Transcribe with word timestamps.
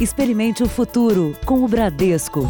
Experimente 0.00 0.62
o 0.62 0.66
futuro 0.66 1.36
com 1.44 1.62
o 1.62 1.68
Bradesco. 1.68 2.48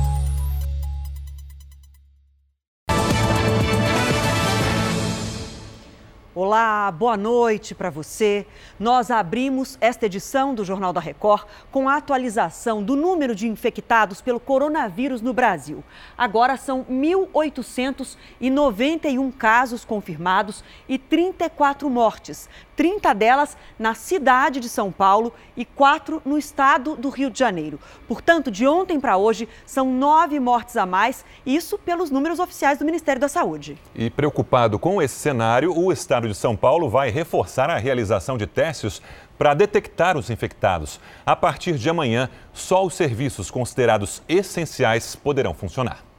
Olá, 6.33 6.93
boa 6.93 7.17
noite 7.17 7.75
para 7.75 7.91
você. 7.91 8.47
Nós 8.79 9.11
abrimos 9.11 9.77
esta 9.81 10.07
edição 10.07 10.55
do 10.55 10.65
Jornal 10.65 10.93
da 10.93 11.01
Record 11.01 11.45
com 11.73 11.89
a 11.89 11.97
atualização 11.97 12.85
do 12.85 12.95
número 12.95 13.35
de 13.35 13.49
infectados 13.49 14.23
pelo 14.23 14.39
coronavírus 14.39 15.21
no 15.21 15.35
Brasil. 15.35 15.83
Agora 16.17 16.57
são 16.57 16.85
1.891 16.85 19.33
casos 19.37 19.85
confirmados 19.85 20.63
e 20.89 20.99
34 20.99 21.91
mortes, 21.91 22.49
30 22.81 23.13
delas 23.13 23.59
na 23.79 23.93
cidade 23.93 24.59
de 24.59 24.67
São 24.67 24.91
Paulo 24.91 25.35
e 25.55 25.67
quatro 25.67 26.23
no 26.25 26.39
estado 26.39 26.97
do 26.97 27.11
Rio 27.11 27.29
de 27.29 27.39
Janeiro. 27.39 27.79
Portanto, 28.09 28.51
de 28.51 28.67
ontem 28.67 28.99
para 28.99 29.19
hoje, 29.19 29.47
são 29.67 29.93
nove 29.93 30.41
mortes 30.41 30.79
a 30.79 30.87
mais, 30.87 31.23
isso 31.45 31.77
pelos 31.77 32.11
números 32.11 32.39
oficiais 32.39 32.79
do 32.79 32.87
Ministério 32.87 33.21
da 33.21 33.29
Saúde. 33.29 33.77
E 33.95 34.09
preocupado 34.09 34.79
com 34.79 35.03
esse 35.03 35.17
cenário, 35.17 35.79
o 35.79 35.93
estado 35.93 36.27
de 36.27 36.35
São 36.35 36.57
Paulo 36.57 36.89
vai 36.89 37.11
reforçar 37.11 37.69
a 37.69 37.77
realização 37.77 38.39
de 38.39 38.47
testes 38.47 39.03
para 39.37 39.53
detectar 39.53 40.17
os 40.17 40.31
infectados. 40.31 40.99
A 41.27 41.37
partir 41.37 41.75
de 41.75 41.91
amanhã, 41.91 42.31
só 42.51 42.83
os 42.83 42.95
serviços 42.95 43.51
considerados 43.51 44.23
essenciais 44.27 45.15
poderão 45.15 45.53
funcionar. 45.53 46.10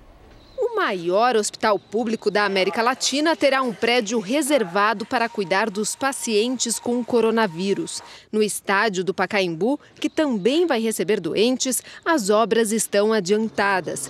O 0.63 0.75
maior 0.75 1.35
hospital 1.35 1.79
público 1.79 2.29
da 2.29 2.45
América 2.45 2.83
Latina 2.83 3.35
terá 3.35 3.63
um 3.63 3.73
prédio 3.73 4.19
reservado 4.19 5.07
para 5.07 5.27
cuidar 5.27 5.71
dos 5.71 5.95
pacientes 5.95 6.77
com 6.77 7.03
coronavírus. 7.03 7.99
No 8.31 8.43
estádio 8.43 9.03
do 9.03 9.11
Pacaembu, 9.11 9.79
que 9.99 10.07
também 10.07 10.67
vai 10.67 10.79
receber 10.79 11.19
doentes, 11.19 11.81
as 12.05 12.29
obras 12.29 12.71
estão 12.71 13.11
adiantadas 13.11 14.07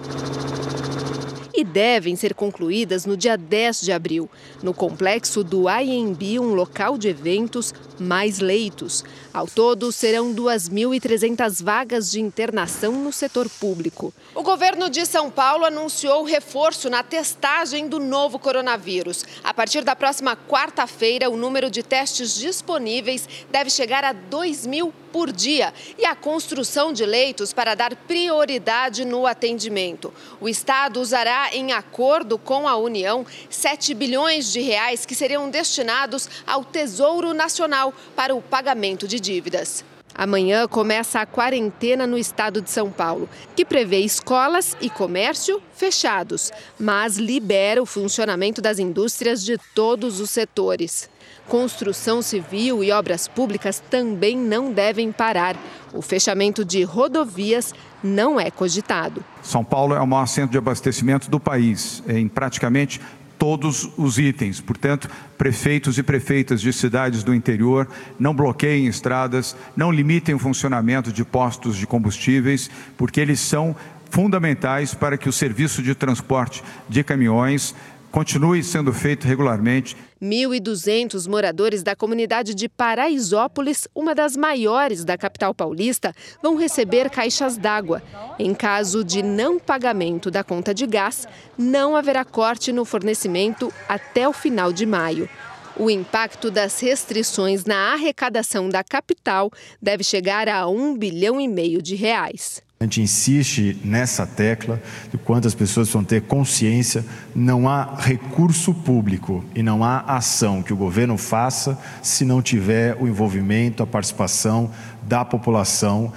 e 1.54 1.63
devem 1.63 2.16
ser 2.16 2.34
concluídas 2.34 3.05
no 3.05 3.16
dia 3.16 3.38
10 3.38 3.82
de 3.82 3.91
abril. 3.91 4.29
No 4.63 4.74
complexo 4.74 5.44
do 5.44 5.70
IMB, 5.70 6.40
um 6.40 6.54
local 6.54 6.98
de 6.98 7.07
eventos, 7.07 7.74
mais 7.99 8.40
leitos. 8.40 9.04
Ao 9.34 9.48
todo, 9.48 9.93
serão 9.93 10.34
2.300 10.34 11.63
vagas 11.63 12.12
de 12.12 12.20
internação 12.20 12.91
no 12.91 13.13
setor 13.13 13.49
público. 13.49 14.13
O 14.35 14.43
governo 14.43 14.90
de 14.90 15.05
São 15.05 15.32
Paulo 15.32 15.63
anunciou 15.63 16.26
reforço 16.26 16.90
na 16.90 17.01
testagem 17.01 17.88
do 17.88 17.98
novo 17.98 18.38
coronavírus. 18.38 19.23
A 19.41 19.54
partir 19.54 19.85
da 19.85 19.96
próxima 19.96 20.35
quarta-feira, 20.35 21.29
o 21.29 21.38
número 21.38 21.71
de 21.71 21.82
testes 21.82 22.35
disponíveis 22.35 23.27
deve 23.49 23.70
chegar 23.70 24.04
a 24.04 24.12
2 24.12 24.68
mil 24.68 24.93
por 25.12 25.32
dia 25.32 25.73
e 25.98 26.05
a 26.05 26.16
construção 26.16 26.93
de 26.93 27.05
leitos 27.05 27.54
para 27.54 27.76
dar 27.76 27.95
prioridade 27.95 29.05
no 29.05 29.27
atendimento. 29.27 30.13
O 30.40 30.48
Estado 30.48 30.99
usará, 30.99 31.49
em 31.54 31.73
acordo 31.73 32.38
com 32.38 32.68
a 32.68 32.76
União, 32.77 33.26
7 33.49 33.93
bilhões 33.93 34.51
de 34.51 34.62
reais 34.62 35.05
que 35.05 35.16
seriam 35.16 35.49
destinados 35.49 36.29
ao 36.48 36.63
Tesouro 36.63 37.34
Nacional 37.34 37.93
para 38.16 38.34
o 38.34 38.41
pagamento 38.41 39.07
de 39.07 39.20
dívidas. 39.22 39.86
Amanhã 40.14 40.68
começa 40.68 41.22
a 41.22 41.26
quarentena 41.26 42.05
no 42.05 42.18
estado 42.18 42.62
de 42.62 42.70
São 42.70 42.91
Paulo, 42.91 43.30
que 43.55 43.63
prevê 43.63 44.00
escolas 44.00 44.76
e 44.82 44.90
comércio 44.90 45.62
fechados, 45.74 46.52
mas 46.78 47.18
libera 47.18 47.82
o 47.82 47.86
funcionamento 47.86 48.62
das 48.62 48.78
indústrias 48.78 49.44
de 49.44 49.58
todos 49.74 50.20
os 50.20 50.30
setores. 50.30 51.10
Construção 51.48 52.22
civil 52.22 52.84
e 52.84 52.91
obras 52.91 53.28
públicas 53.28 53.82
também 53.90 54.38
não 54.38 54.72
devem 54.72 55.12
parar. 55.12 55.56
O 55.94 56.02
fechamento 56.02 56.63
de 56.63 56.84
rodovias 56.84 57.74
não 58.04 58.40
é 58.40 58.52
cogitado. 58.52 59.24
São 59.41 59.63
Paulo 59.63 59.96
é 59.96 60.00
o 60.00 60.08
maior 60.08 60.28
centro 60.28 60.52
de 60.52 60.58
abastecimento 60.58 61.30
do 61.30 61.40
país, 61.40 62.04
em 62.08 62.28
praticamente 62.28 63.02
todos 63.42 63.90
os 63.98 64.19
itens. 64.19 64.62
Portanto, 64.62 65.09
prefeitos 65.35 65.97
e 65.97 66.03
prefeitas 66.03 66.62
de 66.62 66.72
cidades 66.72 67.24
do 67.24 67.34
interior 67.34 67.88
não 68.19 68.35
bloqueiem 68.35 68.85
estradas, 68.85 69.57
não 69.75 69.91
limitem 69.91 70.35
o 70.35 70.40
funcionamento 70.40 71.12
de 71.12 71.25
postos 71.25 71.75
de 71.75 71.88
combustíveis, 71.88 72.69
porque 72.96 73.19
eles 73.19 73.40
são 73.40 73.75
fundamentais 74.12 74.94
para 74.94 75.18
que 75.18 75.28
o 75.28 75.34
serviço 75.34 75.81
de 75.81 75.96
transporte 75.96 76.63
de 76.88 77.03
caminhões 77.03 77.74
continue 78.12 78.63
sendo 78.63 78.94
feito 78.94 79.28
regularmente. 79.28 79.97
1.200 80.21 81.27
moradores 81.27 81.81
da 81.81 81.95
comunidade 81.95 82.53
de 82.53 82.69
Paraisópolis, 82.69 83.87
uma 83.95 84.13
das 84.13 84.37
maiores 84.37 85.03
da 85.03 85.17
capital 85.17 85.53
paulista, 85.53 86.13
vão 86.43 86.55
receber 86.55 87.09
caixas 87.09 87.57
d'água. 87.57 88.03
Em 88.37 88.53
caso 88.53 89.03
de 89.03 89.23
não 89.23 89.57
pagamento 89.57 90.29
da 90.29 90.43
conta 90.43 90.73
de 90.73 90.85
gás, 90.85 91.27
não 91.57 91.95
haverá 91.95 92.23
corte 92.23 92.71
no 92.71 92.85
fornecimento 92.85 93.73
até 93.89 94.27
o 94.27 94.33
final 94.33 94.71
de 94.71 94.85
maio. 94.85 95.27
O 95.75 95.89
impacto 95.89 96.51
das 96.51 96.79
restrições 96.79 97.65
na 97.65 97.93
arrecadação 97.93 98.69
da 98.69 98.83
capital 98.83 99.49
deve 99.81 100.03
chegar 100.03 100.47
a 100.47 100.67
um 100.67 100.95
bilhão 100.95 101.41
e 101.41 101.47
meio 101.47 101.81
de 101.81 101.95
reais. 101.95 102.61
A 102.81 102.84
gente 102.84 103.00
insiste 103.00 103.80
nessa 103.86 104.25
tecla 104.25 104.81
de 105.12 105.16
quantas 105.16 105.53
pessoas 105.53 105.88
vão 105.92 106.03
ter 106.03 106.24
consciência, 106.24 107.06
não 107.36 107.69
há 107.69 107.94
recurso 107.96 108.74
público 108.74 109.46
e 109.53 109.62
não 109.62 109.84
há 109.84 110.00
ação 110.00 110.64
que 110.64 110.74
o 110.74 110.75
governo 110.75 111.16
faça 111.16 111.78
se 112.02 112.25
não 112.25 112.42
tiver 112.42 112.97
o 113.00 113.08
envolvimento, 113.08 113.84
a 113.84 113.86
participação 113.86 114.72
da 115.03 115.24
população 115.24 116.12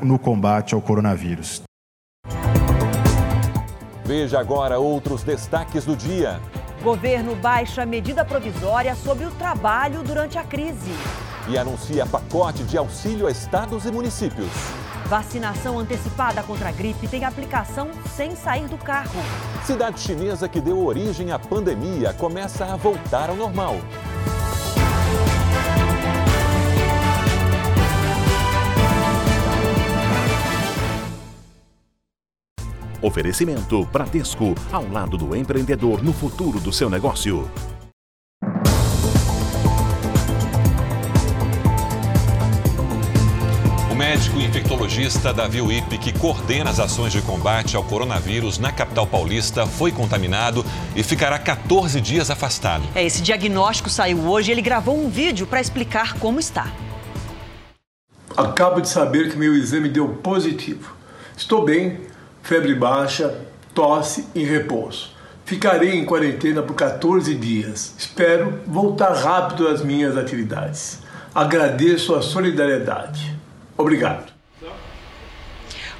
no 0.00 0.16
combate 0.16 0.72
ao 0.72 0.80
coronavírus. 0.80 1.62
Veja 4.04 4.38
agora 4.38 4.78
outros 4.78 5.24
destaques 5.24 5.84
do 5.84 5.96
dia. 5.96 6.38
Governo 6.80 7.34
baixa 7.34 7.84
medida 7.84 8.24
provisória 8.24 8.94
sobre 8.94 9.24
o 9.24 9.32
trabalho 9.32 10.04
durante 10.04 10.38
a 10.38 10.44
crise. 10.44 10.92
E 11.48 11.58
anuncia 11.58 12.06
pacote 12.06 12.62
de 12.62 12.78
auxílio 12.78 13.26
a 13.26 13.32
estados 13.32 13.84
e 13.84 13.90
municípios. 13.90 14.83
Vacinação 15.06 15.78
antecipada 15.78 16.42
contra 16.42 16.70
a 16.70 16.72
gripe 16.72 17.06
tem 17.06 17.24
aplicação 17.24 17.90
sem 18.16 18.34
sair 18.34 18.66
do 18.68 18.78
carro. 18.78 19.20
Cidade 19.64 20.00
chinesa 20.00 20.48
que 20.48 20.60
deu 20.60 20.84
origem 20.84 21.30
à 21.30 21.38
pandemia 21.38 22.14
começa 22.14 22.64
a 22.64 22.76
voltar 22.76 23.28
ao 23.28 23.36
normal. 23.36 23.76
Oferecimento 33.02 33.84
Bradesco, 33.84 34.54
ao 34.72 34.88
lado 34.88 35.18
do 35.18 35.36
empreendedor 35.36 36.02
no 36.02 36.14
futuro 36.14 36.58
do 36.58 36.72
seu 36.72 36.88
negócio. 36.88 37.46
Infectologista 44.64 45.32
Davi 45.32 45.60
Wipe, 45.60 45.98
que 45.98 46.10
coordena 46.18 46.70
as 46.70 46.80
ações 46.80 47.12
de 47.12 47.20
combate 47.20 47.76
ao 47.76 47.84
coronavírus 47.84 48.58
na 48.58 48.72
capital 48.72 49.06
paulista, 49.06 49.66
foi 49.66 49.92
contaminado 49.92 50.64
e 50.96 51.02
ficará 51.02 51.38
14 51.38 52.00
dias 52.00 52.30
afastado. 52.30 52.82
É, 52.94 53.04
esse 53.04 53.20
diagnóstico 53.20 53.90
saiu 53.90 54.20
hoje 54.26 54.50
e 54.50 54.52
ele 54.52 54.62
gravou 54.62 54.98
um 54.98 55.10
vídeo 55.10 55.46
para 55.46 55.60
explicar 55.60 56.14
como 56.14 56.40
está. 56.40 56.72
Acabo 58.34 58.80
de 58.80 58.88
saber 58.88 59.30
que 59.30 59.36
meu 59.36 59.54
exame 59.54 59.88
deu 59.88 60.08
positivo. 60.08 60.96
Estou 61.36 61.62
bem, 61.62 62.00
febre 62.42 62.74
baixa, 62.74 63.42
tosse 63.74 64.26
e 64.34 64.44
repouso. 64.44 65.10
Ficarei 65.44 65.94
em 65.94 66.06
quarentena 66.06 66.62
por 66.62 66.74
14 66.74 67.34
dias. 67.34 67.94
Espero 67.98 68.60
voltar 68.66 69.12
rápido 69.12 69.68
às 69.68 69.82
minhas 69.82 70.16
atividades. 70.16 71.00
Agradeço 71.34 72.14
a 72.14 72.22
solidariedade. 72.22 73.36
Obrigado. 73.76 74.33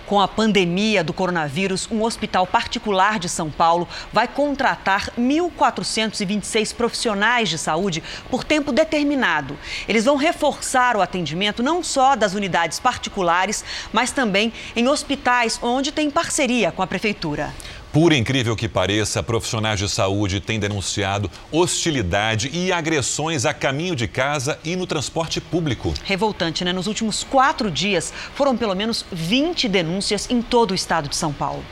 Com 0.06 0.20
a 0.20 0.28
pandemia 0.28 1.02
do 1.02 1.14
coronavírus, 1.14 1.88
um 1.90 2.02
hospital 2.02 2.46
particular 2.46 3.18
de 3.18 3.26
São 3.26 3.50
Paulo 3.50 3.88
vai 4.12 4.28
contratar 4.28 5.10
1.426 5.18 6.74
profissionais 6.74 7.48
de 7.48 7.56
saúde 7.56 8.02
por 8.30 8.44
tempo 8.44 8.70
determinado. 8.70 9.58
Eles 9.88 10.04
vão 10.04 10.16
reforçar 10.16 10.94
o 10.94 11.00
atendimento 11.00 11.62
não 11.62 11.82
só 11.82 12.14
das 12.14 12.34
unidades 12.34 12.78
particulares, 12.78 13.64
mas 13.94 14.12
também 14.12 14.52
em 14.76 14.86
hospitais 14.88 15.58
onde 15.62 15.90
tem 15.90 16.10
parceria 16.10 16.70
com 16.70 16.82
a 16.82 16.86
prefeitura. 16.86 17.54
Por 17.94 18.12
incrível 18.12 18.56
que 18.56 18.68
pareça, 18.68 19.22
profissionais 19.22 19.78
de 19.78 19.88
saúde 19.88 20.40
têm 20.40 20.58
denunciado 20.58 21.30
hostilidade 21.52 22.50
e 22.52 22.72
agressões 22.72 23.46
a 23.46 23.54
caminho 23.54 23.94
de 23.94 24.08
casa 24.08 24.58
e 24.64 24.74
no 24.74 24.84
transporte 24.84 25.40
público. 25.40 25.94
Revoltante, 26.02 26.64
né? 26.64 26.72
Nos 26.72 26.88
últimos 26.88 27.22
quatro 27.22 27.70
dias, 27.70 28.12
foram 28.34 28.56
pelo 28.56 28.74
menos 28.74 29.06
20 29.12 29.68
denúncias 29.68 30.28
em 30.28 30.42
todo 30.42 30.72
o 30.72 30.74
estado 30.74 31.08
de 31.08 31.14
São 31.14 31.32
Paulo. 31.32 31.64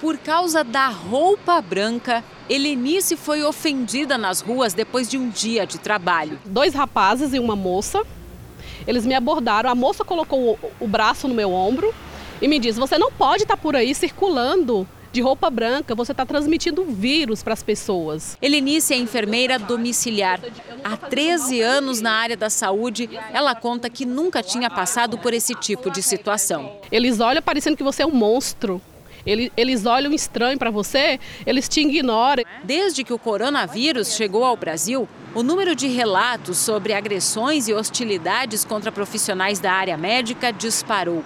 Por 0.00 0.16
causa 0.16 0.64
da 0.64 0.88
roupa 0.88 1.60
branca, 1.60 2.24
Helenice 2.48 3.14
foi 3.14 3.44
ofendida 3.44 4.16
nas 4.16 4.40
ruas 4.40 4.72
depois 4.72 5.06
de 5.06 5.18
um 5.18 5.28
dia 5.28 5.66
de 5.66 5.76
trabalho. 5.76 6.38
Dois 6.46 6.72
rapazes 6.72 7.34
e 7.34 7.38
uma 7.38 7.54
moça 7.54 8.02
Eles 8.86 9.04
me 9.04 9.14
abordaram, 9.14 9.68
a 9.68 9.74
moça 9.74 10.02
colocou 10.02 10.52
o, 10.52 10.58
o 10.80 10.88
braço 10.88 11.28
no 11.28 11.34
meu 11.34 11.52
ombro 11.52 11.92
e 12.40 12.48
me 12.48 12.58
disse: 12.58 12.78
Você 12.78 12.98
não 12.98 13.10
pode 13.10 13.42
estar 13.42 13.56
por 13.56 13.76
aí 13.76 13.94
circulando 13.94 14.86
de 15.12 15.20
roupa 15.20 15.48
branca, 15.48 15.94
você 15.94 16.12
está 16.12 16.24
transmitindo 16.26 16.84
vírus 16.84 17.42
para 17.42 17.54
as 17.54 17.62
pessoas. 17.62 18.36
Helenice 18.42 18.92
é 18.92 18.96
enfermeira 18.96 19.58
domiciliar. 19.58 20.40
Há 20.84 20.96
13 20.96 21.60
anos 21.60 22.00
na 22.00 22.12
área 22.12 22.36
da 22.36 22.50
saúde, 22.50 23.08
ela 23.32 23.54
conta 23.54 23.88
que 23.88 24.04
nunca 24.04 24.42
tinha 24.42 24.68
passado 24.68 25.18
por 25.18 25.32
esse 25.32 25.54
tipo 25.54 25.90
de 25.90 26.02
situação. 26.02 26.78
Eles 26.92 27.20
olham 27.20 27.42
parecendo 27.42 27.76
que 27.76 27.82
você 27.82 28.02
é 28.02 28.06
um 28.06 28.12
monstro. 28.12 28.80
Eles 29.26 29.84
olham 29.84 30.12
estranho 30.12 30.58
para 30.58 30.70
você, 30.70 31.20
eles 31.44 31.68
te 31.68 31.80
ignoram. 31.80 32.44
Desde 32.64 33.04
que 33.04 33.12
o 33.12 33.18
coronavírus 33.18 34.14
chegou 34.14 34.42
ao 34.42 34.56
Brasil, 34.56 35.06
o 35.34 35.42
número 35.42 35.74
de 35.74 35.86
relatos 35.88 36.56
sobre 36.56 36.94
agressões 36.94 37.68
e 37.68 37.74
hostilidades 37.74 38.64
contra 38.64 38.90
profissionais 38.90 39.58
da 39.58 39.72
área 39.72 39.98
médica 39.98 40.50
disparou. 40.50 41.22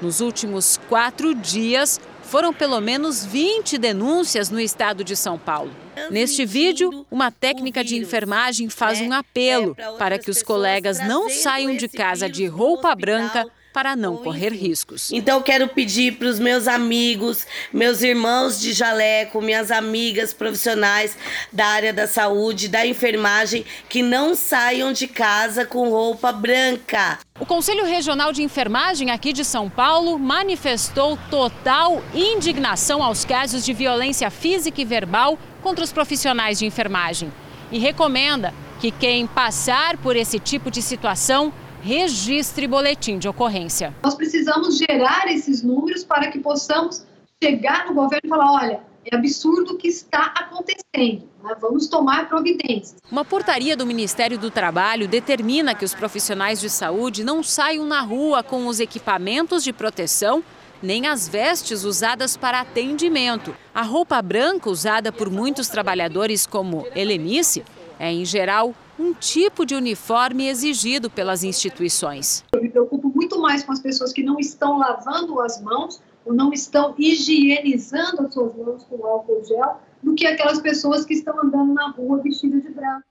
Nos 0.00 0.20
últimos 0.20 0.78
quatro 0.88 1.34
dias, 1.34 2.00
foram 2.22 2.54
pelo 2.54 2.80
menos 2.80 3.24
20 3.24 3.76
denúncias 3.76 4.50
no 4.50 4.60
estado 4.60 5.02
de 5.02 5.16
São 5.16 5.36
Paulo. 5.36 5.72
Neste 6.10 6.46
vídeo, 6.46 7.04
uma 7.10 7.30
técnica 7.30 7.82
de 7.82 7.96
enfermagem 7.96 8.68
faz 8.70 9.00
um 9.00 9.12
apelo 9.12 9.76
para 9.98 10.18
que 10.18 10.30
os 10.30 10.42
colegas 10.42 11.00
não 11.06 11.28
saiam 11.28 11.76
de 11.76 11.88
casa 11.88 12.28
de 12.28 12.46
roupa 12.46 12.94
branca 12.94 13.46
para 13.72 13.94
não 13.94 14.16
correr 14.16 14.52
riscos. 14.52 15.10
Então 15.12 15.38
eu 15.38 15.42
quero 15.42 15.68
pedir 15.68 16.16
para 16.16 16.28
os 16.28 16.38
meus 16.38 16.66
amigos, 16.66 17.46
meus 17.72 18.02
irmãos 18.02 18.60
de 18.60 18.72
jaleco, 18.72 19.40
minhas 19.40 19.70
amigas 19.70 20.32
profissionais 20.32 21.16
da 21.52 21.66
área 21.66 21.92
da 21.92 22.06
saúde, 22.06 22.68
da 22.68 22.84
enfermagem, 22.86 23.64
que 23.88 24.02
não 24.02 24.34
saiam 24.34 24.92
de 24.92 25.06
casa 25.06 25.64
com 25.64 25.88
roupa 25.88 26.32
branca. 26.32 27.18
O 27.38 27.46
Conselho 27.46 27.84
Regional 27.84 28.32
de 28.32 28.42
Enfermagem 28.42 29.10
aqui 29.10 29.32
de 29.32 29.44
São 29.44 29.70
Paulo 29.70 30.18
manifestou 30.18 31.18
total 31.30 32.02
indignação 32.14 33.02
aos 33.02 33.24
casos 33.24 33.64
de 33.64 33.72
violência 33.72 34.30
física 34.30 34.80
e 34.80 34.84
verbal 34.84 35.38
contra 35.62 35.84
os 35.84 35.92
profissionais 35.92 36.58
de 36.58 36.66
enfermagem 36.66 37.32
e 37.70 37.78
recomenda 37.78 38.52
que 38.80 38.90
quem 38.90 39.26
passar 39.26 39.96
por 39.98 40.16
esse 40.16 40.38
tipo 40.38 40.70
de 40.70 40.82
situação 40.82 41.52
registre 41.82 42.66
boletim 42.66 43.18
de 43.18 43.28
ocorrência. 43.28 43.94
Nós 44.02 44.14
precisamos 44.14 44.78
gerar 44.78 45.26
esses 45.28 45.62
números 45.62 46.04
para 46.04 46.30
que 46.30 46.38
possamos 46.38 47.04
chegar 47.42 47.86
no 47.86 47.94
governo 47.94 48.22
e 48.24 48.28
falar: 48.28 48.52
olha, 48.52 48.80
é 49.04 49.16
absurdo 49.16 49.74
o 49.74 49.76
que 49.76 49.88
está 49.88 50.32
acontecendo. 50.36 51.28
Né? 51.42 51.56
Vamos 51.60 51.88
tomar 51.88 52.28
providências. 52.28 52.96
Uma 53.10 53.24
portaria 53.24 53.76
do 53.76 53.86
Ministério 53.86 54.38
do 54.38 54.50
Trabalho 54.50 55.08
determina 55.08 55.74
que 55.74 55.84
os 55.84 55.94
profissionais 55.94 56.60
de 56.60 56.68
saúde 56.68 57.24
não 57.24 57.42
saiam 57.42 57.86
na 57.86 58.00
rua 58.00 58.42
com 58.42 58.66
os 58.66 58.78
equipamentos 58.78 59.64
de 59.64 59.72
proteção 59.72 60.44
nem 60.82 61.06
as 61.06 61.28
vestes 61.28 61.84
usadas 61.84 62.36
para 62.36 62.60
atendimento. 62.60 63.54
A 63.74 63.82
roupa 63.82 64.20
branca 64.22 64.70
usada 64.70 65.12
por 65.12 65.30
muitos 65.30 65.68
trabalhadores 65.68 66.46
como 66.46 66.86
Helenice 66.94 67.62
é, 68.00 68.10
em 68.10 68.24
geral, 68.24 68.74
um 68.98 69.12
tipo 69.12 69.66
de 69.66 69.74
uniforme 69.74 70.48
exigido 70.48 71.10
pelas 71.10 71.44
instituições. 71.44 72.42
Eu 72.50 72.62
me 72.62 72.70
preocupo 72.70 73.12
muito 73.14 73.38
mais 73.38 73.62
com 73.62 73.72
as 73.72 73.78
pessoas 73.78 74.10
que 74.10 74.22
não 74.22 74.38
estão 74.38 74.78
lavando 74.78 75.38
as 75.40 75.60
mãos 75.60 76.00
ou 76.24 76.32
não 76.32 76.50
estão 76.50 76.94
higienizando 76.98 78.22
as 78.22 78.32
suas 78.32 78.56
mãos 78.56 78.84
com 78.84 79.04
álcool 79.04 79.44
gel 79.44 79.80
do 80.02 80.14
que 80.14 80.26
aquelas 80.26 80.60
pessoas 80.60 81.04
que 81.04 81.12
estão 81.12 81.38
andando 81.42 81.74
na 81.74 81.90
rua 81.90 82.22
vestidas 82.22 82.62
de 82.62 82.70
branco. 82.70 83.04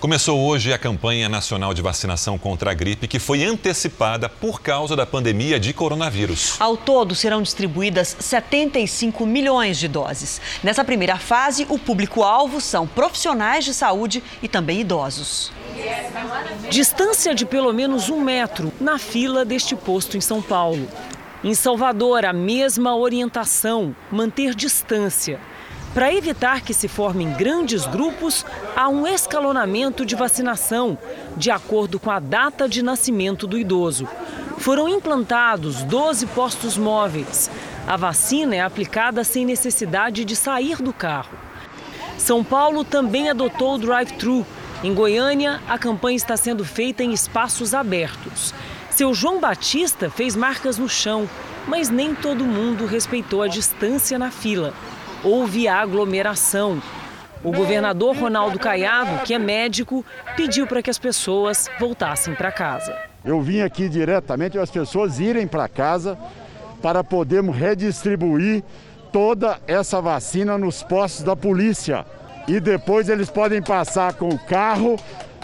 Começou 0.00 0.40
hoje 0.40 0.72
a 0.72 0.78
campanha 0.78 1.28
nacional 1.28 1.74
de 1.74 1.82
vacinação 1.82 2.38
contra 2.38 2.70
a 2.70 2.74
gripe, 2.74 3.06
que 3.06 3.18
foi 3.18 3.44
antecipada 3.44 4.30
por 4.30 4.62
causa 4.62 4.96
da 4.96 5.04
pandemia 5.04 5.60
de 5.60 5.74
coronavírus. 5.74 6.56
Ao 6.58 6.74
todo, 6.74 7.14
serão 7.14 7.42
distribuídas 7.42 8.16
75 8.18 9.26
milhões 9.26 9.78
de 9.78 9.86
doses. 9.88 10.40
Nessa 10.64 10.82
primeira 10.82 11.18
fase, 11.18 11.66
o 11.68 11.78
público-alvo 11.78 12.62
são 12.62 12.86
profissionais 12.86 13.62
de 13.62 13.74
saúde 13.74 14.22
e 14.42 14.48
também 14.48 14.80
idosos. 14.80 15.52
Distância 16.70 17.34
de 17.34 17.44
pelo 17.44 17.70
menos 17.70 18.08
um 18.08 18.22
metro 18.22 18.72
na 18.80 18.98
fila 18.98 19.44
deste 19.44 19.76
posto 19.76 20.16
em 20.16 20.20
São 20.22 20.40
Paulo. 20.40 20.88
Em 21.44 21.52
Salvador, 21.52 22.24
a 22.24 22.32
mesma 22.32 22.96
orientação: 22.96 23.94
manter 24.10 24.54
distância. 24.54 25.38
Para 25.92 26.14
evitar 26.14 26.60
que 26.60 26.72
se 26.72 26.86
formem 26.86 27.32
grandes 27.32 27.84
grupos, 27.84 28.46
há 28.76 28.88
um 28.88 29.08
escalonamento 29.08 30.06
de 30.06 30.14
vacinação, 30.14 30.96
de 31.36 31.50
acordo 31.50 31.98
com 31.98 32.12
a 32.12 32.20
data 32.20 32.68
de 32.68 32.80
nascimento 32.80 33.44
do 33.44 33.58
idoso. 33.58 34.08
Foram 34.58 34.88
implantados 34.88 35.82
12 35.82 36.26
postos 36.26 36.76
móveis. 36.76 37.50
A 37.88 37.96
vacina 37.96 38.54
é 38.54 38.60
aplicada 38.60 39.24
sem 39.24 39.44
necessidade 39.44 40.24
de 40.24 40.36
sair 40.36 40.76
do 40.76 40.92
carro. 40.92 41.36
São 42.16 42.44
Paulo 42.44 42.84
também 42.84 43.28
adotou 43.28 43.74
o 43.74 43.78
drive-thru. 43.78 44.46
Em 44.84 44.94
Goiânia, 44.94 45.60
a 45.68 45.76
campanha 45.76 46.16
está 46.16 46.36
sendo 46.36 46.64
feita 46.64 47.02
em 47.02 47.12
espaços 47.12 47.74
abertos. 47.74 48.54
Seu 48.90 49.12
João 49.12 49.40
Batista 49.40 50.08
fez 50.08 50.36
marcas 50.36 50.78
no 50.78 50.88
chão, 50.88 51.28
mas 51.66 51.88
nem 51.88 52.14
todo 52.14 52.44
mundo 52.44 52.86
respeitou 52.86 53.42
a 53.42 53.48
distância 53.48 54.16
na 54.18 54.30
fila 54.30 54.72
houve 55.24 55.68
aglomeração. 55.68 56.82
O 57.42 57.52
governador 57.52 58.16
Ronaldo 58.16 58.58
Caiado, 58.58 59.22
que 59.24 59.32
é 59.32 59.38
médico, 59.38 60.04
pediu 60.36 60.66
para 60.66 60.82
que 60.82 60.90
as 60.90 60.98
pessoas 60.98 61.70
voltassem 61.78 62.34
para 62.34 62.52
casa. 62.52 62.94
Eu 63.24 63.40
vim 63.40 63.60
aqui 63.60 63.88
diretamente 63.88 64.58
as 64.58 64.70
pessoas 64.70 65.18
irem 65.18 65.46
para 65.46 65.68
casa 65.68 66.18
para 66.82 67.02
podermos 67.02 67.56
redistribuir 67.56 68.62
toda 69.12 69.58
essa 69.66 70.00
vacina 70.00 70.56
nos 70.58 70.82
postos 70.82 71.24
da 71.24 71.34
polícia. 71.34 72.04
E 72.46 72.60
depois 72.60 73.08
eles 73.08 73.30
podem 73.30 73.62
passar 73.62 74.14
com 74.14 74.28
o 74.28 74.38
carro 74.38 74.96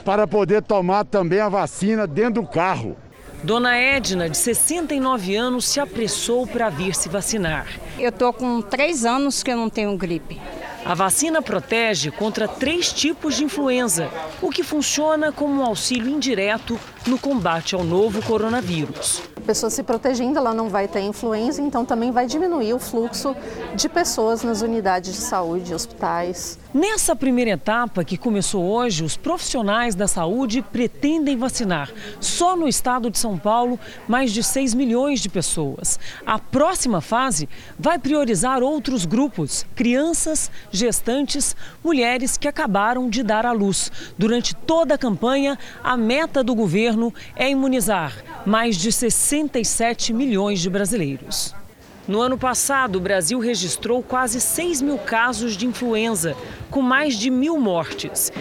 para 0.04 0.26
poder 0.26 0.62
tomar 0.62 1.04
também 1.04 1.40
a 1.40 1.48
vacina 1.48 2.06
dentro 2.06 2.42
do 2.42 2.46
carro. 2.46 2.96
Dona 3.42 3.76
Edna, 3.76 4.28
de 4.28 4.36
69 4.36 5.36
anos, 5.36 5.68
se 5.68 5.78
apressou 5.78 6.46
para 6.46 6.68
vir 6.70 6.94
se 6.94 7.08
vacinar. 7.08 7.66
Eu 7.98 8.08
estou 8.08 8.32
com 8.32 8.60
três 8.60 9.04
anos 9.04 9.42
que 9.42 9.50
eu 9.50 9.56
não 9.56 9.68
tenho 9.68 9.96
gripe. 9.96 10.40
A 10.84 10.94
vacina 10.94 11.42
protege 11.42 12.10
contra 12.10 12.46
três 12.46 12.92
tipos 12.92 13.34
de 13.34 13.44
influenza, 13.44 14.08
o 14.40 14.50
que 14.50 14.62
funciona 14.62 15.32
como 15.32 15.60
um 15.60 15.64
auxílio 15.64 16.08
indireto 16.08 16.78
no 17.06 17.18
combate 17.18 17.74
ao 17.74 17.82
novo 17.82 18.22
coronavírus. 18.22 19.20
A 19.36 19.40
pessoa 19.40 19.68
se 19.68 19.82
protegendo, 19.82 20.38
ela 20.38 20.54
não 20.54 20.68
vai 20.68 20.86
ter 20.86 21.00
influenza, 21.00 21.60
então 21.60 21.84
também 21.84 22.12
vai 22.12 22.26
diminuir 22.26 22.72
o 22.72 22.78
fluxo 22.78 23.34
de 23.74 23.88
pessoas 23.88 24.42
nas 24.44 24.62
unidades 24.62 25.12
de 25.14 25.20
saúde, 25.20 25.74
hospitais. 25.74 26.58
Nessa 26.76 27.16
primeira 27.16 27.52
etapa, 27.52 28.04
que 28.04 28.18
começou 28.18 28.62
hoje, 28.62 29.02
os 29.02 29.16
profissionais 29.16 29.94
da 29.94 30.06
saúde 30.06 30.60
pretendem 30.60 31.34
vacinar, 31.34 31.90
só 32.20 32.54
no 32.54 32.68
estado 32.68 33.10
de 33.10 33.18
São 33.18 33.38
Paulo, 33.38 33.80
mais 34.06 34.30
de 34.30 34.42
6 34.42 34.74
milhões 34.74 35.20
de 35.20 35.30
pessoas. 35.30 35.98
A 36.26 36.38
próxima 36.38 37.00
fase 37.00 37.48
vai 37.78 37.98
priorizar 37.98 38.62
outros 38.62 39.06
grupos: 39.06 39.64
crianças, 39.74 40.50
gestantes, 40.70 41.56
mulheres 41.82 42.36
que 42.36 42.46
acabaram 42.46 43.08
de 43.08 43.22
dar 43.22 43.46
à 43.46 43.52
luz. 43.52 43.90
Durante 44.18 44.54
toda 44.54 44.96
a 44.96 44.98
campanha, 44.98 45.58
a 45.82 45.96
meta 45.96 46.44
do 46.44 46.54
governo 46.54 47.10
é 47.34 47.48
imunizar 47.48 48.12
mais 48.44 48.76
de 48.76 48.92
67 48.92 50.12
milhões 50.12 50.60
de 50.60 50.68
brasileiros. 50.68 51.54
No 52.08 52.20
ano 52.20 52.38
passado, 52.38 52.96
o 52.96 53.00
Brasil 53.00 53.40
registrou 53.40 54.00
quase 54.00 54.40
6 54.40 54.80
mil 54.80 54.96
casos 54.96 55.56
de 55.56 55.66
influenza, 55.66 56.36
com 56.70 56.80
mais 56.80 57.18
de 57.18 57.30
mil 57.30 57.58
mortes. 57.58 58.32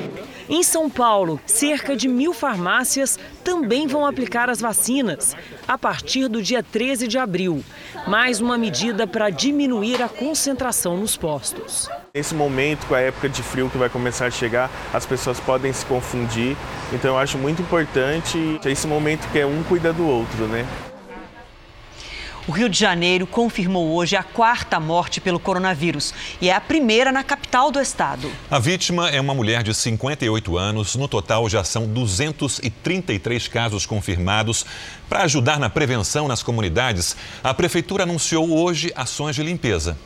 Em 0.48 0.62
São 0.62 0.88
Paulo, 0.88 1.40
cerca 1.48 1.96
de 1.96 2.08
mil 2.08 2.32
farmácias 2.32 3.18
também 3.44 3.88
vão 3.88 4.06
aplicar 4.06 4.52
as 4.52 4.62
vacinas 4.62 5.36
a 5.68 5.80
partir 5.80 6.28
do 6.28 6.44
dia 6.44 6.62
13 6.62 7.08
de 7.08 7.18
abril. 7.18 7.64
Mais 8.08 8.40
uma 8.40 8.56
medida 8.56 9.08
para 9.08 9.32
diminuir 9.32 10.00
a 10.04 10.08
concentração 10.08 10.96
nos 10.96 11.18
postos. 11.18 11.90
Nesse 12.14 12.36
momento, 12.36 12.86
com 12.86 12.94
a 12.94 13.00
época 13.00 13.28
de 13.28 13.42
frio 13.42 13.68
que 13.68 13.80
vai 13.80 13.90
começar 13.90 14.28
a 14.28 14.32
chegar, 14.32 14.70
as 14.94 15.08
pessoas 15.08 15.40
podem 15.40 15.74
se 15.74 15.84
confundir. 15.88 16.56
Então, 16.94 17.16
eu 17.16 17.18
acho 17.18 17.40
muito 17.40 17.64
importante 17.64 18.60
esse 18.64 18.86
momento 18.86 19.28
que 19.32 19.40
é 19.40 19.46
um 19.46 19.64
cuida 19.64 19.92
do 19.92 20.08
outro, 20.08 20.46
né? 20.46 20.68
O 22.48 22.52
Rio 22.52 22.70
de 22.70 22.78
Janeiro 22.78 23.26
confirmou 23.26 23.96
hoje 23.96 24.16
a 24.16 24.22
quarta 24.22 24.80
morte 24.80 25.20
pelo 25.20 25.40
coronavírus 25.40 26.14
e 26.40 26.48
é 26.48 26.54
a 26.54 26.62
primeira 26.62 27.12
na 27.12 27.24
capital 27.24 27.72
do 27.72 27.82
estado. 27.82 28.32
A 28.52 28.60
vítima 28.60 29.10
é 29.10 29.20
uma 29.20 29.34
mulher 29.34 29.64
de 29.64 29.74
58 29.74 30.56
anos. 30.56 30.96
No 30.96 31.08
total, 31.08 31.50
já 31.50 31.64
são 31.64 31.88
233 31.88 33.48
casos 33.48 33.88
confirmados. 33.88 34.64
Para 35.10 35.24
ajudar 35.24 35.60
na 35.60 35.72
prevenção 35.72 36.28
nas 36.28 36.44
comunidades, 36.44 37.18
a 37.44 37.52
prefeitura 37.52 38.04
anunciou 38.04 38.56
hoje 38.56 38.92
ações 38.96 39.36
de 39.36 39.42
limpeza. 39.42 39.98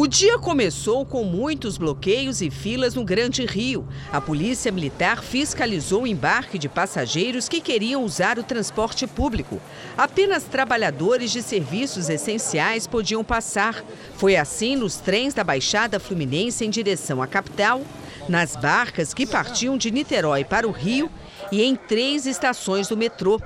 O 0.00 0.06
dia 0.06 0.38
começou 0.38 1.04
com 1.04 1.24
muitos 1.24 1.76
bloqueios 1.76 2.40
e 2.40 2.50
filas 2.50 2.94
no 2.94 3.02
Grande 3.02 3.44
Rio. 3.44 3.84
A 4.12 4.20
Polícia 4.20 4.70
Militar 4.70 5.24
fiscalizou 5.24 6.02
o 6.02 6.06
embarque 6.06 6.56
de 6.56 6.68
passageiros 6.68 7.48
que 7.48 7.60
queriam 7.60 8.04
usar 8.04 8.38
o 8.38 8.44
transporte 8.44 9.08
público. 9.08 9.60
Apenas 9.96 10.44
trabalhadores 10.44 11.32
de 11.32 11.42
serviços 11.42 12.08
essenciais 12.08 12.86
podiam 12.86 13.24
passar. 13.24 13.84
Foi 14.14 14.36
assim 14.36 14.76
nos 14.76 14.98
trens 14.98 15.34
da 15.34 15.42
Baixada 15.42 15.98
Fluminense 15.98 16.64
em 16.64 16.70
direção 16.70 17.20
à 17.20 17.26
capital, 17.26 17.82
nas 18.28 18.54
barcas 18.54 19.12
que 19.12 19.26
partiam 19.26 19.76
de 19.76 19.90
Niterói 19.90 20.44
para 20.44 20.68
o 20.68 20.70
Rio 20.70 21.10
e 21.50 21.60
em 21.60 21.74
três 21.74 22.24
estações 22.24 22.86
do 22.86 22.96
metrô. 22.96 23.40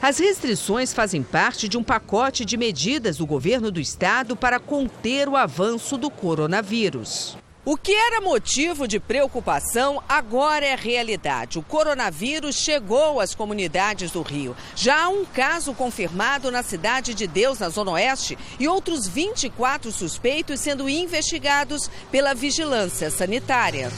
As 0.00 0.18
restrições 0.18 0.92
fazem 0.92 1.24
parte 1.24 1.68
de 1.68 1.76
um 1.76 1.82
pacote 1.82 2.44
de 2.44 2.56
medidas 2.56 3.16
do 3.16 3.26
governo 3.26 3.70
do 3.70 3.80
estado 3.80 4.36
para 4.36 4.60
conter 4.60 5.28
o 5.28 5.36
avanço 5.36 5.96
do 5.96 6.08
coronavírus. 6.08 7.36
O 7.64 7.76
que 7.76 7.92
era 7.92 8.20
motivo 8.20 8.88
de 8.88 8.98
preocupação 8.98 10.02
agora 10.08 10.64
é 10.64 10.74
realidade. 10.74 11.58
O 11.58 11.62
coronavírus 11.62 12.56
chegou 12.56 13.20
às 13.20 13.34
comunidades 13.34 14.12
do 14.12 14.22
Rio. 14.22 14.56
Já 14.74 15.04
há 15.04 15.08
um 15.08 15.24
caso 15.24 15.74
confirmado 15.74 16.50
na 16.50 16.62
cidade 16.62 17.12
de 17.12 17.26
Deus, 17.26 17.58
na 17.58 17.68
Zona 17.68 17.90
Oeste, 17.90 18.38
e 18.58 18.66
outros 18.66 19.06
24 19.06 19.92
suspeitos 19.92 20.60
sendo 20.60 20.88
investigados 20.88 21.90
pela 22.10 22.34
vigilância 22.34 23.10
sanitária. 23.10 23.90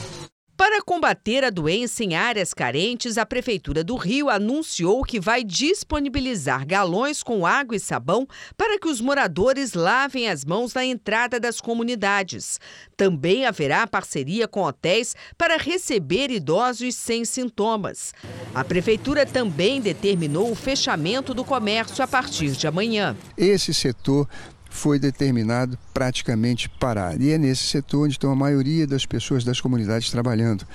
Para 0.61 0.79
combater 0.79 1.43
a 1.43 1.49
doença 1.49 2.03
em 2.03 2.13
áreas 2.13 2.53
carentes, 2.53 3.17
a 3.17 3.25
Prefeitura 3.25 3.83
do 3.83 3.95
Rio 3.95 4.29
anunciou 4.29 5.01
que 5.03 5.19
vai 5.19 5.43
disponibilizar 5.43 6.67
galões 6.67 7.23
com 7.23 7.47
água 7.47 7.75
e 7.75 7.79
sabão 7.79 8.27
para 8.55 8.77
que 8.77 8.87
os 8.87 9.01
moradores 9.01 9.73
lavem 9.73 10.29
as 10.29 10.45
mãos 10.45 10.75
na 10.75 10.85
entrada 10.85 11.39
das 11.39 11.59
comunidades. 11.59 12.59
Também 12.95 13.43
haverá 13.43 13.87
parceria 13.87 14.47
com 14.47 14.61
hotéis 14.61 15.15
para 15.35 15.57
receber 15.57 16.29
idosos 16.29 16.93
sem 16.93 17.25
sintomas. 17.25 18.13
A 18.53 18.63
Prefeitura 18.63 19.25
também 19.25 19.81
determinou 19.81 20.51
o 20.51 20.55
fechamento 20.55 21.33
do 21.33 21.43
comércio 21.43 22.03
a 22.03 22.07
partir 22.07 22.51
de 22.51 22.67
amanhã. 22.67 23.17
Esse 23.35 23.73
setor 23.73 24.29
foi 24.71 24.97
determinado 24.97 25.77
praticamente 25.93 26.67
parar. 26.67 27.19
E 27.21 27.29
é 27.29 27.37
nesse 27.37 27.63
setor 27.63 28.05
onde 28.05 28.13
estão 28.13 28.31
a 28.31 28.35
maioria 28.35 28.87
das 28.87 29.05
pessoas 29.05 29.43
das 29.43 29.61
comunidades 29.61 30.09
trabalhando, 30.09 30.65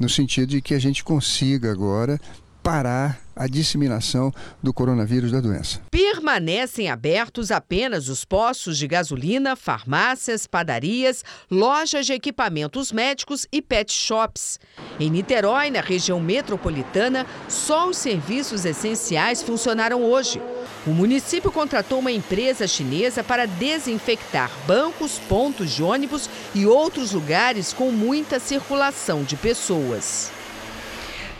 no 0.00 0.08
sentido 0.08 0.48
de 0.48 0.62
que 0.62 0.74
a 0.74 0.78
gente 0.80 1.04
consiga 1.04 1.70
agora 1.70 2.18
parar 2.64 3.20
a 3.36 3.46
disseminação 3.46 4.32
do 4.62 4.72
coronavírus 4.72 5.30
da 5.30 5.38
doença. 5.38 5.82
Permanecem 5.90 6.88
abertos 6.88 7.50
apenas 7.50 8.08
os 8.08 8.24
postos 8.24 8.78
de 8.78 8.86
gasolina, 8.86 9.54
farmácias, 9.54 10.46
padarias, 10.46 11.22
lojas 11.50 12.06
de 12.06 12.14
equipamentos 12.14 12.90
médicos 12.90 13.46
e 13.52 13.60
pet 13.60 13.92
shops. 13.92 14.58
Em 14.98 15.10
Niterói, 15.10 15.70
na 15.70 15.82
região 15.82 16.18
metropolitana, 16.18 17.26
só 17.48 17.88
os 17.88 17.98
serviços 17.98 18.64
essenciais 18.64 19.42
funcionaram 19.42 20.02
hoje. 20.02 20.40
O 20.86 20.90
município 20.90 21.52
contratou 21.52 21.98
uma 21.98 22.12
empresa 22.12 22.66
chinesa 22.66 23.22
para 23.22 23.46
desinfectar 23.46 24.50
bancos, 24.66 25.18
pontos 25.28 25.70
de 25.70 25.82
ônibus 25.82 26.30
e 26.54 26.64
outros 26.64 27.12
lugares 27.12 27.74
com 27.74 27.90
muita 27.90 28.38
circulação 28.40 29.22
de 29.22 29.36
pessoas. 29.36 30.32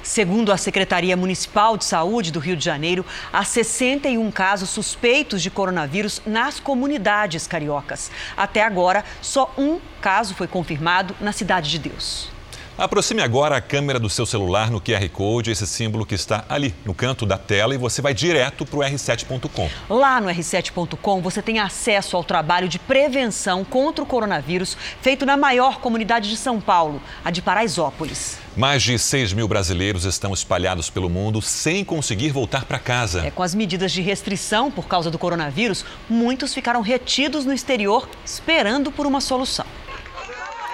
Segundo 0.05 0.53
a 0.53 0.59
Secretaria 0.59 1.17
Municipal 1.17 1.79
de 1.79 1.85
Saúde 1.87 2.31
do 2.31 2.39
Rio 2.39 2.59
de 2.59 2.63
Janeiro, 2.63 3.07
há 3.33 3.43
61 3.43 4.31
casos 4.31 4.69
suspeitos 4.69 5.41
de 5.41 5.51
coronavírus 5.51 6.21
nas 6.27 6.61
comunidades 6.61 7.47
cariocas. 7.47 8.11
Até 8.37 8.63
agora, 8.63 9.03
só 9.23 9.51
um 9.57 9.81
caso 10.03 10.35
foi 10.35 10.47
confirmado 10.47 11.17
na 11.23 11.33
Cidade 11.33 11.71
de 11.71 11.79
Deus. 11.79 12.34
Aproxime 12.77 13.23
agora 13.23 13.57
a 13.57 13.61
câmera 13.61 14.01
do 14.01 14.11
seu 14.11 14.27
celular 14.27 14.69
no 14.69 14.81
QR 14.81 15.09
Code, 15.09 15.53
esse 15.53 15.65
símbolo 15.65 16.05
que 16.05 16.17
está 16.17 16.45
ali 16.49 16.75
no 16.85 16.93
canto 16.93 17.25
da 17.25 17.39
tela, 17.39 17.73
e 17.73 17.79
você 17.79 18.03
vai 18.03 18.13
direto 18.13 18.67
para 18.67 18.77
o 18.77 18.83
R7.com. 18.83 19.71
Lá 19.89 20.21
no 20.21 20.27
R7.com 20.27 21.23
você 21.23 21.41
tem 21.41 21.61
acesso 21.61 22.17
ao 22.17 22.25
trabalho 22.25 22.69
de 22.69 22.81
prevenção 22.81 23.65
contra 23.65 24.03
o 24.03 24.07
coronavírus 24.07 24.77
feito 25.01 25.25
na 25.25 25.37
maior 25.37 25.79
comunidade 25.79 26.29
de 26.29 26.37
São 26.37 26.61
Paulo, 26.61 27.01
a 27.25 27.31
de 27.31 27.41
Paraisópolis. 27.41 28.39
Mais 28.57 28.83
de 28.83 28.99
6 28.99 29.33
mil 29.35 29.47
brasileiros 29.47 30.05
estão 30.05 30.35
espalhados 30.35 30.91
pelo 30.91 31.09
mundo 31.09 31.41
sem 31.41 31.85
conseguir 31.85 32.31
voltar 32.31 32.65
para 32.65 32.81
casa. 32.81 33.25
É, 33.25 33.31
com 33.31 33.45
as 33.45 33.55
medidas 33.55 33.93
de 33.93 34.03
restrição 34.03 34.69
por 34.69 34.89
causa 34.89 35.13
do 35.13 35.19
coronavírus, 35.19 35.85
muitos 36.11 36.53
ficaram 36.53 36.81
retidos 36.81 37.45
no 37.45 37.53
exterior 37.53 38.09
esperando 38.25 38.91
por 38.91 39.07
uma 39.07 39.21
solução. 39.21 39.67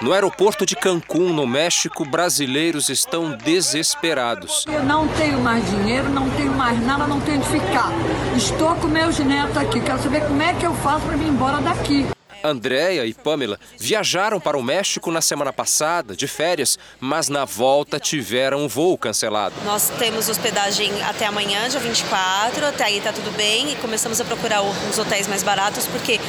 No 0.01 0.13
aeroporto 0.13 0.65
de 0.65 0.75
Cancún, 0.75 1.31
no 1.31 1.45
México, 1.45 2.03
brasileiros 2.03 2.89
estão 2.89 3.37
desesperados. 3.37 4.65
Eu 4.67 4.83
não 4.83 5.07
tenho 5.07 5.39
mais 5.39 5.63
dinheiro, 5.69 6.09
não 6.09 6.27
tenho 6.31 6.51
mais 6.55 6.83
nada, 6.83 7.05
não 7.05 7.21
tenho 7.21 7.37
onde 7.37 7.47
ficar. 7.47 7.91
Estou 8.35 8.75
com 8.77 8.87
meus 8.87 9.19
netos 9.19 9.55
aqui, 9.55 9.79
quero 9.79 10.01
saber 10.01 10.21
como 10.21 10.41
é 10.41 10.55
que 10.55 10.65
eu 10.65 10.73
faço 10.73 11.05
para 11.05 11.15
vir 11.15 11.27
embora 11.27 11.61
daqui. 11.61 12.07
Andréia 12.43 13.05
e 13.05 13.13
Pamela 13.13 13.59
viajaram 13.77 14.39
para 14.39 14.57
o 14.57 14.63
México 14.63 15.11
na 15.11 15.21
semana 15.21 15.53
passada, 15.53 16.15
de 16.15 16.27
férias, 16.27 16.77
mas 16.99 17.29
na 17.29 17.45
volta 17.45 17.99
tiveram 17.99 18.65
o 18.65 18.69
voo 18.69 18.97
cancelado. 18.97 19.53
Nós 19.63 19.91
temos 19.99 20.27
hospedagem 20.27 20.91
até 21.03 21.25
amanhã, 21.25 21.69
dia 21.69 21.79
24, 21.79 22.65
até 22.65 22.85
aí 22.85 23.01
tá 23.01 23.13
tudo 23.13 23.31
bem 23.37 23.71
e 23.71 23.75
começamos 23.75 24.19
a 24.19 24.25
procurar 24.25 24.61
uns 24.63 24.97
hotéis 24.97 25.27
mais 25.27 25.43
baratos 25.43 25.85
porque 25.87 26.19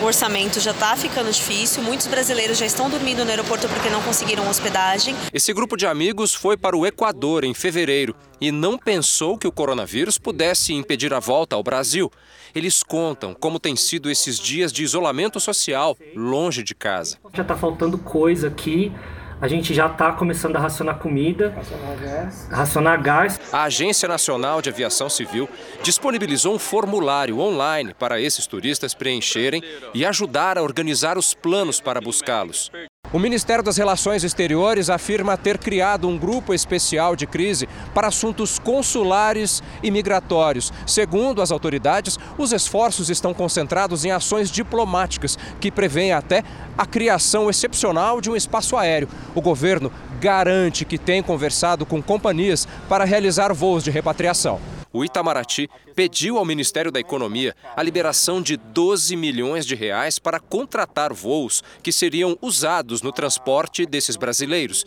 o 0.00 0.04
orçamento 0.04 0.60
já 0.60 0.70
está 0.70 0.96
ficando 0.96 1.30
difícil. 1.30 1.82
Muitos 1.82 2.06
brasileiros 2.06 2.58
já 2.58 2.66
estão 2.66 2.88
dormindo 2.88 3.24
no 3.24 3.30
aeroporto 3.30 3.68
porque 3.68 3.90
não 3.90 4.02
conseguiram 4.02 4.48
hospedagem. 4.48 5.14
Esse 5.32 5.52
grupo 5.52 5.76
de 5.76 5.86
amigos 5.86 6.34
foi 6.34 6.56
para 6.56 6.76
o 6.76 6.86
Equador 6.86 7.44
em 7.44 7.52
fevereiro 7.52 8.14
e 8.40 8.52
não 8.52 8.78
pensou 8.78 9.36
que 9.36 9.46
o 9.46 9.52
coronavírus 9.52 10.16
pudesse 10.16 10.72
impedir 10.72 11.12
a 11.12 11.20
volta 11.20 11.56
ao 11.56 11.62
Brasil. 11.62 12.10
Eles 12.54 12.82
contam 12.82 13.34
como 13.34 13.58
tem 13.58 13.76
sido 13.76 14.10
esses 14.10 14.38
dias 14.38 14.72
de 14.72 14.82
isolamento 14.82 15.38
social 15.40 15.96
longe 16.14 16.62
de 16.62 16.74
casa. 16.74 17.18
Já 17.34 17.42
está 17.42 17.56
faltando 17.56 17.98
coisa 17.98 18.48
aqui. 18.48 18.92
A 19.40 19.46
gente 19.46 19.72
já 19.72 19.86
está 19.86 20.12
começando 20.12 20.56
a 20.56 20.58
racionar 20.58 20.98
comida, 20.98 21.54
racionar 21.54 21.96
gás. 21.96 22.48
racionar 22.50 23.02
gás. 23.02 23.40
A 23.52 23.62
Agência 23.64 24.08
Nacional 24.08 24.60
de 24.60 24.68
Aviação 24.68 25.08
Civil 25.08 25.48
disponibilizou 25.82 26.54
um 26.54 26.58
formulário 26.58 27.38
online 27.38 27.94
para 27.94 28.20
esses 28.20 28.48
turistas 28.48 28.94
preencherem 28.94 29.62
e 29.94 30.04
ajudar 30.04 30.58
a 30.58 30.62
organizar 30.62 31.16
os 31.16 31.34
planos 31.34 31.80
para 31.80 32.00
buscá-los. 32.00 32.70
O 33.10 33.18
Ministério 33.18 33.64
das 33.64 33.78
Relações 33.78 34.22
Exteriores 34.22 34.90
afirma 34.90 35.34
ter 35.34 35.56
criado 35.56 36.06
um 36.06 36.18
grupo 36.18 36.52
especial 36.52 37.16
de 37.16 37.26
crise 37.26 37.66
para 37.94 38.08
assuntos 38.08 38.58
consulares 38.58 39.62
e 39.82 39.90
migratórios. 39.90 40.70
Segundo 40.86 41.40
as 41.40 41.50
autoridades, 41.50 42.18
os 42.36 42.52
esforços 42.52 43.08
estão 43.08 43.32
concentrados 43.32 44.04
em 44.04 44.10
ações 44.10 44.50
diplomáticas 44.50 45.38
que 45.58 45.70
prevêem 45.70 46.12
até 46.12 46.44
a 46.76 46.84
criação 46.84 47.48
excepcional 47.48 48.20
de 48.20 48.28
um 48.30 48.36
espaço 48.36 48.76
aéreo. 48.76 49.08
O 49.34 49.40
governo 49.40 49.90
garante 50.20 50.84
que 50.84 50.98
tem 50.98 51.22
conversado 51.22 51.86
com 51.86 52.02
companhias 52.02 52.68
para 52.90 53.06
realizar 53.06 53.54
voos 53.54 53.82
de 53.82 53.90
repatriação 53.90 54.60
o 54.92 55.04
Itamaraty 55.04 55.68
pediu 55.94 56.38
ao 56.38 56.44
Ministério 56.44 56.90
da 56.90 57.00
Economia 57.00 57.54
a 57.76 57.82
liberação 57.82 58.40
de 58.40 58.56
12 58.56 59.14
milhões 59.16 59.66
de 59.66 59.74
reais 59.74 60.18
para 60.18 60.40
contratar 60.40 61.12
voos 61.12 61.62
que 61.82 61.92
seriam 61.92 62.36
usados 62.40 62.97
no 63.02 63.12
transporte 63.12 63.86
desses 63.86 64.16
brasileiros. 64.16 64.84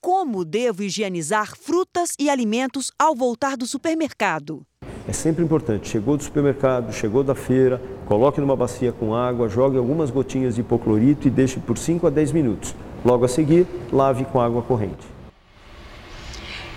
Como 0.00 0.44
devo 0.44 0.82
higienizar 0.82 1.56
frutas 1.56 2.14
e 2.18 2.30
alimentos 2.30 2.90
ao 2.98 3.14
voltar 3.14 3.56
do 3.56 3.66
supermercado? 3.66 4.62
É 5.06 5.12
sempre 5.12 5.44
importante, 5.44 5.88
chegou 5.88 6.16
do 6.16 6.22
supermercado, 6.22 6.92
chegou 6.92 7.24
da 7.24 7.34
feira, 7.34 7.80
coloque 8.06 8.40
numa 8.40 8.54
bacia 8.54 8.92
com 8.92 9.14
água, 9.14 9.48
jogue 9.48 9.78
algumas 9.78 10.10
gotinhas 10.10 10.54
de 10.54 10.60
hipoclorito 10.60 11.26
e 11.26 11.30
deixe 11.30 11.58
por 11.60 11.78
5 11.78 12.06
a 12.06 12.10
10 12.10 12.32
minutos. 12.32 12.74
Logo 13.04 13.24
a 13.24 13.28
seguir, 13.28 13.66
lave 13.92 14.24
com 14.26 14.40
água 14.40 14.62
corrente. 14.62 15.17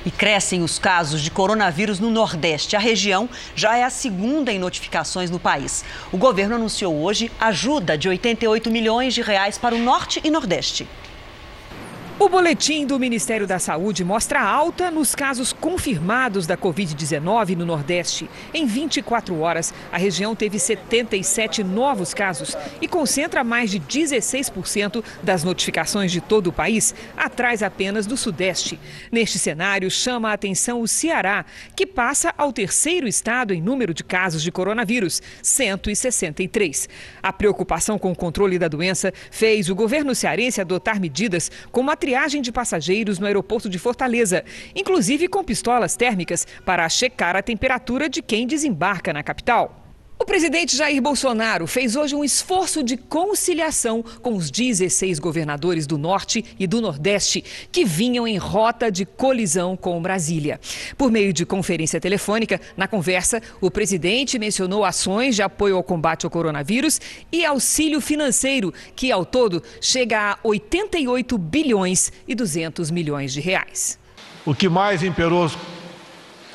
E 0.05 0.09
crescem 0.09 0.63
os 0.63 0.79
casos 0.79 1.21
de 1.21 1.29
coronavírus 1.29 1.99
no 1.99 2.09
Nordeste. 2.09 2.75
A 2.75 2.79
região 2.79 3.29
já 3.55 3.77
é 3.77 3.83
a 3.83 3.89
segunda 3.89 4.51
em 4.51 4.57
notificações 4.57 5.29
no 5.29 5.39
país. 5.39 5.83
O 6.11 6.17
governo 6.17 6.55
anunciou 6.55 7.01
hoje 7.01 7.31
ajuda 7.39 7.97
de 7.97 8.09
88 8.09 8.71
milhões 8.71 9.13
de 9.13 9.21
reais 9.21 9.57
para 9.57 9.75
o 9.75 9.79
Norte 9.79 10.19
e 10.23 10.31
Nordeste. 10.31 10.87
O 12.21 12.29
boletim 12.29 12.85
do 12.85 12.99
Ministério 12.99 13.47
da 13.47 13.57
Saúde 13.57 14.05
mostra 14.05 14.43
alta 14.43 14.91
nos 14.91 15.15
casos 15.15 15.51
confirmados 15.51 16.45
da 16.45 16.55
Covid-19 16.55 17.55
no 17.55 17.65
Nordeste. 17.65 18.29
Em 18.53 18.67
24 18.67 19.39
horas, 19.39 19.73
a 19.91 19.97
região 19.97 20.35
teve 20.35 20.59
77 20.59 21.63
novos 21.63 22.13
casos 22.13 22.55
e 22.79 22.87
concentra 22.87 23.43
mais 23.43 23.71
de 23.71 23.79
16% 23.79 25.03
das 25.23 25.43
notificações 25.43 26.11
de 26.11 26.21
todo 26.21 26.45
o 26.45 26.53
país, 26.53 26.93
atrás 27.17 27.63
apenas 27.63 28.05
do 28.05 28.15
Sudeste. 28.15 28.79
Neste 29.11 29.39
cenário, 29.39 29.89
chama 29.89 30.29
a 30.29 30.33
atenção 30.33 30.79
o 30.79 30.87
Ceará, 30.87 31.43
que 31.75 31.87
passa 31.87 32.31
ao 32.37 32.53
terceiro 32.53 33.07
estado 33.07 33.51
em 33.51 33.59
número 33.59 33.95
de 33.95 34.03
casos 34.03 34.43
de 34.43 34.51
coronavírus, 34.51 35.23
163. 35.41 36.87
A 37.23 37.33
preocupação 37.33 37.97
com 37.97 38.11
o 38.11 38.15
controle 38.15 38.59
da 38.59 38.67
doença 38.67 39.11
fez 39.31 39.71
o 39.71 39.75
governo 39.75 40.13
cearense 40.13 40.61
adotar 40.61 41.01
medidas 41.01 41.49
como 41.71 41.89
a 41.89 41.95
triagem 42.11 42.41
de 42.41 42.51
passageiros 42.51 43.19
no 43.19 43.25
aeroporto 43.25 43.69
de 43.69 43.79
Fortaleza, 43.79 44.43
inclusive 44.75 45.29
com 45.29 45.41
pistolas 45.41 45.95
térmicas 45.95 46.45
para 46.65 46.89
checar 46.89 47.37
a 47.37 47.41
temperatura 47.41 48.09
de 48.09 48.21
quem 48.21 48.45
desembarca 48.45 49.13
na 49.13 49.23
capital. 49.23 49.80
O 50.21 50.23
presidente 50.23 50.77
Jair 50.77 51.01
Bolsonaro 51.01 51.65
fez 51.65 51.95
hoje 51.95 52.15
um 52.15 52.23
esforço 52.23 52.83
de 52.83 52.95
conciliação 52.95 54.05
com 54.21 54.35
os 54.35 54.51
16 54.51 55.17
governadores 55.17 55.87
do 55.87 55.97
Norte 55.97 56.45
e 56.59 56.67
do 56.67 56.79
Nordeste 56.79 57.43
que 57.71 57.83
vinham 57.83 58.27
em 58.27 58.37
rota 58.37 58.91
de 58.91 59.03
colisão 59.03 59.75
com 59.75 59.99
Brasília. 59.99 60.59
Por 60.95 61.11
meio 61.11 61.33
de 61.33 61.43
conferência 61.43 61.99
telefônica, 61.99 62.61
na 62.77 62.87
conversa, 62.87 63.41
o 63.59 63.71
presidente 63.71 64.37
mencionou 64.37 64.85
ações 64.85 65.35
de 65.35 65.41
apoio 65.41 65.75
ao 65.75 65.81
combate 65.83 66.23
ao 66.23 66.29
coronavírus 66.29 67.01
e 67.31 67.43
auxílio 67.43 67.99
financeiro, 67.99 68.71
que 68.95 69.11
ao 69.11 69.25
todo 69.25 69.63
chega 69.81 70.33
a 70.33 70.37
88 70.43 71.35
bilhões 71.35 72.13
e 72.27 72.35
200 72.35 72.91
milhões 72.91 73.33
de 73.33 73.41
reais. 73.41 73.97
O 74.45 74.53
que 74.53 74.69
mais 74.69 75.01
imperou 75.01 75.49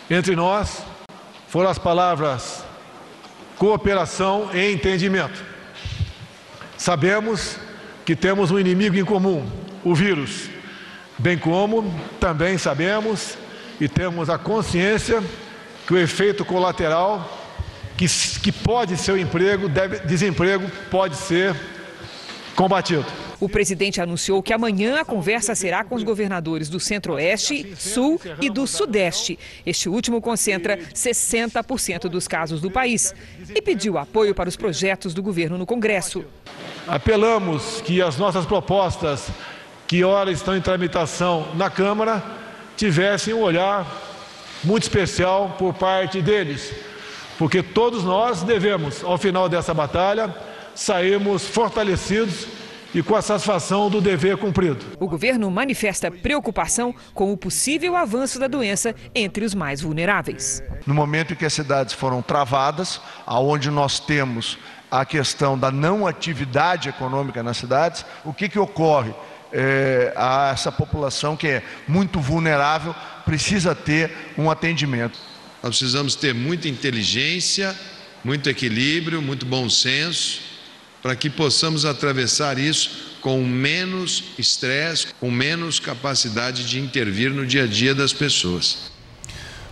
entre 0.09 0.37
nós 0.37 0.85
foram 1.49 1.69
as 1.69 1.81
palavras 1.81 2.66
cooperação 3.57 4.51
e 4.55 4.73
entendimento. 4.73 5.43
Sabemos 6.77 7.57
que 8.05 8.15
temos 8.15 8.51
um 8.51 8.59
inimigo 8.59 8.97
em 8.97 9.05
comum, 9.05 9.47
o 9.83 9.95
vírus, 9.95 10.49
bem 11.19 11.39
como 11.39 11.93
também 12.21 12.59
sabemos 12.59 13.37
e 13.81 13.89
temos 13.89 14.31
a 14.31 14.39
consciência 14.39 15.23
que 15.87 15.95
o 15.95 15.99
efeito 15.99 16.45
colateral 16.45 17.45
que, 17.97 18.07
que 18.41 18.53
pode 18.53 18.97
ser 18.97 19.13
o 19.13 19.19
emprego, 19.19 19.69
deve, 19.69 20.01
desemprego, 20.01 20.71
pode 20.91 21.17
ser 21.17 21.57
combatido. 22.55 23.07
O 23.39 23.49
presidente 23.49 24.01
anunciou 24.01 24.43
que 24.43 24.53
amanhã 24.53 25.01
a 25.01 25.05
conversa 25.05 25.55
será 25.55 25.85
com 25.85 25.95
os 25.95 26.03
governadores 26.03 26.69
do 26.69 26.81
Centro-Oeste, 26.81 27.75
Sul 27.77 28.21
e 28.41 28.49
do 28.49 28.67
Sudeste. 28.67 29.39
Este 29.65 29.89
último 29.89 30.21
concentra 30.21 30.79
60% 30.79 32.09
dos 32.09 32.27
casos 32.27 32.61
do 32.61 32.71
país 32.71 33.15
e 33.55 33.61
pediu 33.61 33.99
apoio 33.99 34.35
para 34.35 34.49
os 34.49 34.57
projetos 34.57 35.13
do 35.13 35.23
governo 35.23 35.59
no 35.59 35.67
Congresso. 35.67 36.25
Apelamos 36.87 37.83
que 37.83 38.01
as 38.01 38.17
nossas 38.17 38.47
propostas, 38.47 39.29
que 39.87 40.03
ora 40.03 40.31
estão 40.31 40.57
em 40.57 40.61
tramitação 40.61 41.49
na 41.55 41.69
Câmara, 41.69 42.23
tivessem 42.77 43.35
um 43.35 43.41
olhar 43.41 43.87
muito 44.65 44.85
especial 44.85 45.57
por 45.59 45.75
parte 45.75 46.23
deles, 46.23 46.73
porque 47.39 47.63
todos 47.63 48.03
nós 48.03 48.43
devemos, 48.43 49.05
ao 49.05 49.19
final 49.19 49.49
dessa 49.49 49.75
batalha, 49.75 50.35
sairmos 50.75 51.47
fortalecidos 51.47 52.47
e 52.97 53.03
com 53.03 53.15
a 53.15 53.21
satisfação 53.21 53.91
do 53.91 54.01
dever 54.01 54.39
cumprido. 54.39 54.79
O 54.99 55.07
governo 55.07 55.51
manifesta 55.51 56.11
preocupação 56.11 56.95
com 57.13 57.31
o 57.31 57.37
possível 57.37 57.95
avanço 57.95 58.39
da 58.39 58.49
doença 58.49 58.95
entre 59.15 59.45
os 59.45 59.55
mais 59.55 59.83
vulneráveis. 59.83 60.63
No 60.87 60.95
momento 60.95 61.35
em 61.35 61.37
que 61.37 61.45
as 61.45 61.53
cidades 61.53 61.93
foram 61.93 62.23
travadas, 62.23 62.99
aonde 63.27 63.71
nós 63.71 64.01
temos 64.01 64.59
a 64.91 65.05
questão 65.05 65.59
da 65.59 65.71
não 65.71 66.07
atividade 66.07 66.89
econômica 66.89 67.43
nas 67.43 67.59
cidades, 67.59 68.03
o 68.25 68.33
que, 68.33 68.49
que 68.49 68.59
ocorre? 68.59 69.13
É, 69.53 70.15
a 70.17 70.51
essa 70.55 70.73
população 70.73 71.37
que 71.37 71.47
é 71.47 71.63
muito 71.87 72.19
vulnerável 72.19 72.95
precisa 73.27 73.75
ter 73.75 74.11
um 74.39 74.51
atendimento. 74.51 75.19
Nós 75.63 75.77
precisamos 75.77 76.15
ter 76.15 76.35
muita 76.35 76.67
inteligência, 76.67 77.77
muito 78.25 78.49
equilíbrio, 78.49 79.21
muito 79.21 79.45
bom 79.45 79.69
senso 79.69 80.56
para 81.07 81.15
que 81.15 81.31
possamos 81.31 81.85
atravessar 81.85 82.59
isso 82.59 83.15
com 83.21 83.41
menos 83.41 84.25
estresse, 84.37 85.15
com 85.21 85.31
menos 85.31 85.79
capacidade 85.79 86.69
de 86.69 86.81
intervir 86.81 87.31
no 87.31 87.47
dia 87.47 87.63
a 87.63 87.67
dia 87.69 87.95
das 87.95 88.13
pessoas. 88.13 88.91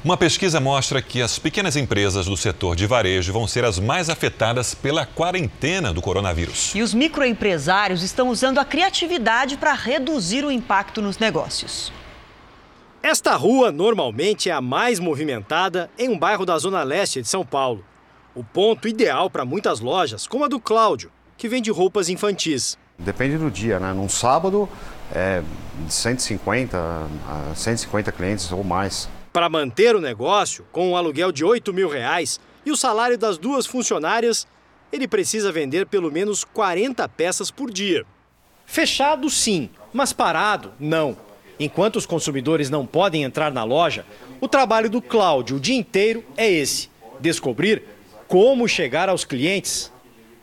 Uma 0.05 0.17
pesquisa 0.17 0.61
mostra 0.61 1.03
que 1.03 1.21
as 1.21 1.37
pequenas 1.37 1.75
empresas 1.75 2.27
do 2.27 2.37
setor 2.37 2.77
de 2.77 2.87
varejo 2.87 3.33
vão 3.33 3.49
ser 3.49 3.65
as 3.65 3.81
mais 3.81 4.09
afetadas 4.09 4.77
pela 4.77 5.05
quarentena 5.05 5.93
do 5.93 6.01
coronavírus. 6.01 6.73
E 6.73 6.81
os 6.81 6.95
microempresários 6.95 8.05
estão 8.05 8.29
usando 8.29 8.61
a 8.61 8.65
criatividade 8.65 9.57
para 9.57 9.73
reduzir 9.73 10.45
o 10.45 10.53
impacto 10.53 11.03
nos 11.03 11.19
negócios. 11.19 11.93
Esta 13.03 13.35
rua 13.35 13.73
normalmente 13.73 14.49
é 14.49 14.53
a 14.53 14.61
mais 14.61 15.01
movimentada 15.01 15.91
em 15.99 16.09
um 16.09 16.17
bairro 16.17 16.47
da 16.47 16.57
zona 16.59 16.85
leste 16.85 17.21
de 17.21 17.27
São 17.27 17.45
Paulo. 17.45 17.85
O 18.37 18.45
ponto 18.45 18.87
ideal 18.87 19.29
para 19.29 19.45
muitas 19.45 19.81
lojas, 19.81 20.29
como 20.29 20.45
a 20.45 20.49
do 20.49 20.61
Cláudio, 20.61 21.11
que 21.37 21.49
vende 21.49 21.71
roupas 21.71 22.09
infantis. 22.09 22.79
Depende 22.99 23.37
do 23.37 23.51
dia, 23.51 23.81
né? 23.81 23.93
Num 23.93 24.09
sábado 24.09 24.69
é 25.13 25.43
de 25.87 25.93
150 25.93 26.79
a 26.79 27.55
150 27.55 28.13
clientes 28.13 28.51
ou 28.53 28.63
mais. 28.63 29.09
Para 29.33 29.49
manter 29.49 29.97
o 29.97 30.01
negócio, 30.01 30.65
com 30.71 30.91
um 30.91 30.97
aluguel 30.97 31.33
de 31.33 31.45
8 31.45 31.73
mil 31.73 31.89
reais 31.89 32.39
e 32.65 32.71
o 32.71 32.77
salário 32.77 33.19
das 33.19 33.37
duas 33.37 33.67
funcionárias, 33.67 34.47
ele 34.93 35.09
precisa 35.09 35.51
vender 35.51 35.87
pelo 35.87 36.11
menos 36.11 36.45
40 36.45 37.09
peças 37.09 37.51
por 37.51 37.71
dia. 37.71 38.07
Fechado, 38.65 39.29
sim, 39.29 39.69
mas 39.93 40.13
parado, 40.13 40.73
não. 40.79 41.17
Enquanto 41.59 41.97
os 41.97 42.07
consumidores 42.07 42.71
não 42.71 42.87
podem 42.87 43.25
entrar 43.25 43.53
na 43.53 43.65
loja, 43.65 44.07
o 44.41 44.49
trabalho 44.49 44.89
do 44.89 45.03
Cláudio 45.03 45.57
o 45.57 45.61
dia 45.61 45.77
inteiro 45.77 46.25
é 46.37 46.51
esse: 46.51 46.89
descobrir 47.21 47.83
como 48.27 48.69
chegar 48.69 49.09
aos 49.09 49.25
clientes 49.25 49.93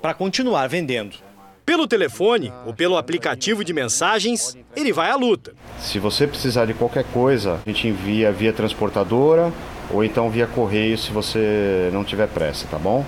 para 0.02 0.14
continuar 0.14 0.68
vendendo. 0.68 1.16
Pelo 1.64 1.88
telefone 1.88 2.52
ou 2.66 2.74
pelo 2.74 2.98
aplicativo 2.98 3.64
de 3.64 3.72
mensagens, 3.72 4.58
ele 4.76 4.92
vai 4.92 5.12
à 5.12 5.16
luta. 5.16 5.54
Se 5.80 6.00
você 6.00 6.26
precisar 6.26 6.66
de 6.66 6.74
qualquer 6.74 7.06
coisa, 7.06 7.62
a 7.66 7.70
gente 7.70 7.88
envia 7.88 8.32
via 8.32 8.52
transportadora 8.52 9.54
ou 9.90 10.04
então 10.04 10.30
via 10.30 10.48
correio 10.48 10.98
se 10.98 11.12
você 11.12 11.90
não 11.94 12.04
tiver 12.04 12.28
pressa, 12.28 12.68
tá 12.68 12.80
bom? 12.80 13.06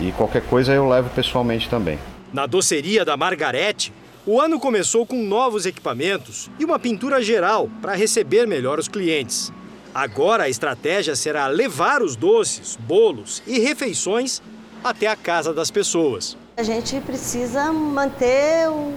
E 0.00 0.10
qualquer 0.12 0.42
coisa 0.42 0.72
eu 0.72 0.88
levo 0.88 1.08
pessoalmente 1.10 1.68
também. 1.68 1.98
Na 2.32 2.46
doceria 2.46 3.04
da 3.04 3.16
Margarete, 3.16 3.92
o 4.26 4.40
ano 4.40 4.58
começou 4.58 5.06
com 5.06 5.22
novos 5.22 5.66
equipamentos 5.66 6.50
e 6.58 6.64
uma 6.64 6.78
pintura 6.78 7.22
geral 7.22 7.70
para 7.80 7.94
receber 7.94 8.46
melhor 8.46 8.78
os 8.78 8.88
clientes. 8.88 9.52
Agora 9.94 10.44
a 10.44 10.48
estratégia 10.48 11.14
será 11.14 11.46
levar 11.46 12.02
os 12.02 12.16
doces, 12.16 12.76
bolos 12.76 13.40
e 13.46 13.60
refeições 13.60 14.42
até 14.84 15.06
a 15.06 15.16
casa 15.16 15.54
das 15.54 15.70
pessoas. 15.70 16.36
A 16.58 16.62
gente 16.62 17.00
precisa 17.00 17.72
manter 17.72 18.68
o, 18.68 18.92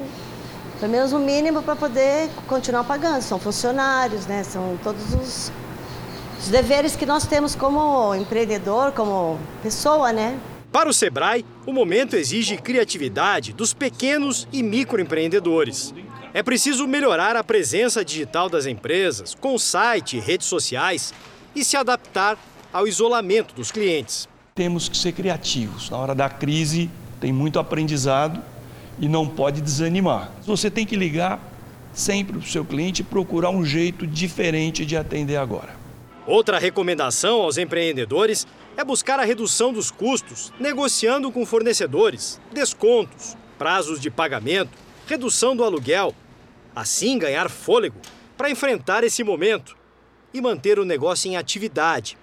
pelo 0.80 0.91
menos 0.91 1.13
o 1.13 1.19
mínimo 1.19 1.63
para 1.63 1.78
poder 1.78 2.30
continuar 2.45 2.84
pagando. 2.84 3.21
São 3.21 3.39
funcionários, 3.39 4.28
né? 4.28 4.43
São 4.43 4.78
todos 4.84 5.13
os, 5.13 5.52
os 6.39 6.50
deveres 6.50 6.95
que 6.97 7.06
nós 7.06 7.26
temos 7.26 7.56
como 7.56 8.13
empreendedor, 8.13 8.91
como 8.91 9.39
pessoa, 9.63 10.12
né? 10.12 10.38
Para 10.69 10.89
o 10.89 10.93
Sebrae, 10.93 11.45
o 11.65 11.71
momento 11.71 12.17
exige 12.17 12.58
criatividade 12.58 13.54
dos 13.54 13.73
pequenos 13.73 14.45
e 14.52 14.62
microempreendedores. 14.62 15.93
É 16.34 16.43
preciso 16.43 16.86
melhorar 16.86 17.38
a 17.38 17.43
presença 17.43 18.04
digital 18.04 18.50
das 18.50 18.65
empresas, 18.65 19.34
com 19.34 19.58
site 19.58 20.17
e 20.17 20.19
redes 20.19 20.45
sociais, 20.45 21.13
e 21.56 21.63
se 21.63 21.78
adaptar 21.78 22.38
ao 22.71 22.86
isolamento 22.86 23.56
dos 23.56 23.71
clientes 23.71 24.28
temos 24.58 24.89
que 24.89 24.98
ser 24.98 25.12
criativos. 25.12 25.91
Na 25.91 25.98
hora 25.98 26.15
da 26.15 26.28
crise, 26.28 26.89
tem 27.22 27.32
muito 27.32 27.60
aprendizado 27.60 28.41
e 29.00 29.08
não 29.08 29.28
pode 29.28 29.62
desanimar. 29.62 30.32
Você 30.48 30.72
tem 30.72 30.84
que 30.84 30.96
ligar 30.96 31.39
sempre 31.93 32.34
para 32.34 32.41
o 32.41 32.50
seu 32.50 32.65
cliente 32.65 33.04
e 33.04 33.06
procurar 33.06 33.52
um 33.52 33.63
jeito 33.63 34.08
diferente 34.08 34.84
de 34.84 34.98
atender 34.98 35.38
agora. 35.38 35.76
Outra 36.26 36.58
recomendação 36.58 37.41
aos 37.41 37.58
empreendedores 37.58 38.48
é 38.76 38.84
buscar 38.84 39.20
a 39.20 39.24
redução 39.24 39.72
dos 39.72 39.91
custos, 39.91 40.52
negociando 40.60 41.32
com 41.32 41.46
fornecedores, 41.46 42.41
descontos, 42.52 43.38
prazos 43.60 44.00
de 44.00 44.10
pagamento, 44.10 44.72
redução 45.08 45.56
do 45.56 45.63
aluguel. 45.63 46.15
Assim, 46.76 47.17
ganhar 47.17 47.50
fôlego 47.50 48.00
para 48.36 48.50
enfrentar 48.50 49.04
esse 49.04 49.24
momento 49.24 49.78
e 50.34 50.41
manter 50.41 50.80
o 50.80 50.86
negócio 50.86 51.30
em 51.30 51.38
atividade, 51.38 52.17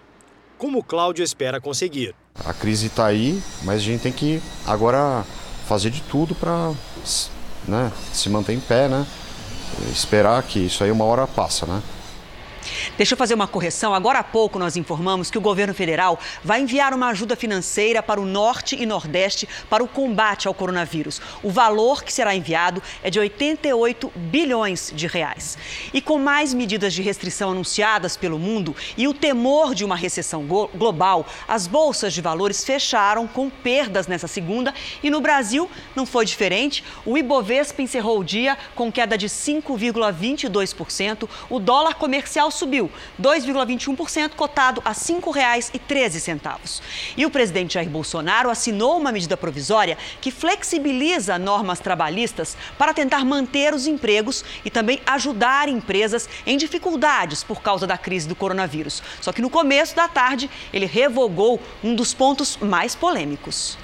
como 0.64 0.78
o 0.78 0.82
Cláudio 0.82 1.22
espera 1.22 1.60
conseguir. 1.60 2.14
A 2.42 2.54
crise 2.54 2.86
está 2.86 3.04
aí, 3.04 3.38
mas 3.64 3.82
a 3.82 3.84
gente 3.84 4.00
tem 4.00 4.10
que 4.10 4.40
agora 4.66 5.22
fazer 5.68 5.90
de 5.90 6.00
tudo 6.00 6.34
para 6.34 6.72
né, 7.68 7.92
se 8.14 8.30
manter 8.30 8.54
em 8.54 8.60
pé, 8.60 8.88
né? 8.88 9.06
esperar 9.92 10.42
que 10.42 10.60
isso 10.60 10.82
aí 10.82 10.90
uma 10.90 11.04
hora 11.04 11.26
passa, 11.26 11.66
né? 11.66 11.82
Deixa 12.96 13.14
eu 13.14 13.18
fazer 13.18 13.34
uma 13.34 13.48
correção. 13.48 13.94
Agora 13.94 14.20
há 14.20 14.24
pouco 14.24 14.58
nós 14.58 14.76
informamos 14.76 15.30
que 15.30 15.38
o 15.38 15.40
governo 15.40 15.74
federal 15.74 16.18
vai 16.42 16.60
enviar 16.60 16.94
uma 16.94 17.08
ajuda 17.08 17.36
financeira 17.36 18.02
para 18.02 18.20
o 18.20 18.26
norte 18.26 18.80
e 18.80 18.86
nordeste 18.86 19.48
para 19.68 19.82
o 19.82 19.88
combate 19.88 20.48
ao 20.48 20.54
coronavírus. 20.54 21.20
O 21.42 21.50
valor 21.50 22.02
que 22.02 22.12
será 22.12 22.34
enviado 22.34 22.82
é 23.02 23.10
de 23.10 23.18
88 23.18 24.12
bilhões 24.14 24.92
de 24.94 25.06
reais. 25.06 25.58
E 25.92 26.00
com 26.00 26.18
mais 26.18 26.54
medidas 26.54 26.94
de 26.94 27.02
restrição 27.02 27.50
anunciadas 27.50 28.16
pelo 28.16 28.38
mundo 28.38 28.74
e 28.96 29.08
o 29.08 29.14
temor 29.14 29.74
de 29.74 29.84
uma 29.84 29.96
recessão 29.96 30.44
global, 30.74 31.26
as 31.46 31.66
bolsas 31.66 32.12
de 32.12 32.20
valores 32.20 32.64
fecharam 32.64 33.26
com 33.26 33.50
perdas 33.50 34.06
nessa 34.06 34.26
segunda 34.26 34.74
e 35.02 35.10
no 35.10 35.20
Brasil 35.20 35.70
não 35.94 36.06
foi 36.06 36.24
diferente. 36.24 36.82
O 37.04 37.18
Ibovespa 37.18 37.82
encerrou 37.82 38.20
o 38.20 38.24
dia 38.24 38.56
com 38.74 38.90
queda 38.90 39.18
de 39.18 39.28
5,22%. 39.28 41.28
O 41.50 41.58
dólar 41.58 41.94
comercial 41.94 42.50
subiu 42.54 42.90
2,21%, 43.20 44.30
cotado 44.30 44.80
a 44.84 44.90
R$ 44.90 44.94
5,13. 44.94 46.80
E 47.16 47.26
o 47.26 47.30
presidente 47.30 47.74
Jair 47.74 47.88
Bolsonaro 47.88 48.50
assinou 48.50 48.96
uma 48.96 49.12
medida 49.12 49.36
provisória 49.36 49.98
que 50.20 50.30
flexibiliza 50.30 51.38
normas 51.38 51.80
trabalhistas 51.80 52.56
para 52.78 52.94
tentar 52.94 53.24
manter 53.24 53.74
os 53.74 53.86
empregos 53.86 54.44
e 54.64 54.70
também 54.70 55.00
ajudar 55.06 55.68
empresas 55.68 56.28
em 56.46 56.56
dificuldades 56.56 57.42
por 57.42 57.60
causa 57.60 57.86
da 57.86 57.98
crise 57.98 58.28
do 58.28 58.34
coronavírus. 58.34 59.02
Só 59.20 59.32
que 59.32 59.42
no 59.42 59.50
começo 59.50 59.94
da 59.94 60.08
tarde, 60.08 60.50
ele 60.72 60.86
revogou 60.86 61.60
um 61.82 61.94
dos 61.94 62.14
pontos 62.14 62.56
mais 62.58 62.94
polêmicos. 62.94 63.76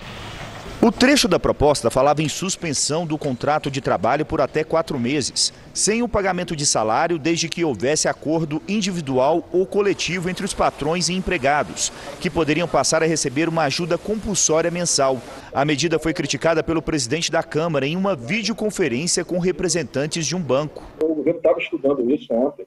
O 0.83 0.91
trecho 0.91 1.29
da 1.29 1.39
proposta 1.39 1.91
falava 1.91 2.23
em 2.23 2.29
suspensão 2.29 3.05
do 3.05 3.19
contrato 3.19 3.71
de 3.71 3.83
trabalho 3.83 4.25
por 4.25 4.41
até 4.41 4.65
quatro 4.65 4.99
meses, 4.99 5.53
sem 5.75 6.03
o 6.03 6.09
pagamento 6.09 6.57
de 6.57 6.65
salário 6.65 7.19
desde 7.19 7.51
que 7.51 7.63
houvesse 7.63 8.09
acordo 8.09 8.63
individual 8.67 9.47
ou 9.53 9.67
coletivo 9.67 10.31
entre 10.31 10.43
os 10.43 10.55
patrões 10.55 11.11
e 11.11 11.13
empregados, 11.13 11.93
que 12.19 12.31
poderiam 12.31 12.67
passar 12.67 13.03
a 13.03 13.07
receber 13.07 13.47
uma 13.47 13.65
ajuda 13.65 13.99
compulsória 13.99 14.71
mensal. 14.71 15.19
A 15.53 15.67
medida 15.67 15.99
foi 15.99 16.15
criticada 16.15 16.63
pelo 16.63 16.81
presidente 16.81 17.31
da 17.31 17.43
Câmara 17.43 17.87
em 17.87 17.95
uma 17.95 18.17
videoconferência 18.17 19.23
com 19.23 19.39
representantes 19.39 20.25
de 20.25 20.35
um 20.35 20.41
banco. 20.41 20.83
O 21.03 21.15
governo 21.15 21.41
estava 21.41 21.59
estudando 21.59 22.11
isso 22.11 22.33
ontem. 22.33 22.67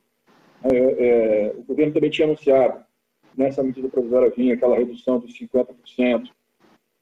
É, 0.65 0.77
é, 0.77 1.53
o 1.57 1.63
governo 1.63 1.91
também 1.91 2.11
tinha 2.11 2.27
anunciado 2.27 2.75
nessa 3.35 3.63
medida 3.63 3.89
provisória 3.89 4.31
vinha 4.37 4.53
aquela 4.53 4.77
redução 4.77 5.17
dos 5.17 5.33
50% 5.33 6.29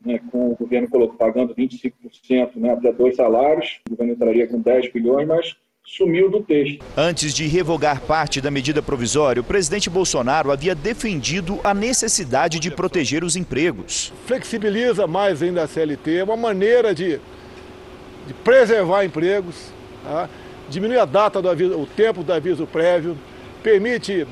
né, 0.06 0.20
com 0.32 0.52
o 0.52 0.56
governo 0.56 0.88
pagando 1.18 1.56
25% 1.56 2.56
né, 2.56 2.72
até 2.72 2.92
dois 2.92 3.16
salários, 3.16 3.80
o 3.88 3.92
governo 3.92 4.14
entraria 4.14 4.48
com 4.48 4.60
10 4.60 4.92
bilhões, 4.92 5.28
mas 5.28 5.56
sumiu 5.84 6.30
do 6.30 6.42
texto. 6.42 6.84
Antes 6.96 7.34
de 7.34 7.48
revogar 7.48 8.02
parte 8.02 8.40
da 8.40 8.52
medida 8.52 8.82
provisória, 8.82 9.42
o 9.42 9.44
presidente 9.44 9.90
Bolsonaro 9.90 10.52
havia 10.52 10.76
defendido 10.76 11.60
a 11.64 11.74
necessidade 11.74 12.60
de 12.60 12.72
proteger 12.72 13.24
os 13.24 13.36
empregos. 13.36 14.14
Flexibiliza 14.26 15.08
mais 15.08 15.42
ainda 15.42 15.64
a 15.64 15.68
CLT, 15.68 16.18
é 16.18 16.24
uma 16.24 16.38
maneira 16.38 16.94
de, 16.94 17.20
de 18.28 18.34
preservar 18.44 19.04
empregos, 19.04 19.74
tá? 20.04 20.30
diminui 20.70 20.98
a 20.98 21.06
data 21.06 21.42
do 21.42 21.50
aviso, 21.50 21.78
o 21.78 21.86
tempo 21.86 22.24
do 22.24 22.32
aviso 22.32 22.66
prévio, 22.66 23.18
permite 23.62 24.26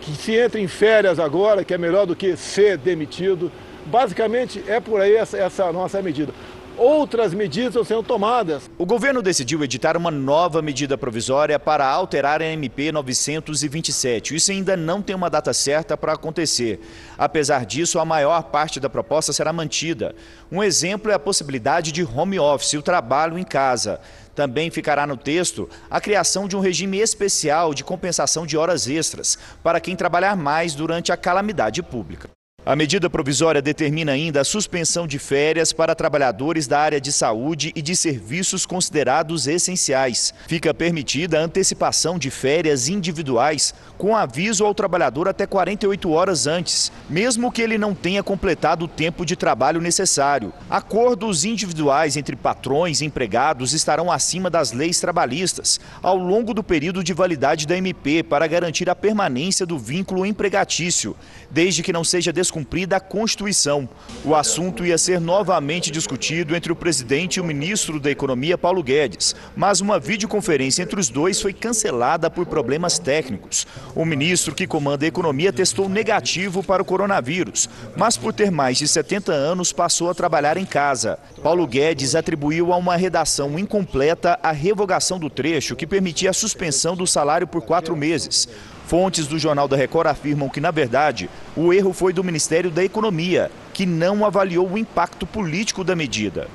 que 0.00 0.12
se 0.12 0.34
entre 0.34 0.60
em 0.60 0.66
férias 0.66 1.18
agora, 1.18 1.64
que 1.64 1.74
é 1.74 1.78
melhor 1.78 2.06
do 2.06 2.16
que 2.16 2.36
ser 2.36 2.78
demitido. 2.78 3.52
Basicamente, 3.88 4.62
é 4.66 4.80
por 4.80 5.00
aí 5.00 5.14
essa, 5.14 5.36
essa 5.38 5.72
nossa 5.72 6.00
medida 6.02 6.32
outras 6.78 7.34
medidas 7.34 7.86
sendo 7.86 8.02
tomadas. 8.02 8.70
O 8.78 8.86
governo 8.86 9.20
decidiu 9.20 9.62
editar 9.64 9.96
uma 9.96 10.10
nova 10.10 10.62
medida 10.62 10.96
provisória 10.96 11.58
para 11.58 11.84
alterar 11.86 12.40
a 12.40 12.46
MP 12.46 12.92
927. 12.92 14.36
Isso 14.36 14.52
ainda 14.52 14.76
não 14.76 15.02
tem 15.02 15.14
uma 15.14 15.28
data 15.28 15.52
certa 15.52 15.96
para 15.96 16.12
acontecer. 16.12 16.80
Apesar 17.18 17.66
disso, 17.66 17.98
a 17.98 18.04
maior 18.04 18.44
parte 18.44 18.78
da 18.78 18.88
proposta 18.88 19.32
será 19.32 19.52
mantida. 19.52 20.14
Um 20.50 20.62
exemplo 20.62 21.10
é 21.10 21.14
a 21.14 21.18
possibilidade 21.18 21.90
de 21.90 22.04
home 22.04 22.38
office, 22.38 22.74
o 22.74 22.82
trabalho 22.82 23.36
em 23.36 23.44
casa. 23.44 24.00
Também 24.34 24.70
ficará 24.70 25.04
no 25.04 25.16
texto 25.16 25.68
a 25.90 26.00
criação 26.00 26.46
de 26.46 26.56
um 26.56 26.60
regime 26.60 26.98
especial 26.98 27.74
de 27.74 27.82
compensação 27.82 28.46
de 28.46 28.56
horas 28.56 28.88
extras 28.88 29.36
para 29.64 29.80
quem 29.80 29.96
trabalhar 29.96 30.36
mais 30.36 30.76
durante 30.76 31.10
a 31.10 31.16
calamidade 31.16 31.82
pública. 31.82 32.37
A 32.68 32.76
medida 32.76 33.08
provisória 33.08 33.62
determina 33.62 34.12
ainda 34.12 34.42
a 34.42 34.44
suspensão 34.44 35.06
de 35.06 35.18
férias 35.18 35.72
para 35.72 35.94
trabalhadores 35.94 36.66
da 36.66 36.78
área 36.78 37.00
de 37.00 37.10
saúde 37.10 37.72
e 37.74 37.80
de 37.80 37.96
serviços 37.96 38.66
considerados 38.66 39.46
essenciais. 39.46 40.34
Fica 40.46 40.74
permitida 40.74 41.38
a 41.38 41.44
antecipação 41.44 42.18
de 42.18 42.30
férias 42.30 42.86
individuais 42.86 43.72
com 43.96 44.14
aviso 44.14 44.66
ao 44.66 44.74
trabalhador 44.74 45.28
até 45.28 45.46
48 45.46 46.10
horas 46.10 46.46
antes, 46.46 46.92
mesmo 47.08 47.50
que 47.50 47.62
ele 47.62 47.78
não 47.78 47.94
tenha 47.94 48.22
completado 48.22 48.84
o 48.84 48.88
tempo 48.88 49.24
de 49.24 49.34
trabalho 49.34 49.80
necessário. 49.80 50.52
Acordos 50.68 51.46
individuais 51.46 52.18
entre 52.18 52.36
patrões 52.36 53.00
e 53.00 53.06
empregados 53.06 53.72
estarão 53.72 54.12
acima 54.12 54.50
das 54.50 54.72
leis 54.72 55.00
trabalhistas 55.00 55.80
ao 56.02 56.18
longo 56.18 56.52
do 56.52 56.62
período 56.62 57.02
de 57.02 57.14
validade 57.14 57.66
da 57.66 57.78
MP 57.78 58.22
para 58.22 58.46
garantir 58.46 58.90
a 58.90 58.94
permanência 58.94 59.64
do 59.64 59.78
vínculo 59.78 60.26
empregatício, 60.26 61.16
desde 61.50 61.82
que 61.82 61.94
não 61.94 62.04
seja 62.04 62.30
descumprida 62.30 62.57
cumprida 62.58 62.96
a 62.96 63.00
Constituição. 63.00 63.88
O 64.24 64.34
assunto 64.34 64.84
ia 64.84 64.98
ser 64.98 65.20
novamente 65.20 65.92
discutido 65.92 66.56
entre 66.56 66.72
o 66.72 66.76
presidente 66.76 67.36
e 67.36 67.40
o 67.40 67.44
ministro 67.44 68.00
da 68.00 68.10
Economia, 68.10 68.58
Paulo 68.58 68.82
Guedes, 68.82 69.36
mas 69.54 69.80
uma 69.80 70.00
videoconferência 70.00 70.82
entre 70.82 70.98
os 70.98 71.08
dois 71.08 71.40
foi 71.40 71.52
cancelada 71.52 72.28
por 72.28 72.46
problemas 72.46 72.98
técnicos. 72.98 73.64
O 73.94 74.04
ministro 74.04 74.56
que 74.56 74.66
comanda 74.66 75.04
a 75.04 75.08
economia 75.08 75.52
testou 75.52 75.88
negativo 75.88 76.64
para 76.64 76.82
o 76.82 76.84
coronavírus, 76.84 77.70
mas 77.96 78.16
por 78.16 78.32
ter 78.32 78.50
mais 78.50 78.76
de 78.76 78.88
70 78.88 79.30
anos 79.30 79.72
passou 79.72 80.10
a 80.10 80.14
trabalhar 80.14 80.56
em 80.56 80.66
casa. 80.66 81.16
Paulo 81.40 81.64
Guedes 81.64 82.16
atribuiu 82.16 82.72
a 82.72 82.76
uma 82.76 82.96
redação 82.96 83.56
incompleta 83.56 84.36
a 84.42 84.50
revogação 84.50 85.16
do 85.16 85.30
trecho 85.30 85.76
que 85.76 85.86
permitia 85.86 86.30
a 86.30 86.32
suspensão 86.32 86.96
do 86.96 87.06
salário 87.06 87.46
por 87.46 87.62
quatro 87.62 87.96
meses. 87.96 88.48
Fontes 88.88 89.26
do 89.26 89.38
Jornal 89.38 89.68
da 89.68 89.76
Record 89.76 90.06
afirmam 90.06 90.48
que, 90.48 90.62
na 90.62 90.70
verdade, 90.70 91.28
o 91.54 91.74
erro 91.74 91.92
foi 91.92 92.10
do 92.10 92.24
Ministério 92.24 92.70
da 92.70 92.82
Economia, 92.82 93.50
que 93.74 93.84
não 93.84 94.24
avaliou 94.24 94.66
o 94.66 94.78
impacto 94.78 95.26
político 95.26 95.84
da 95.84 95.94
medida. 95.94 96.48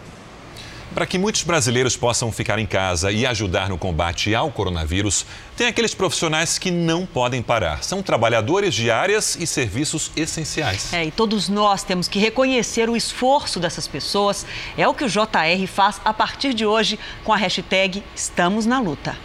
Para 0.95 1.05
que 1.05 1.19
muitos 1.19 1.43
brasileiros 1.43 1.95
possam 1.95 2.31
ficar 2.31 2.57
em 2.57 2.65
casa 2.65 3.11
e 3.11 3.23
ajudar 3.23 3.69
no 3.69 3.77
combate 3.77 4.33
ao 4.33 4.51
coronavírus, 4.51 5.27
tem 5.55 5.67
aqueles 5.67 5.93
profissionais 5.93 6.57
que 6.57 6.71
não 6.71 7.05
podem 7.05 7.41
parar. 7.43 7.83
São 7.83 8.01
trabalhadores 8.01 8.73
de 8.73 8.89
áreas 8.89 9.35
e 9.39 9.45
serviços 9.45 10.11
essenciais. 10.15 10.91
É, 10.91 11.05
e 11.05 11.11
todos 11.11 11.49
nós 11.49 11.83
temos 11.83 12.07
que 12.07 12.17
reconhecer 12.17 12.89
o 12.89 12.97
esforço 12.97 13.59
dessas 13.59 13.87
pessoas. 13.87 14.43
É 14.75 14.87
o 14.87 14.93
que 14.95 15.03
o 15.03 15.09
JR 15.09 15.67
faz 15.67 16.01
a 16.03 16.11
partir 16.11 16.55
de 16.55 16.65
hoje 16.65 16.97
com 17.23 17.31
a 17.31 17.37
hashtag 17.37 18.03
Estamos 18.15 18.65
na 18.65 18.79
Luta. 18.79 19.15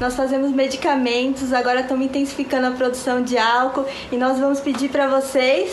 Nós 0.00 0.16
fazemos 0.16 0.50
medicamentos, 0.50 1.52
agora 1.52 1.80
estamos 1.80 2.06
intensificando 2.06 2.66
a 2.66 2.70
produção 2.72 3.22
de 3.22 3.38
álcool 3.38 3.86
e 4.10 4.16
nós 4.16 4.38
vamos 4.38 4.60
pedir 4.60 4.88
para 4.88 5.06
vocês. 5.06 5.72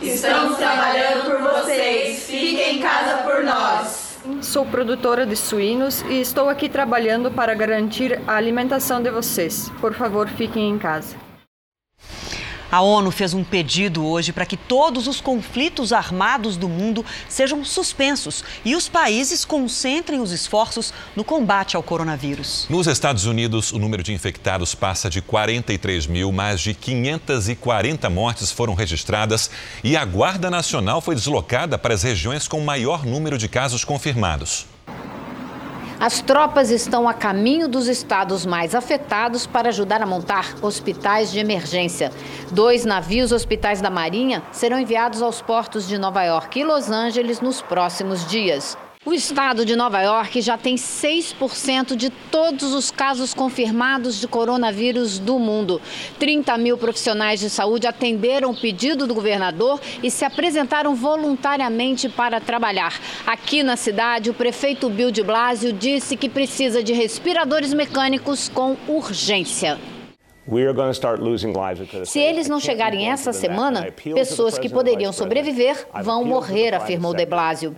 Estamos 0.00 0.56
trabalhando 0.56 1.24
por 1.26 1.38
vocês. 1.42 2.24
Fiquem 2.24 2.76
em 2.76 2.80
casa 2.80 3.18
por 3.22 3.44
nós. 3.44 4.18
Sou 4.42 4.64
produtora 4.64 5.26
de 5.26 5.36
suínos 5.36 6.02
e 6.08 6.20
estou 6.20 6.48
aqui 6.48 6.68
trabalhando 6.68 7.30
para 7.30 7.54
garantir 7.54 8.20
a 8.26 8.36
alimentação 8.36 9.02
de 9.02 9.10
vocês. 9.10 9.70
Por 9.80 9.94
favor, 9.94 10.28
fiquem 10.28 10.70
em 10.70 10.78
casa. 10.78 11.29
A 12.70 12.80
ONU 12.80 13.10
fez 13.10 13.34
um 13.34 13.42
pedido 13.42 14.06
hoje 14.06 14.32
para 14.32 14.46
que 14.46 14.56
todos 14.56 15.08
os 15.08 15.20
conflitos 15.20 15.92
armados 15.92 16.56
do 16.56 16.68
mundo 16.68 17.04
sejam 17.28 17.64
suspensos 17.64 18.44
e 18.64 18.76
os 18.76 18.88
países 18.88 19.44
concentrem 19.44 20.20
os 20.20 20.30
esforços 20.30 20.92
no 21.16 21.24
combate 21.24 21.74
ao 21.74 21.82
coronavírus. 21.82 22.66
Nos 22.70 22.86
Estados 22.86 23.26
Unidos, 23.26 23.72
o 23.72 23.78
número 23.78 24.02
de 24.02 24.12
infectados 24.12 24.74
passa 24.74 25.10
de 25.10 25.20
43 25.20 26.06
mil, 26.06 26.30
mais 26.30 26.60
de 26.60 26.72
540 26.72 28.08
mortes 28.08 28.52
foram 28.52 28.74
registradas 28.74 29.50
e 29.82 29.96
a 29.96 30.04
Guarda 30.04 30.48
Nacional 30.48 31.00
foi 31.00 31.16
deslocada 31.16 31.76
para 31.76 31.94
as 31.94 32.04
regiões 32.04 32.46
com 32.46 32.60
maior 32.60 33.04
número 33.04 33.36
de 33.36 33.48
casos 33.48 33.84
confirmados. 33.84 34.66
As 36.00 36.22
tropas 36.22 36.70
estão 36.70 37.06
a 37.06 37.12
caminho 37.12 37.68
dos 37.68 37.86
estados 37.86 38.46
mais 38.46 38.74
afetados 38.74 39.46
para 39.46 39.68
ajudar 39.68 40.00
a 40.00 40.06
montar 40.06 40.54
hospitais 40.62 41.30
de 41.30 41.38
emergência. 41.38 42.10
Dois 42.50 42.86
navios 42.86 43.32
hospitais 43.32 43.82
da 43.82 43.90
Marinha 43.90 44.42
serão 44.50 44.80
enviados 44.80 45.20
aos 45.20 45.42
portos 45.42 45.86
de 45.86 45.98
Nova 45.98 46.24
York 46.24 46.58
e 46.58 46.64
Los 46.64 46.90
Angeles 46.90 47.42
nos 47.42 47.60
próximos 47.60 48.26
dias. 48.26 48.78
O 49.02 49.14
estado 49.14 49.64
de 49.64 49.74
Nova 49.74 50.02
York 50.02 50.42
já 50.42 50.58
tem 50.58 50.74
6% 50.74 51.96
de 51.96 52.10
todos 52.10 52.74
os 52.74 52.90
casos 52.90 53.32
confirmados 53.32 54.20
de 54.20 54.28
coronavírus 54.28 55.18
do 55.18 55.38
mundo. 55.38 55.80
30 56.18 56.58
mil 56.58 56.76
profissionais 56.76 57.40
de 57.40 57.48
saúde 57.48 57.86
atenderam 57.86 58.50
o 58.50 58.54
pedido 58.54 59.06
do 59.06 59.14
governador 59.14 59.80
e 60.02 60.10
se 60.10 60.22
apresentaram 60.22 60.94
voluntariamente 60.94 62.10
para 62.10 62.42
trabalhar. 62.42 63.00
Aqui 63.26 63.62
na 63.62 63.74
cidade, 63.74 64.28
o 64.28 64.34
prefeito 64.34 64.90
Bill 64.90 65.10
de 65.10 65.22
Blasio 65.22 65.72
disse 65.72 66.14
que 66.14 66.28
precisa 66.28 66.82
de 66.82 66.92
respiradores 66.92 67.72
mecânicos 67.72 68.50
com 68.50 68.76
urgência. 68.86 69.78
Se 72.04 72.18
eles 72.18 72.50
não 72.50 72.60
chegarem 72.60 73.10
essa 73.10 73.32
semana, 73.32 73.90
pessoas 74.14 74.58
que 74.58 74.68
poderiam 74.68 75.10
sobreviver 75.10 75.86
vão 76.02 76.22
morrer, 76.22 76.74
afirmou 76.74 77.14
de 77.14 77.24
Blasio. 77.24 77.74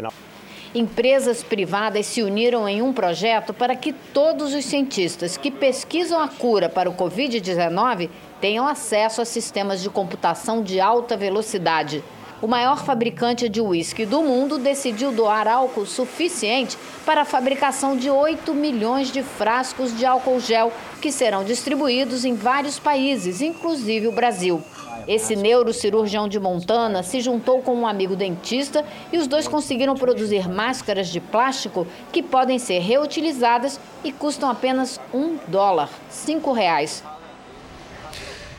Empresas 0.74 1.42
privadas 1.42 2.06
se 2.06 2.22
uniram 2.22 2.66
em 2.66 2.80
um 2.80 2.94
projeto 2.94 3.52
para 3.52 3.76
que 3.76 3.92
todos 3.92 4.54
os 4.54 4.64
cientistas 4.64 5.37
que 5.37 5.50
pesquisam 5.50 6.18
a 6.18 6.28
cura 6.28 6.66
para 6.66 6.88
o 6.88 6.94
Covid-19 6.94 8.08
tenham 8.40 8.66
acesso 8.66 9.20
a 9.20 9.26
sistemas 9.26 9.82
de 9.82 9.90
computação 9.90 10.62
de 10.62 10.80
alta 10.80 11.14
velocidade. 11.14 12.02
O 12.40 12.48
maior 12.48 12.82
fabricante 12.87 13.50
de 13.50 13.61
uísque 13.61 14.06
do 14.06 14.22
mundo 14.22 14.58
decidiu 14.58 15.12
doar 15.12 15.46
álcool 15.46 15.85
suficiente 15.85 16.78
para 17.04 17.20
a 17.20 17.26
fabricação 17.26 17.94
de 17.94 18.08
8 18.08 18.54
milhões 18.54 19.12
de 19.12 19.22
frascos 19.22 19.94
de 19.96 20.06
álcool 20.06 20.40
gel, 20.40 20.72
que 21.02 21.12
serão 21.12 21.44
distribuídos 21.44 22.24
em 22.24 22.35
vários 22.35 22.78
países, 22.78 23.42
inclusive 23.42 24.08
o 24.08 24.12
Brasil. 24.12 24.62
Esse 25.06 25.34
neurocirurgião 25.34 26.28
de 26.28 26.38
Montana 26.38 27.02
se 27.02 27.20
juntou 27.20 27.60
com 27.60 27.74
um 27.74 27.86
amigo 27.86 28.14
dentista 28.14 28.84
e 29.12 29.18
os 29.18 29.26
dois 29.26 29.48
conseguiram 29.48 29.94
produzir 29.94 30.48
máscaras 30.48 31.08
de 31.08 31.20
plástico 31.20 31.86
que 32.12 32.22
podem 32.22 32.58
ser 32.58 32.78
reutilizadas 32.80 33.80
e 34.04 34.12
custam 34.12 34.48
apenas 34.48 35.00
um 35.12 35.36
dólar, 35.48 35.90
cinco 36.08 36.52
reais. 36.52 37.02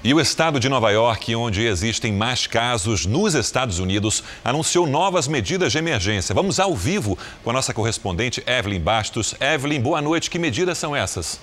E 0.03 0.13
o 0.13 0.19
estado 0.19 0.59
de 0.59 0.67
Nova 0.67 0.91
York, 0.91 1.33
onde 1.33 1.65
existem 1.65 2.11
mais 2.11 2.45
casos 2.45 3.05
nos 3.05 3.35
Estados 3.35 3.79
Unidos, 3.79 4.21
anunciou 4.43 4.85
novas 4.85 5.29
medidas 5.29 5.71
de 5.71 5.77
emergência. 5.77 6.35
Vamos 6.35 6.59
ao 6.59 6.75
vivo 6.75 7.17
com 7.41 7.51
a 7.51 7.53
nossa 7.53 7.73
correspondente 7.73 8.43
Evelyn 8.45 8.81
Bastos. 8.81 9.33
Evelyn, 9.39 9.79
boa 9.79 10.01
noite. 10.01 10.29
Que 10.29 10.37
medidas 10.37 10.77
são 10.77 10.93
essas? 10.93 11.39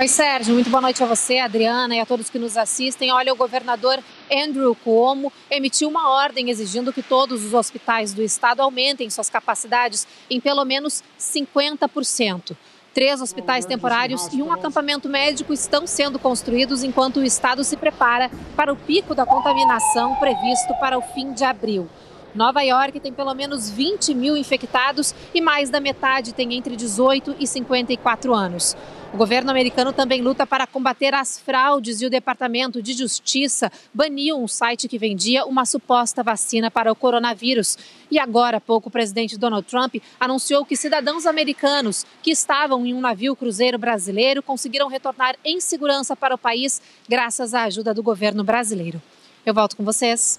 Oi, 0.00 0.06
Sérgio, 0.06 0.54
muito 0.54 0.70
boa 0.70 0.80
noite 0.80 1.02
a 1.02 1.06
você, 1.06 1.38
Adriana 1.38 1.92
e 1.92 1.98
a 1.98 2.06
todos 2.06 2.30
que 2.30 2.38
nos 2.38 2.56
assistem. 2.56 3.10
Olha, 3.10 3.32
o 3.32 3.36
governador 3.36 3.98
Andrew 4.30 4.72
Cuomo 4.76 5.32
emitiu 5.50 5.88
uma 5.88 6.10
ordem 6.10 6.50
exigindo 6.50 6.92
que 6.92 7.02
todos 7.02 7.44
os 7.44 7.52
hospitais 7.52 8.14
do 8.14 8.22
estado 8.22 8.60
aumentem 8.60 9.10
suas 9.10 9.28
capacidades 9.28 10.06
em 10.30 10.40
pelo 10.40 10.64
menos 10.64 11.02
50%. 11.18 12.56
Três 12.94 13.20
hospitais 13.20 13.64
temporários 13.64 14.28
e 14.32 14.40
um 14.40 14.52
acampamento 14.52 15.08
médico 15.08 15.52
estão 15.52 15.84
sendo 15.84 16.16
construídos 16.16 16.84
enquanto 16.84 17.16
o 17.16 17.24
estado 17.24 17.64
se 17.64 17.76
prepara 17.76 18.30
para 18.54 18.72
o 18.72 18.76
pico 18.76 19.16
da 19.16 19.26
contaminação 19.26 20.14
previsto 20.14 20.74
para 20.78 20.96
o 20.96 21.02
fim 21.02 21.32
de 21.32 21.42
abril. 21.42 21.88
Nova 22.36 22.62
York 22.62 23.00
tem 23.00 23.12
pelo 23.12 23.34
menos 23.34 23.68
20 23.68 24.14
mil 24.14 24.36
infectados 24.36 25.12
e 25.34 25.40
mais 25.40 25.70
da 25.70 25.80
metade 25.80 26.32
tem 26.32 26.54
entre 26.54 26.76
18 26.76 27.34
e 27.40 27.48
54 27.48 28.32
anos. 28.32 28.76
O 29.10 29.16
governo 29.16 29.50
americano 29.50 29.90
também 29.90 30.20
luta 30.20 30.46
para 30.46 30.66
combater 30.66 31.14
as 31.14 31.40
fraudes 31.40 32.02
e 32.02 32.06
o 32.06 32.10
Departamento 32.10 32.82
de 32.82 32.92
Justiça 32.92 33.72
baniu 33.92 34.38
um 34.38 34.46
site 34.46 34.86
que 34.86 34.98
vendia 34.98 35.46
uma 35.46 35.64
suposta 35.64 36.22
vacina 36.22 36.70
para 36.70 36.92
o 36.92 36.94
coronavírus. 36.94 37.78
E 38.10 38.18
agora 38.18 38.60
pouco, 38.60 38.90
o 38.90 38.92
presidente 38.92 39.38
Donald 39.38 39.66
Trump 39.66 39.96
anunciou 40.20 40.64
que 40.64 40.76
cidadãos 40.76 41.24
americanos 41.24 42.04
que 42.22 42.30
estavam 42.30 42.84
em 42.84 42.92
um 42.92 43.00
navio 43.00 43.34
cruzeiro 43.34 43.78
brasileiro 43.78 44.42
conseguiram 44.42 44.88
retornar 44.88 45.36
em 45.42 45.58
segurança 45.58 46.14
para 46.14 46.34
o 46.34 46.38
país 46.38 46.82
graças 47.08 47.54
à 47.54 47.64
ajuda 47.64 47.94
do 47.94 48.02
governo 48.02 48.44
brasileiro. 48.44 49.00
Eu 49.44 49.54
volto 49.54 49.74
com 49.74 49.84
vocês. 49.84 50.38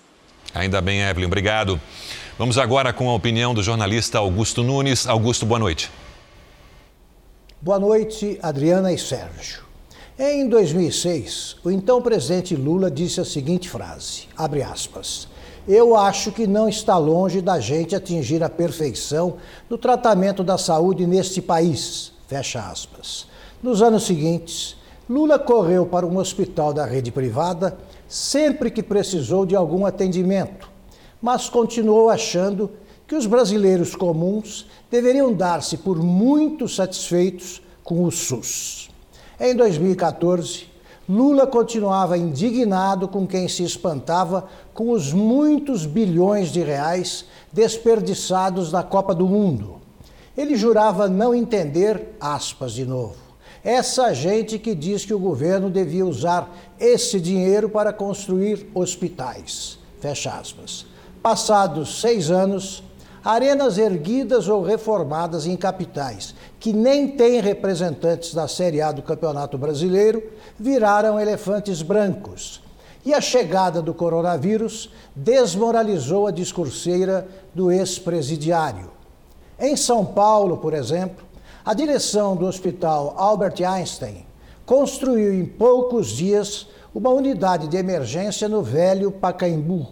Ainda 0.54 0.80
bem, 0.80 1.02
Evelyn, 1.02 1.26
obrigado. 1.26 1.82
Vamos 2.38 2.60
agora 2.60 2.94
com 2.94 3.10
a 3.10 3.16
opinião 3.16 3.52
do 3.52 3.64
jornalista 3.64 4.20
Augusto 4.20 4.62
Nunes. 4.62 5.08
Augusto, 5.08 5.44
boa 5.44 5.60
noite. 5.60 5.90
Boa 7.62 7.78
noite, 7.78 8.40
Adriana 8.42 8.90
e 8.90 8.98
Sérgio. 8.98 9.64
Em 10.18 10.48
2006, 10.48 11.58
o 11.62 11.70
então 11.70 12.02
presidente 12.02 12.56
Lula 12.56 12.90
disse 12.90 13.20
a 13.20 13.26
seguinte 13.26 13.68
frase, 13.68 14.30
abre 14.38 14.64
aspas, 14.64 15.28
eu 15.68 15.94
acho 15.94 16.32
que 16.32 16.48
não 16.48 16.70
está 16.70 16.98
longe 16.98 17.42
da 17.42 17.60
gente 17.60 17.94
atingir 17.94 18.42
a 18.42 18.50
perfeição 18.50 19.36
no 19.70 19.78
tratamento 19.78 20.42
da 20.42 20.58
saúde 20.58 21.06
neste 21.06 21.42
país, 21.42 22.14
fecha 22.30 22.62
aspas. 22.62 23.28
Nos 23.62 23.82
anos 23.82 24.06
seguintes, 24.06 24.78
Lula 25.10 25.38
correu 25.38 25.86
para 25.86 26.08
um 26.08 26.18
hospital 26.18 26.72
da 26.74 26.86
rede 26.86 27.12
privada 27.12 27.78
sempre 28.08 28.72
que 28.72 28.82
precisou 28.82 29.46
de 29.46 29.54
algum 29.54 29.86
atendimento, 29.86 30.72
mas 31.22 31.50
continuou 31.50 32.10
achando 32.10 32.72
que 33.10 33.16
os 33.16 33.26
brasileiros 33.26 33.96
comuns 33.96 34.68
deveriam 34.92 35.34
dar-se 35.34 35.78
por 35.78 35.98
muito 35.98 36.68
satisfeitos 36.68 37.60
com 37.84 38.04
o 38.04 38.12
SUS. 38.12 38.92
Em 39.40 39.56
2014, 39.56 40.68
Lula 41.10 41.48
continuava 41.48 42.20
indignado 42.20 43.08
com 43.08 43.26
quem 43.26 43.48
se 43.48 43.64
espantava 43.64 44.48
com 44.76 44.92
os 44.92 45.12
muitos 45.12 45.88
bilhões 45.88 46.50
de 46.50 46.62
reais 46.62 47.26
desperdiçados 47.52 48.72
na 48.72 48.84
Copa 48.84 49.16
do 49.16 49.28
Mundo. 49.28 49.78
Ele 50.38 50.56
jurava 50.56 51.10
não 51.10 51.34
entender, 51.34 52.16
aspas 52.22 52.74
de 52.74 52.86
novo, 52.86 53.16
essa 53.64 54.14
gente 54.14 54.60
que 54.60 54.76
diz 54.76 55.04
que 55.04 55.16
o 55.16 55.20
governo 55.20 55.72
devia 55.72 56.06
usar 56.06 56.56
esse 56.80 57.20
dinheiro 57.20 57.70
para 57.70 57.92
construir 57.92 58.70
hospitais. 58.76 59.80
Fecha 60.00 60.32
aspas. 60.32 60.86
Passados 61.24 62.00
seis 62.00 62.30
anos, 62.30 62.84
arenas 63.24 63.78
erguidas 63.78 64.48
ou 64.48 64.64
reformadas 64.64 65.46
em 65.46 65.56
capitais 65.56 66.34
que 66.60 66.74
nem 66.74 67.08
têm 67.08 67.42
representantes 67.42 68.34
da 68.34 68.48
Série 68.48 68.82
A 68.82 68.92
do 68.92 69.02
Campeonato 69.02 69.58
Brasileiro 69.58 70.24
viraram 70.60 71.20
elefantes 71.20 71.82
brancos. 71.82 72.62
E 73.06 73.14
a 73.14 73.22
chegada 73.22 73.82
do 73.82 73.94
coronavírus 73.94 74.90
desmoralizou 75.16 76.28
a 76.28 76.32
discurseira 76.32 77.28
do 77.56 77.72
ex-presidiário. 77.72 78.92
Em 79.58 79.76
São 79.76 80.06
Paulo, 80.06 80.58
por 80.58 80.74
exemplo, 80.74 81.26
a 81.66 81.74
direção 81.74 82.36
do 82.36 82.46
Hospital 82.46 83.14
Albert 83.18 83.62
Einstein 83.66 84.26
construiu 84.66 85.34
em 85.34 85.46
poucos 85.46 86.08
dias 86.08 86.68
uma 86.94 87.10
unidade 87.10 87.68
de 87.68 87.78
emergência 87.78 88.48
no 88.50 88.62
velho 88.62 89.12
Pacaembu. 89.12 89.88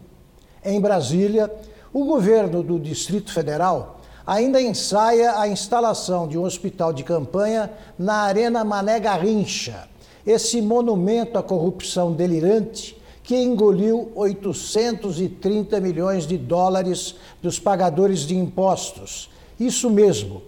Em 0.63 0.79
Brasília, 0.81 1.51
o 1.93 2.05
governo 2.05 2.61
do 2.61 2.79
Distrito 2.79 3.31
Federal 3.31 3.99
ainda 4.25 4.61
ensaia 4.61 5.39
a 5.39 5.47
instalação 5.47 6.27
de 6.27 6.37
um 6.37 6.43
hospital 6.43 6.91
de 6.91 7.03
campanha 7.03 7.71
na 7.97 8.23
Arena 8.23 8.63
Mané 8.63 8.99
Garrincha, 8.99 9.87
esse 10.25 10.61
monumento 10.61 11.37
à 11.37 11.43
corrupção 11.43 12.11
delirante 12.11 12.97
que 13.23 13.35
engoliu 13.35 14.11
830 14.15 15.79
milhões 15.81 16.25
de 16.25 16.37
dólares 16.37 17.15
dos 17.41 17.59
pagadores 17.59 18.21
de 18.21 18.37
impostos. 18.37 19.29
Isso 19.59 19.89
mesmo, 19.89 20.43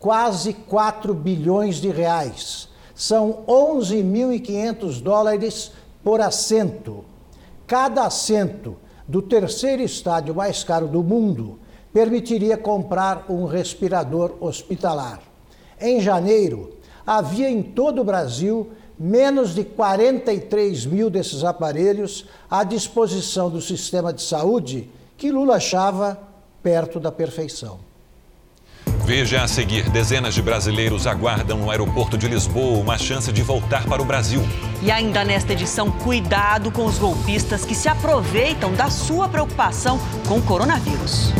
quase 0.00 0.52
4 0.52 1.14
bilhões 1.14 1.76
de 1.76 1.90
reais. 1.90 2.68
São 2.94 3.44
11.500 3.46 5.00
dólares 5.00 5.72
por 6.02 6.20
assento. 6.20 7.04
Cada 7.66 8.04
assento 8.06 8.76
do 9.06 9.20
terceiro 9.20 9.82
estádio 9.82 10.34
mais 10.34 10.64
caro 10.64 10.88
do 10.88 11.02
mundo 11.02 11.58
permitiria 11.92 12.56
comprar 12.56 13.26
um 13.30 13.44
respirador 13.44 14.34
hospitalar. 14.40 15.20
Em 15.80 16.00
janeiro, 16.00 16.72
havia 17.06 17.48
em 17.48 17.62
todo 17.62 18.00
o 18.00 18.04
Brasil 18.04 18.70
menos 18.98 19.54
de 19.54 19.64
43 19.64 20.86
mil 20.86 21.10
desses 21.10 21.44
aparelhos 21.44 22.26
à 22.50 22.64
disposição 22.64 23.50
do 23.50 23.60
sistema 23.60 24.12
de 24.12 24.22
saúde 24.22 24.90
que 25.16 25.30
Lula 25.30 25.56
achava 25.56 26.18
perto 26.62 26.98
da 26.98 27.12
perfeição. 27.12 27.78
Veja 29.04 29.42
a 29.42 29.48
seguir: 29.48 29.88
dezenas 29.90 30.34
de 30.34 30.40
brasileiros 30.40 31.06
aguardam 31.06 31.58
no 31.58 31.70
aeroporto 31.70 32.16
de 32.16 32.26
Lisboa 32.26 32.78
uma 32.78 32.96
chance 32.96 33.30
de 33.30 33.42
voltar 33.42 33.84
para 33.84 34.00
o 34.00 34.04
Brasil. 34.04 34.42
E 34.82 34.90
ainda 34.90 35.22
nesta 35.24 35.52
edição, 35.52 35.90
cuidado 35.90 36.70
com 36.70 36.86
os 36.86 36.98
golpistas 36.98 37.64
que 37.64 37.74
se 37.74 37.88
aproveitam 37.88 38.72
da 38.72 38.88
sua 38.88 39.28
preocupação 39.28 40.00
com 40.26 40.38
o 40.38 40.42
coronavírus. 40.42 41.32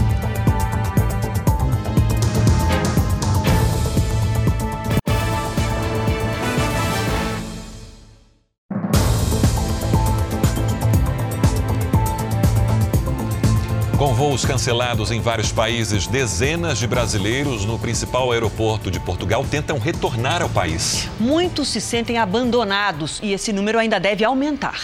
Com 14.14 14.29
voos 14.29 14.44
cancelados 14.44 15.11
em 15.11 15.20
vários 15.20 15.50
países, 15.50 16.07
dezenas 16.07 16.79
de 16.79 16.87
brasileiros 16.87 17.64
no 17.64 17.81
principal 17.81 18.31
aeroporto 18.31 18.88
de 18.88 19.00
Portugal 19.00 19.44
tentam 19.44 19.77
retornar 19.77 20.40
ao 20.40 20.48
país. 20.48 21.09
Muitos 21.18 21.66
se 21.66 21.81
sentem 21.81 22.16
abandonados 22.16 23.18
e 23.24 23.33
esse 23.33 23.53
número 23.53 23.77
ainda 23.77 23.98
deve 23.98 24.24
aumentar. 24.24 24.81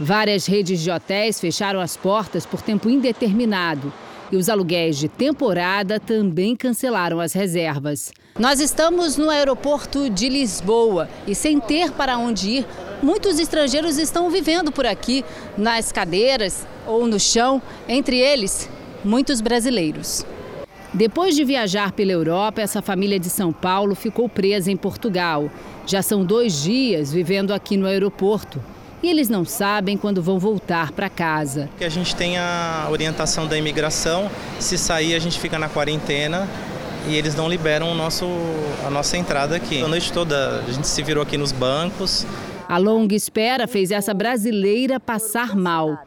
Várias 0.00 0.46
redes 0.46 0.80
de 0.80 0.90
hotéis 0.90 1.38
fecharam 1.38 1.78
as 1.78 1.98
portas 1.98 2.46
por 2.46 2.62
tempo 2.62 2.88
indeterminado. 2.88 3.92
E 4.32 4.38
os 4.38 4.48
aluguéis 4.48 4.96
de 4.96 5.06
temporada 5.06 6.00
também 6.00 6.56
cancelaram 6.56 7.20
as 7.20 7.34
reservas. 7.34 8.10
Nós 8.38 8.58
estamos 8.58 9.18
no 9.18 9.28
aeroporto 9.28 10.08
de 10.08 10.30
Lisboa 10.30 11.10
e, 11.26 11.34
sem 11.34 11.60
ter 11.60 11.92
para 11.92 12.16
onde 12.16 12.48
ir, 12.48 12.66
muitos 13.02 13.38
estrangeiros 13.38 13.98
estão 13.98 14.30
vivendo 14.30 14.72
por 14.72 14.86
aqui, 14.86 15.22
nas 15.58 15.92
cadeiras 15.92 16.66
ou 16.86 17.06
no 17.06 17.18
chão, 17.18 17.60
entre 17.88 18.18
eles, 18.18 18.68
muitos 19.04 19.40
brasileiros. 19.40 20.24
Depois 20.92 21.34
de 21.34 21.44
viajar 21.44 21.92
pela 21.92 22.12
Europa, 22.12 22.62
essa 22.62 22.80
família 22.80 23.18
de 23.18 23.28
São 23.28 23.52
Paulo 23.52 23.94
ficou 23.94 24.28
presa 24.28 24.70
em 24.70 24.76
Portugal. 24.76 25.50
Já 25.86 26.00
são 26.00 26.24
dois 26.24 26.62
dias 26.62 27.12
vivendo 27.12 27.52
aqui 27.52 27.76
no 27.76 27.86
aeroporto 27.86 28.60
e 29.02 29.08
eles 29.08 29.28
não 29.28 29.44
sabem 29.44 29.96
quando 29.96 30.22
vão 30.22 30.38
voltar 30.38 30.92
para 30.92 31.08
casa. 31.08 31.68
A 31.80 31.88
gente 31.88 32.16
tem 32.16 32.38
a 32.38 32.88
orientação 32.90 33.46
da 33.46 33.56
imigração, 33.56 34.30
se 34.58 34.78
sair 34.78 35.14
a 35.14 35.18
gente 35.18 35.38
fica 35.38 35.58
na 35.58 35.68
quarentena 35.68 36.48
e 37.08 37.14
eles 37.14 37.34
não 37.34 37.48
liberam 37.48 37.92
o 37.92 37.94
nosso, 37.94 38.26
a 38.84 38.90
nossa 38.90 39.16
entrada 39.16 39.54
aqui. 39.54 39.82
A 39.82 39.88
noite 39.88 40.12
toda 40.12 40.64
a 40.66 40.72
gente 40.72 40.88
se 40.88 41.02
virou 41.02 41.22
aqui 41.22 41.36
nos 41.36 41.52
bancos. 41.52 42.26
A 42.68 42.78
longa 42.78 43.14
espera 43.14 43.68
fez 43.68 43.90
essa 43.90 44.12
brasileira 44.12 44.98
passar 44.98 45.54
mal. 45.54 46.04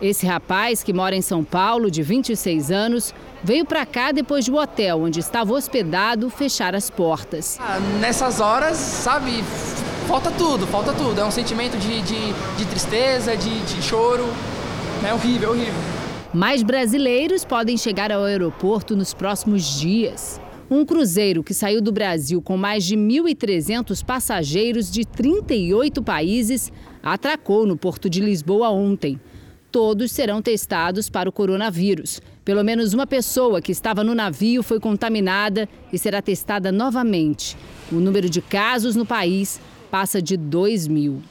Esse 0.00 0.24
rapaz, 0.26 0.82
que 0.82 0.94
mora 0.94 1.14
em 1.14 1.20
São 1.20 1.44
Paulo, 1.44 1.90
de 1.90 2.02
26 2.02 2.70
anos, 2.70 3.14
veio 3.44 3.66
para 3.66 3.84
cá 3.84 4.12
depois 4.12 4.46
do 4.46 4.56
hotel 4.56 5.02
onde 5.02 5.20
estava 5.20 5.52
hospedado 5.52 6.30
fechar 6.30 6.74
as 6.74 6.88
portas. 6.88 7.58
Ah, 7.60 7.78
nessas 8.00 8.40
horas, 8.40 8.78
sabe, 8.78 9.42
falta 10.08 10.30
tudo, 10.30 10.66
falta 10.66 10.94
tudo. 10.94 11.20
É 11.20 11.24
um 11.24 11.30
sentimento 11.30 11.76
de, 11.76 12.00
de, 12.00 12.32
de 12.56 12.64
tristeza, 12.64 13.36
de, 13.36 13.60
de 13.60 13.82
choro. 13.82 14.24
É 15.06 15.12
horrível, 15.12 15.50
é 15.50 15.52
horrível. 15.52 15.80
Mais 16.32 16.62
brasileiros 16.62 17.44
podem 17.44 17.76
chegar 17.76 18.10
ao 18.10 18.24
aeroporto 18.24 18.96
nos 18.96 19.12
próximos 19.12 19.78
dias. 19.78 20.40
Um 20.70 20.86
cruzeiro 20.86 21.42
que 21.42 21.52
saiu 21.52 21.82
do 21.82 21.92
Brasil 21.92 22.40
com 22.40 22.56
mais 22.56 22.84
de 22.84 22.96
1.300 22.96 24.02
passageiros 24.02 24.90
de 24.90 25.04
38 25.04 26.02
países 26.02 26.72
atracou 27.02 27.66
no 27.66 27.76
porto 27.76 28.08
de 28.08 28.20
Lisboa 28.20 28.70
ontem. 28.70 29.20
Todos 29.70 30.10
serão 30.10 30.42
testados 30.42 31.08
para 31.08 31.28
o 31.28 31.32
coronavírus. 31.32 32.20
Pelo 32.44 32.64
menos 32.64 32.92
uma 32.92 33.06
pessoa 33.06 33.62
que 33.62 33.70
estava 33.70 34.02
no 34.02 34.16
navio 34.16 34.64
foi 34.64 34.80
contaminada 34.80 35.68
e 35.92 35.98
será 35.98 36.20
testada 36.20 36.72
novamente. 36.72 37.56
O 37.92 37.96
número 37.96 38.28
de 38.28 38.42
casos 38.42 38.96
no 38.96 39.06
país 39.06 39.60
passa 39.88 40.20
de 40.20 40.36
2 40.36 40.88
mil. 40.88 41.22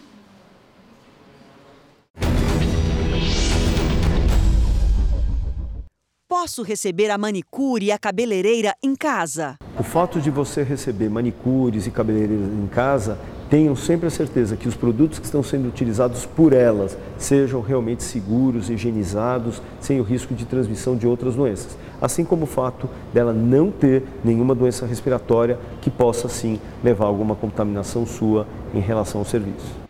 Posso 6.30 6.64
receber 6.64 7.10
a 7.10 7.18
manicure 7.18 7.88
e 7.88 7.92
a 7.92 7.98
cabeleireira 7.98 8.74
em 8.82 8.96
casa? 8.96 9.58
O 9.78 9.84
fato 9.84 10.22
de 10.22 10.30
você 10.30 10.64
receber 10.64 11.10
manicures 11.10 11.88
e 11.88 11.92
cabeleireiras 11.92 12.54
em 12.54 12.68
casa, 12.68 13.20
tenham 13.50 13.76
sempre 13.76 14.08
a 14.08 14.12
certeza 14.12 14.56
que 14.56 14.68
os 14.68 14.76
produtos 14.76 15.18
que 15.18 15.26
estão 15.26 15.42
sendo 15.42 15.68
utilizados 15.68 16.26
por 16.26 16.54
elas 16.54 16.98
sejam 17.18 17.62
realmente 17.62 18.04
seguros, 18.04 18.70
higienizados, 18.70 19.62
sem 19.80 20.00
o 20.00 20.04
risco 20.04 20.36
de 20.36 20.46
transmissão 20.46 20.96
de 20.96 21.08
outras 21.08 21.36
doenças. 21.36 21.78
Assim 22.00 22.24
como 22.24 22.44
o 22.44 22.48
fato 22.48 22.88
dela 23.14 23.34
não 23.34 23.72
ter 23.72 24.04
nenhuma 24.24 24.54
doença 24.54 24.86
respiratória 24.86 25.58
que 25.82 25.90
possa 25.90 26.30
sim 26.30 26.60
levar 26.84 27.06
a 27.06 27.08
alguma 27.08 27.36
contaminação 27.36 28.06
sua 28.06 28.46
em 28.74 28.80
relação 28.80 29.22
ao 29.22 29.26
serviço. 29.26 29.89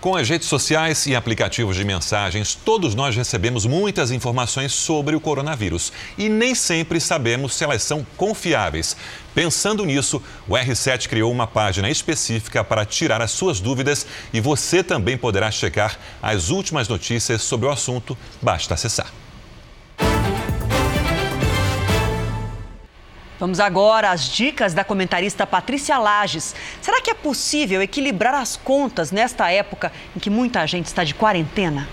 Com 0.00 0.16
as 0.16 0.30
redes 0.30 0.48
sociais 0.48 1.04
e 1.04 1.14
aplicativos 1.14 1.76
de 1.76 1.84
mensagens, 1.84 2.54
todos 2.54 2.94
nós 2.94 3.14
recebemos 3.14 3.66
muitas 3.66 4.10
informações 4.10 4.72
sobre 4.72 5.14
o 5.14 5.20
coronavírus 5.20 5.92
e 6.16 6.26
nem 6.26 6.54
sempre 6.54 6.98
sabemos 6.98 7.54
se 7.54 7.64
elas 7.64 7.82
são 7.82 8.06
confiáveis. 8.16 8.96
Pensando 9.34 9.84
nisso, 9.84 10.22
o 10.48 10.54
R7 10.54 11.06
criou 11.06 11.30
uma 11.30 11.46
página 11.46 11.90
específica 11.90 12.64
para 12.64 12.86
tirar 12.86 13.20
as 13.20 13.32
suas 13.32 13.60
dúvidas 13.60 14.06
e 14.32 14.40
você 14.40 14.82
também 14.82 15.18
poderá 15.18 15.50
checar 15.50 15.98
as 16.22 16.48
últimas 16.48 16.88
notícias 16.88 17.42
sobre 17.42 17.66
o 17.66 17.70
assunto. 17.70 18.16
Basta 18.40 18.72
acessar. 18.72 19.12
Vamos 23.40 23.58
agora 23.58 24.10
às 24.10 24.28
dicas 24.28 24.74
da 24.74 24.84
comentarista 24.84 25.46
Patrícia 25.46 25.96
Lages. 25.96 26.54
Será 26.82 27.00
que 27.00 27.10
é 27.10 27.14
possível 27.14 27.80
equilibrar 27.80 28.34
as 28.34 28.54
contas 28.54 29.10
nesta 29.10 29.50
época 29.50 29.90
em 30.14 30.20
que 30.20 30.28
muita 30.28 30.66
gente 30.66 30.84
está 30.84 31.04
de 31.04 31.14
quarentena? 31.14 31.88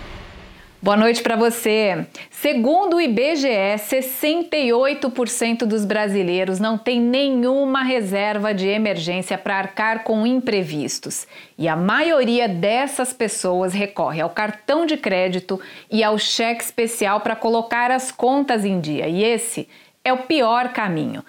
Boa 0.79 0.97
noite 0.97 1.23
para 1.23 1.37
você. 1.37 2.05
Segundo 2.29 2.97
o 2.97 3.01
IBGE, 3.01 3.47
68% 3.77 5.59
dos 5.59 5.85
brasileiros 5.85 6.59
não 6.59 6.77
tem 6.77 6.99
nenhuma 6.99 7.81
reserva 7.81 8.53
de 8.53 8.67
emergência 8.67 9.37
para 9.37 9.57
arcar 9.57 10.03
com 10.03 10.27
imprevistos. 10.27 11.25
E 11.57 11.67
a 11.67 11.77
maioria 11.77 12.47
dessas 12.47 13.13
pessoas 13.13 13.73
recorre 13.73 14.19
ao 14.19 14.29
cartão 14.29 14.85
de 14.85 14.97
crédito 14.97 15.59
e 15.89 16.03
ao 16.03 16.19
cheque 16.19 16.63
especial 16.63 17.21
para 17.21 17.37
colocar 17.37 17.89
as 17.89 18.11
contas 18.11 18.65
em 18.65 18.81
dia. 18.81 19.07
E 19.07 19.23
esse 19.23 19.67
é 20.07 20.13
o 20.13 20.19
pior 20.19 20.69
caminho. 20.69 21.23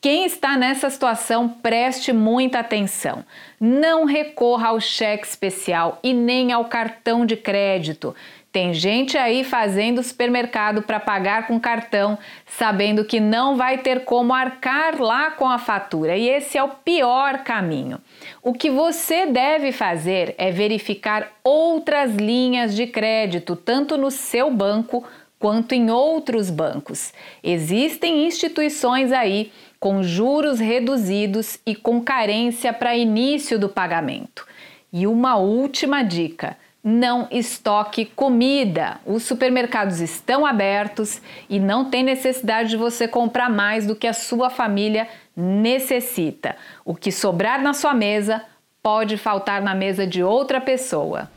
Quem 0.00 0.24
está 0.24 0.56
nessa 0.56 0.88
situação, 0.90 1.48
preste 1.48 2.12
muita 2.12 2.60
atenção. 2.60 3.24
Não 3.60 4.04
recorra 4.04 4.68
ao 4.68 4.80
cheque 4.80 5.26
especial 5.26 5.98
e 6.04 6.14
nem 6.14 6.52
ao 6.52 6.66
cartão 6.66 7.26
de 7.26 7.36
crédito. 7.36 8.14
Tem 8.52 8.72
gente 8.72 9.18
aí 9.18 9.42
fazendo 9.42 10.02
supermercado 10.02 10.82
para 10.82 11.00
pagar 11.00 11.46
com 11.46 11.58
cartão, 11.58 12.16
sabendo 12.46 13.04
que 13.04 13.18
não 13.18 13.56
vai 13.56 13.78
ter 13.78 14.04
como 14.04 14.32
arcar 14.32 15.00
lá 15.00 15.32
com 15.32 15.48
a 15.48 15.58
fatura, 15.58 16.16
e 16.16 16.28
esse 16.28 16.56
é 16.56 16.62
o 16.62 16.68
pior 16.68 17.38
caminho. 17.38 18.00
O 18.42 18.54
que 18.54 18.70
você 18.70 19.26
deve 19.26 19.70
fazer 19.70 20.34
é 20.38 20.50
verificar 20.50 21.28
outras 21.44 22.14
linhas 22.14 22.74
de 22.74 22.86
crédito, 22.86 23.54
tanto 23.54 23.98
no 23.98 24.10
seu 24.10 24.50
banco 24.50 25.04
quanto 25.38 25.72
em 25.72 25.90
outros 25.90 26.50
bancos. 26.50 27.12
Existem 27.42 28.26
instituições 28.26 29.12
aí 29.12 29.52
com 29.78 30.02
juros 30.02 30.58
reduzidos 30.58 31.58
e 31.64 31.74
com 31.74 32.00
carência 32.00 32.72
para 32.72 32.96
início 32.96 33.58
do 33.58 33.68
pagamento. 33.68 34.46
E 34.92 35.06
uma 35.06 35.36
última 35.36 36.02
dica: 36.02 36.56
não 36.82 37.28
estoque 37.30 38.04
comida. 38.04 39.00
Os 39.04 39.22
supermercados 39.22 40.00
estão 40.00 40.46
abertos 40.46 41.20
e 41.48 41.60
não 41.60 41.84
tem 41.84 42.02
necessidade 42.02 42.70
de 42.70 42.76
você 42.76 43.06
comprar 43.06 43.50
mais 43.50 43.86
do 43.86 43.94
que 43.94 44.06
a 44.06 44.12
sua 44.12 44.50
família 44.50 45.08
necessita. 45.36 46.56
O 46.84 46.94
que 46.94 47.12
sobrar 47.12 47.62
na 47.62 47.74
sua 47.74 47.94
mesa 47.94 48.42
pode 48.82 49.16
faltar 49.16 49.60
na 49.60 49.74
mesa 49.74 50.06
de 50.06 50.22
outra 50.22 50.60
pessoa. 50.60 51.30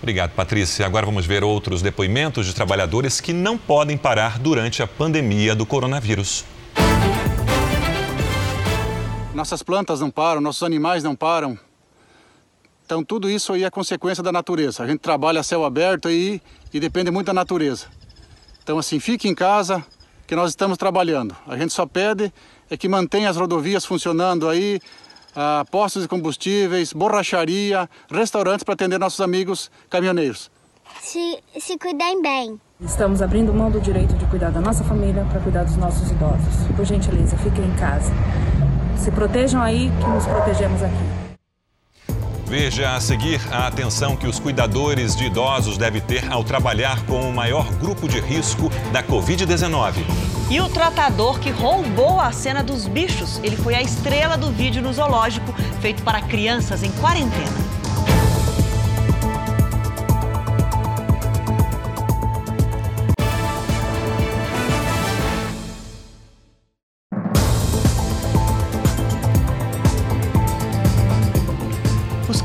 Obrigado, 0.00 0.30
Patrícia. 0.30 0.86
Agora 0.86 1.04
vamos 1.04 1.26
ver 1.26 1.42
outros 1.42 1.82
depoimentos 1.82 2.46
de 2.46 2.54
trabalhadores 2.54 3.20
que 3.20 3.32
não 3.32 3.58
podem 3.58 3.96
parar 3.96 4.38
durante 4.38 4.82
a 4.82 4.86
pandemia 4.86 5.54
do 5.54 5.66
coronavírus. 5.66 6.44
Nossas 9.34 9.62
plantas 9.62 10.00
não 10.00 10.10
param, 10.10 10.40
nossos 10.40 10.62
animais 10.62 11.02
não 11.02 11.14
param. 11.14 11.58
Então 12.84 13.04
tudo 13.04 13.28
isso 13.28 13.52
aí 13.52 13.64
é 13.64 13.70
consequência 13.70 14.22
da 14.22 14.32
natureza. 14.32 14.82
A 14.82 14.86
gente 14.86 15.00
trabalha 15.00 15.40
a 15.40 15.42
céu 15.42 15.64
aberto 15.64 16.08
aí 16.08 16.40
e 16.72 16.80
depende 16.80 17.10
muito 17.10 17.26
da 17.26 17.34
natureza. 17.34 17.86
Então 18.62 18.78
assim, 18.78 18.98
fique 18.98 19.28
em 19.28 19.34
casa 19.34 19.84
que 20.26 20.34
nós 20.34 20.50
estamos 20.50 20.78
trabalhando. 20.78 21.36
A 21.46 21.56
gente 21.56 21.72
só 21.72 21.86
pede 21.86 22.32
é 22.70 22.76
que 22.76 22.88
mantenha 22.88 23.30
as 23.30 23.36
rodovias 23.36 23.84
funcionando 23.84 24.48
aí, 24.48 24.80
ah, 25.38 25.64
postos 25.70 26.02
de 26.02 26.08
combustíveis, 26.08 26.92
borracharia, 26.92 27.88
restaurantes 28.10 28.64
para 28.64 28.74
atender 28.74 28.98
nossos 28.98 29.20
amigos 29.20 29.70
caminhoneiros. 29.88 30.50
Se, 31.00 31.38
se 31.60 31.78
cuidem 31.78 32.20
bem. 32.20 32.60
Estamos 32.80 33.22
abrindo 33.22 33.54
mão 33.54 33.70
do 33.70 33.80
direito 33.80 34.14
de 34.14 34.26
cuidar 34.26 34.50
da 34.50 34.60
nossa 34.60 34.82
família 34.82 35.24
para 35.30 35.40
cuidar 35.40 35.64
dos 35.64 35.76
nossos 35.76 36.10
idosos. 36.10 36.76
Por 36.76 36.84
gentileza, 36.84 37.36
fiquem 37.38 37.64
em 37.64 37.76
casa. 37.76 38.12
Se 38.96 39.10
protejam 39.12 39.62
aí, 39.62 39.90
que 40.00 40.08
nos 40.08 40.26
protegemos 40.26 40.82
aqui. 40.82 41.27
Veja 42.48 42.94
a 42.94 43.00
seguir 43.00 43.38
a 43.52 43.66
atenção 43.66 44.16
que 44.16 44.26
os 44.26 44.40
cuidadores 44.40 45.14
de 45.14 45.26
idosos 45.26 45.76
devem 45.76 46.00
ter 46.00 46.32
ao 46.32 46.42
trabalhar 46.42 47.04
com 47.04 47.28
o 47.28 47.32
maior 47.32 47.70
grupo 47.74 48.08
de 48.08 48.20
risco 48.20 48.70
da 48.90 49.02
Covid-19. 49.02 49.96
E 50.50 50.58
o 50.58 50.66
tratador 50.70 51.38
que 51.40 51.50
roubou 51.50 52.18
a 52.18 52.32
cena 52.32 52.64
dos 52.64 52.88
bichos. 52.88 53.38
Ele 53.44 53.54
foi 53.54 53.74
a 53.74 53.82
estrela 53.82 54.38
do 54.38 54.50
vídeo 54.50 54.80
no 54.80 54.90
zoológico, 54.94 55.52
feito 55.82 56.02
para 56.02 56.22
crianças 56.22 56.82
em 56.82 56.90
quarentena. 56.92 57.77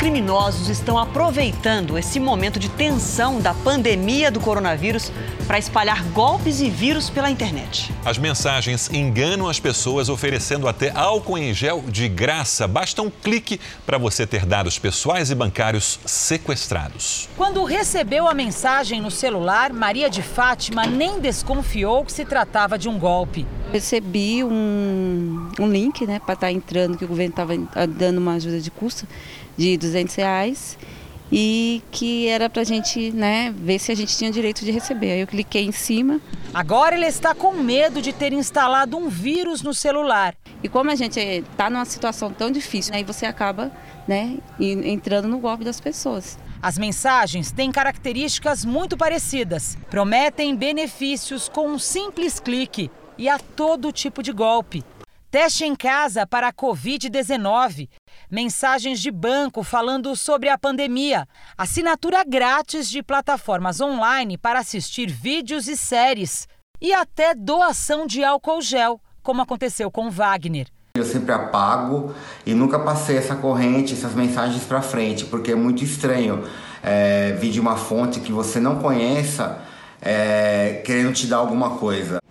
Criminosos 0.03 0.67
estão 0.67 0.99
aproveitando 0.99 1.97
esse 1.97 2.19
momento 2.19 2.59
de 2.59 2.67
tensão 2.67 3.39
da 3.39 3.53
pandemia 3.53 4.29
do 4.29 4.37
coronavírus 4.37 5.09
para 5.43 5.57
espalhar 5.59 6.03
golpes 6.09 6.61
e 6.61 6.69
vírus 6.69 7.09
pela 7.09 7.29
internet. 7.29 7.93
As 8.05 8.17
mensagens 8.17 8.89
enganam 8.91 9.47
as 9.47 9.59
pessoas 9.59 10.09
oferecendo 10.09 10.67
até 10.67 10.91
álcool 10.91 11.37
em 11.37 11.53
gel 11.53 11.83
de 11.87 12.07
graça. 12.07 12.67
Basta 12.67 13.01
um 13.01 13.09
clique 13.09 13.59
para 13.85 13.97
você 13.97 14.25
ter 14.25 14.45
dados 14.45 14.79
pessoais 14.79 15.29
e 15.29 15.35
bancários 15.35 15.99
sequestrados. 16.05 17.29
Quando 17.35 17.63
recebeu 17.63 18.27
a 18.27 18.33
mensagem 18.33 19.01
no 19.01 19.11
celular, 19.11 19.73
Maria 19.73 20.09
de 20.09 20.21
Fátima 20.21 20.85
nem 20.85 21.19
desconfiou 21.19 22.05
que 22.05 22.11
se 22.11 22.25
tratava 22.25 22.77
de 22.77 22.87
um 22.87 22.97
golpe. 22.97 23.45
Recebi 23.71 24.43
um, 24.43 25.49
um 25.59 25.67
link 25.67 26.05
né, 26.05 26.19
para 26.19 26.33
estar 26.33 26.47
tá 26.47 26.51
entrando, 26.51 26.97
que 26.97 27.05
o 27.05 27.07
governo 27.07 27.31
estava 27.31 27.53
dando 27.87 28.17
uma 28.17 28.33
ajuda 28.33 28.59
de 28.59 28.71
custo 28.71 29.07
de 29.57 29.77
200 29.77 30.15
reais 30.15 30.77
e 31.35 31.81
que 31.89 32.27
era 32.27 32.47
para 32.47 32.61
a 32.61 32.65
gente 32.65 33.11
né, 33.11 33.51
ver 33.57 33.79
se 33.79 33.91
a 33.91 33.95
gente 33.95 34.15
tinha 34.15 34.29
direito 34.29 34.63
de 34.63 34.69
receber. 34.69 35.13
Aí 35.13 35.21
eu 35.21 35.25
cliquei 35.25 35.65
em 35.65 35.71
cima. 35.71 36.21
Agora 36.53 36.93
ele 36.95 37.07
está 37.07 37.33
com 37.33 37.53
medo 37.53 38.03
de 38.03 38.13
ter 38.13 38.31
instalado 38.31 38.95
um 38.95 39.09
vírus 39.09 39.63
no 39.63 39.73
celular. 39.73 40.35
E 40.61 40.69
como 40.69 40.91
a 40.91 40.95
gente 40.95 41.19
está 41.19 41.71
numa 41.71 41.85
situação 41.85 42.31
tão 42.31 42.51
difícil, 42.51 42.93
aí 42.93 43.03
você 43.03 43.25
acaba 43.25 43.71
né, 44.07 44.37
entrando 44.59 45.27
no 45.27 45.39
golpe 45.39 45.63
das 45.63 45.81
pessoas. 45.81 46.37
As 46.61 46.77
mensagens 46.77 47.51
têm 47.51 47.71
características 47.71 48.63
muito 48.63 48.95
parecidas. 48.95 49.75
Prometem 49.89 50.55
benefícios 50.55 51.49
com 51.49 51.67
um 51.67 51.79
simples 51.79 52.39
clique 52.39 52.91
e 53.17 53.27
a 53.27 53.39
todo 53.39 53.91
tipo 53.91 54.21
de 54.21 54.31
golpe. 54.31 54.83
Teste 55.31 55.65
em 55.65 55.75
casa 55.75 56.27
para 56.27 56.49
a 56.49 56.53
Covid-19. 56.53 57.89
Mensagens 58.29 58.99
de 58.99 59.11
banco 59.11 59.63
falando 59.63 60.15
sobre 60.15 60.49
a 60.49 60.57
pandemia. 60.57 61.27
Assinatura 61.57 62.23
grátis 62.23 62.89
de 62.89 63.03
plataformas 63.03 63.79
online 63.81 64.37
para 64.37 64.59
assistir 64.59 65.09
vídeos 65.09 65.67
e 65.67 65.77
séries. 65.77 66.47
E 66.81 66.93
até 66.93 67.33
doação 67.33 68.05
de 68.05 68.23
álcool 68.23 68.61
gel, 68.61 68.99
como 69.21 69.41
aconteceu 69.41 69.89
com 69.89 70.09
Wagner. 70.09 70.67
Eu 70.95 71.05
sempre 71.05 71.33
apago 71.33 72.13
e 72.45 72.53
nunca 72.53 72.77
passei 72.77 73.17
essa 73.17 73.35
corrente, 73.35 73.93
essas 73.93 74.13
mensagens 74.13 74.63
para 74.63 74.81
frente, 74.81 75.25
porque 75.25 75.51
é 75.51 75.55
muito 75.55 75.83
estranho 75.83 76.43
é, 76.83 77.31
vir 77.31 77.49
de 77.49 77.59
uma 77.59 77.75
fonte 77.75 78.19
que 78.19 78.31
você 78.31 78.59
não 78.59 78.79
conheça 78.79 79.59
é, 80.01 80.81
querendo 80.85 81.13
te 81.13 81.25
dar 81.25 81.37
alguma 81.37 81.77
coisa. 81.77 82.22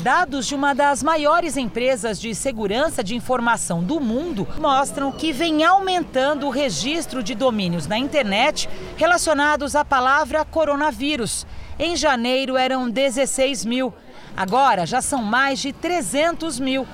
Dados 0.00 0.46
de 0.46 0.54
uma 0.54 0.74
das 0.74 1.02
maiores 1.02 1.58
empresas 1.58 2.18
de 2.18 2.34
segurança 2.34 3.04
de 3.04 3.14
informação 3.14 3.82
do 3.84 4.00
mundo 4.00 4.48
mostram 4.58 5.12
que 5.12 5.30
vem 5.30 5.62
aumentando 5.62 6.46
o 6.46 6.50
registro 6.50 7.22
de 7.22 7.34
domínios 7.34 7.86
na 7.86 7.98
internet 7.98 8.66
relacionados 8.96 9.76
à 9.76 9.84
palavra 9.84 10.42
coronavírus. 10.42 11.46
Em 11.78 11.96
janeiro 11.96 12.56
eram 12.56 12.88
16 12.88 13.66
mil, 13.66 13.92
agora 14.34 14.86
já 14.86 15.02
são 15.02 15.22
mais 15.22 15.58
de 15.58 15.70
300 15.70 16.58
mil. 16.58 16.86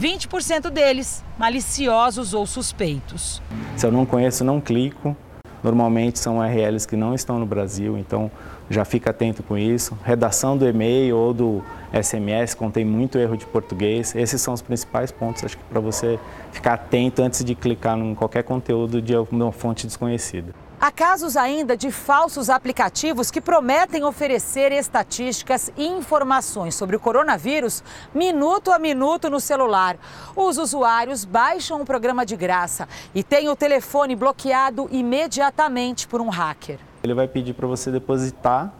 20% 0.00 0.70
deles 0.70 1.22
maliciosos 1.36 2.32
ou 2.32 2.46
suspeitos. 2.46 3.42
Se 3.76 3.86
eu 3.86 3.90
não 3.90 4.06
conheço, 4.06 4.44
não 4.44 4.60
clico. 4.60 5.16
Normalmente 5.62 6.18
são 6.18 6.38
URLs 6.38 6.86
que 6.86 6.96
não 6.96 7.14
estão 7.14 7.38
no 7.38 7.46
Brasil, 7.46 7.96
então 7.96 8.30
já 8.68 8.84
fica 8.84 9.10
atento 9.10 9.42
com 9.42 9.56
isso. 9.56 9.96
Redação 10.04 10.56
do 10.56 10.66
e-mail 10.66 11.16
ou 11.16 11.32
do 11.32 11.62
SMS 11.92 12.54
contém 12.54 12.84
muito 12.84 13.18
erro 13.18 13.36
de 13.36 13.46
português. 13.46 14.14
Esses 14.16 14.40
são 14.40 14.54
os 14.54 14.62
principais 14.62 15.12
pontos, 15.12 15.44
acho 15.44 15.56
que 15.56 15.64
para 15.64 15.80
você 15.80 16.18
ficar 16.50 16.74
atento 16.74 17.22
antes 17.22 17.44
de 17.44 17.54
clicar 17.54 17.98
em 17.98 18.14
qualquer 18.14 18.42
conteúdo 18.42 19.00
de 19.00 19.14
uma 19.30 19.52
fonte 19.52 19.86
desconhecida. 19.86 20.52
Há 20.82 20.90
casos 20.90 21.36
ainda 21.36 21.76
de 21.76 21.92
falsos 21.92 22.50
aplicativos 22.50 23.30
que 23.30 23.40
prometem 23.40 24.02
oferecer 24.02 24.72
estatísticas 24.72 25.70
e 25.76 25.86
informações 25.86 26.74
sobre 26.74 26.96
o 26.96 26.98
coronavírus 26.98 27.84
minuto 28.12 28.72
a 28.72 28.80
minuto 28.80 29.30
no 29.30 29.38
celular. 29.38 29.96
Os 30.34 30.58
usuários 30.58 31.24
baixam 31.24 31.80
o 31.80 31.84
programa 31.84 32.26
de 32.26 32.34
graça 32.34 32.88
e 33.14 33.22
têm 33.22 33.48
o 33.48 33.54
telefone 33.54 34.16
bloqueado 34.16 34.88
imediatamente 34.90 36.08
por 36.08 36.20
um 36.20 36.28
hacker. 36.28 36.80
Ele 37.04 37.14
vai 37.14 37.28
pedir 37.28 37.52
para 37.52 37.68
você 37.68 37.92
depositar 37.92 38.74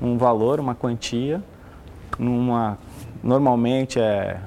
um 0.00 0.16
valor, 0.16 0.58
uma 0.58 0.74
quantia, 0.74 1.44
numa 2.18 2.78
normalmente 3.22 4.00
é, 4.00 4.40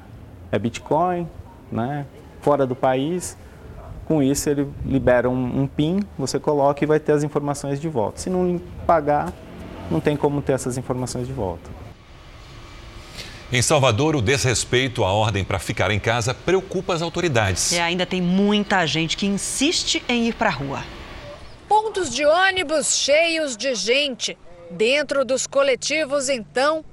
é 0.51 0.57
Bitcoin, 0.57 1.29
né? 1.71 2.07
Fora 2.41 2.65
do 2.65 2.75
país. 2.75 3.37
Com 4.11 4.21
isso 4.21 4.49
ele 4.49 4.67
libera 4.85 5.29
um, 5.29 5.61
um 5.61 5.65
PIN, 5.65 6.01
você 6.17 6.37
coloca 6.37 6.83
e 6.83 6.85
vai 6.85 6.99
ter 6.99 7.13
as 7.13 7.23
informações 7.23 7.79
de 7.79 7.87
volta. 7.87 8.19
Se 8.19 8.29
não 8.29 8.59
pagar, 8.85 9.31
não 9.89 10.01
tem 10.01 10.17
como 10.17 10.41
ter 10.41 10.51
essas 10.51 10.77
informações 10.77 11.27
de 11.27 11.31
volta. 11.31 11.69
Em 13.53 13.61
Salvador, 13.61 14.17
o 14.17 14.21
desrespeito 14.21 15.05
à 15.05 15.13
ordem 15.13 15.45
para 15.45 15.59
ficar 15.59 15.91
em 15.91 15.99
casa 15.99 16.33
preocupa 16.33 16.93
as 16.93 17.01
autoridades. 17.01 17.71
E 17.71 17.79
ainda 17.79 18.05
tem 18.05 18.21
muita 18.21 18.85
gente 18.85 19.15
que 19.15 19.25
insiste 19.25 20.03
em 20.09 20.27
ir 20.27 20.33
para 20.33 20.49
a 20.49 20.53
rua 20.53 20.83
pontos 21.69 22.13
de 22.13 22.25
ônibus 22.25 22.97
cheios 22.97 23.55
de 23.55 23.73
gente. 23.75 24.37
Dentro 24.71 25.23
dos 25.23 25.47
coletivos, 25.47 26.27
então, 26.27 26.83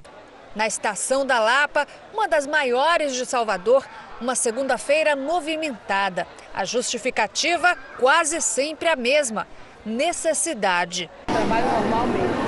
na 0.55 0.69
estação 0.69 1.27
da 1.27 1.41
Lapa, 1.41 1.85
uma 2.14 2.29
das 2.29 2.47
maiores 2.47 3.16
de 3.16 3.27
Salvador, 3.27 3.85
uma 4.21 4.35
segunda-feira 4.35 5.14
movimentada. 5.16 6.27
A 6.55 6.64
justificativa 6.64 7.77
quase 7.99 8.41
sempre 8.41 8.89
a 8.89 8.97
mesma: 8.97 9.47
necessidade. 9.85 11.11
Trabalho 11.27 11.66
normal 11.66 12.07
mesmo. 12.07 12.39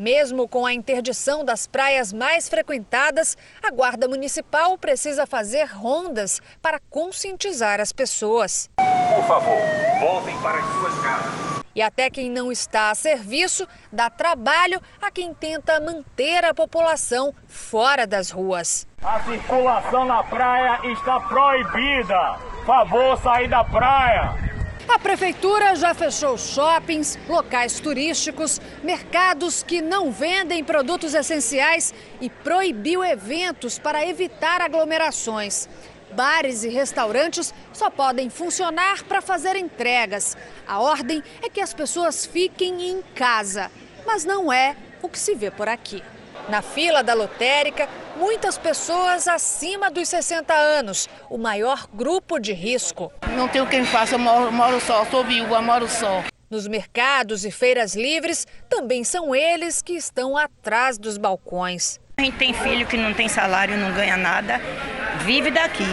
Mesmo 0.00 0.48
com 0.48 0.64
a 0.64 0.72
interdição 0.72 1.44
das 1.44 1.66
praias 1.66 2.10
mais 2.10 2.48
frequentadas, 2.48 3.36
a 3.62 3.70
Guarda 3.70 4.08
Municipal 4.08 4.78
precisa 4.78 5.26
fazer 5.26 5.64
rondas 5.64 6.40
para 6.62 6.80
conscientizar 6.88 7.80
as 7.80 7.92
pessoas. 7.92 8.70
Por 8.76 9.26
favor, 9.26 9.58
voltem 10.00 10.40
para 10.40 10.58
as 10.58 10.64
suas 10.72 11.02
casas. 11.02 11.60
E 11.74 11.82
até 11.82 12.08
quem 12.08 12.30
não 12.30 12.50
está 12.50 12.90
a 12.90 12.94
serviço 12.94 13.68
dá 13.92 14.08
trabalho 14.08 14.80
a 15.02 15.10
quem 15.10 15.34
tenta 15.34 15.78
manter 15.78 16.44
a 16.44 16.54
população 16.54 17.34
fora 17.46 18.06
das 18.06 18.30
ruas. 18.30 18.86
A 19.02 19.18
circulação 19.20 20.04
na 20.04 20.22
praia 20.22 20.78
está 20.92 21.18
proibida. 21.20 22.38
Favor 22.66 23.18
sair 23.22 23.48
da 23.48 23.64
praia. 23.64 24.34
A 24.86 24.98
prefeitura 24.98 25.74
já 25.74 25.94
fechou 25.94 26.36
shoppings, 26.36 27.18
locais 27.26 27.80
turísticos, 27.80 28.60
mercados 28.82 29.62
que 29.62 29.80
não 29.80 30.12
vendem 30.12 30.62
produtos 30.62 31.14
essenciais 31.14 31.94
e 32.20 32.28
proibiu 32.28 33.02
eventos 33.02 33.78
para 33.78 34.06
evitar 34.06 34.60
aglomerações. 34.60 35.66
Bares 36.12 36.62
e 36.62 36.68
restaurantes 36.68 37.54
só 37.72 37.88
podem 37.88 38.28
funcionar 38.28 39.02
para 39.04 39.22
fazer 39.22 39.56
entregas. 39.56 40.36
A 40.68 40.78
ordem 40.78 41.22
é 41.42 41.48
que 41.48 41.62
as 41.62 41.72
pessoas 41.72 42.26
fiquem 42.26 42.90
em 42.90 43.00
casa, 43.14 43.70
mas 44.04 44.26
não 44.26 44.52
é 44.52 44.76
o 45.00 45.08
que 45.08 45.18
se 45.18 45.34
vê 45.34 45.50
por 45.50 45.70
aqui. 45.70 46.02
Na 46.48 46.62
fila 46.62 47.02
da 47.02 47.14
lotérica, 47.14 47.88
muitas 48.20 48.58
pessoas 48.58 49.26
acima 49.26 49.90
dos 49.90 50.10
60 50.10 50.52
anos, 50.52 51.08
o 51.30 51.38
maior 51.38 51.88
grupo 51.94 52.38
de 52.38 52.52
risco. 52.52 53.10
Não 53.34 53.48
tenho 53.48 53.66
quem 53.66 53.84
faça, 53.86 54.16
eu 54.16 54.18
moro, 54.18 54.52
moro 54.52 54.78
só, 54.78 55.06
sou 55.06 55.24
viúva, 55.24 55.62
moro 55.62 55.88
só. 55.88 56.22
Nos 56.50 56.68
mercados 56.68 57.46
e 57.46 57.50
feiras 57.50 57.94
livres, 57.96 58.46
também 58.68 59.04
são 59.04 59.34
eles 59.34 59.80
que 59.80 59.94
estão 59.94 60.36
atrás 60.36 60.98
dos 60.98 61.16
balcões. 61.16 61.98
A 62.18 62.22
gente 62.22 62.36
tem 62.36 62.52
filho 62.52 62.86
que 62.86 62.96
não 62.98 63.14
tem 63.14 63.26
salário, 63.26 63.78
não 63.78 63.94
ganha 63.94 64.18
nada, 64.18 64.60
vive 65.24 65.50
daqui. 65.50 65.84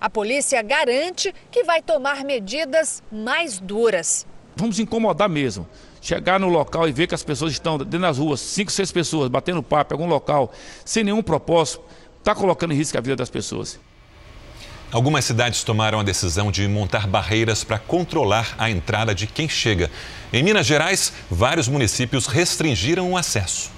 A 0.00 0.08
polícia 0.08 0.62
garante 0.62 1.34
que 1.50 1.64
vai 1.64 1.82
tomar 1.82 2.22
medidas 2.24 3.02
mais 3.10 3.58
duras. 3.58 4.24
Vamos 4.54 4.78
incomodar 4.78 5.28
mesmo. 5.28 5.68
Chegar 6.06 6.38
no 6.38 6.48
local 6.48 6.88
e 6.88 6.92
ver 6.92 7.08
que 7.08 7.16
as 7.16 7.24
pessoas 7.24 7.50
estão 7.50 7.76
dentro 7.76 7.98
das 7.98 8.18
ruas, 8.18 8.38
cinco, 8.38 8.70
seis 8.70 8.92
pessoas, 8.92 9.28
batendo 9.28 9.60
papo 9.60 9.92
em 9.92 9.96
algum 9.96 10.08
local, 10.08 10.52
sem 10.84 11.02
nenhum 11.02 11.20
propósito, 11.20 11.82
está 12.20 12.32
colocando 12.32 12.72
em 12.72 12.76
risco 12.76 12.96
a 12.96 13.00
vida 13.00 13.16
das 13.16 13.28
pessoas. 13.28 13.76
Algumas 14.92 15.24
cidades 15.24 15.64
tomaram 15.64 15.98
a 15.98 16.04
decisão 16.04 16.52
de 16.52 16.68
montar 16.68 17.08
barreiras 17.08 17.64
para 17.64 17.80
controlar 17.80 18.54
a 18.56 18.70
entrada 18.70 19.12
de 19.12 19.26
quem 19.26 19.48
chega. 19.48 19.90
Em 20.32 20.44
Minas 20.44 20.64
Gerais, 20.64 21.12
vários 21.28 21.66
municípios 21.66 22.28
restringiram 22.28 23.10
o 23.10 23.16
acesso. 23.16 23.72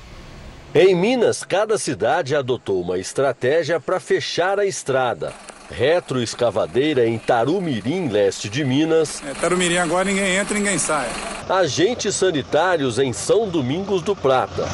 Em 0.74 0.94
Minas, 0.94 1.42
cada 1.42 1.78
cidade 1.78 2.36
adotou 2.36 2.82
uma 2.82 2.98
estratégia 2.98 3.80
para 3.80 3.98
fechar 3.98 4.58
a 4.58 4.66
estrada. 4.66 5.32
Retroescavadeira 5.70 7.06
em 7.06 7.18
Tarumirim, 7.18 8.08
leste 8.08 8.48
de 8.48 8.64
Minas. 8.64 9.22
É, 9.26 9.34
Tarumirim 9.34 9.76
agora 9.76 10.04
ninguém 10.06 10.36
entra 10.36 10.56
e 10.56 10.60
ninguém 10.60 10.78
sai. 10.78 11.08
Agentes 11.48 12.14
sanitários 12.14 12.98
em 12.98 13.12
São 13.12 13.48
Domingos 13.48 14.02
do 14.02 14.16
Prata. 14.16 14.66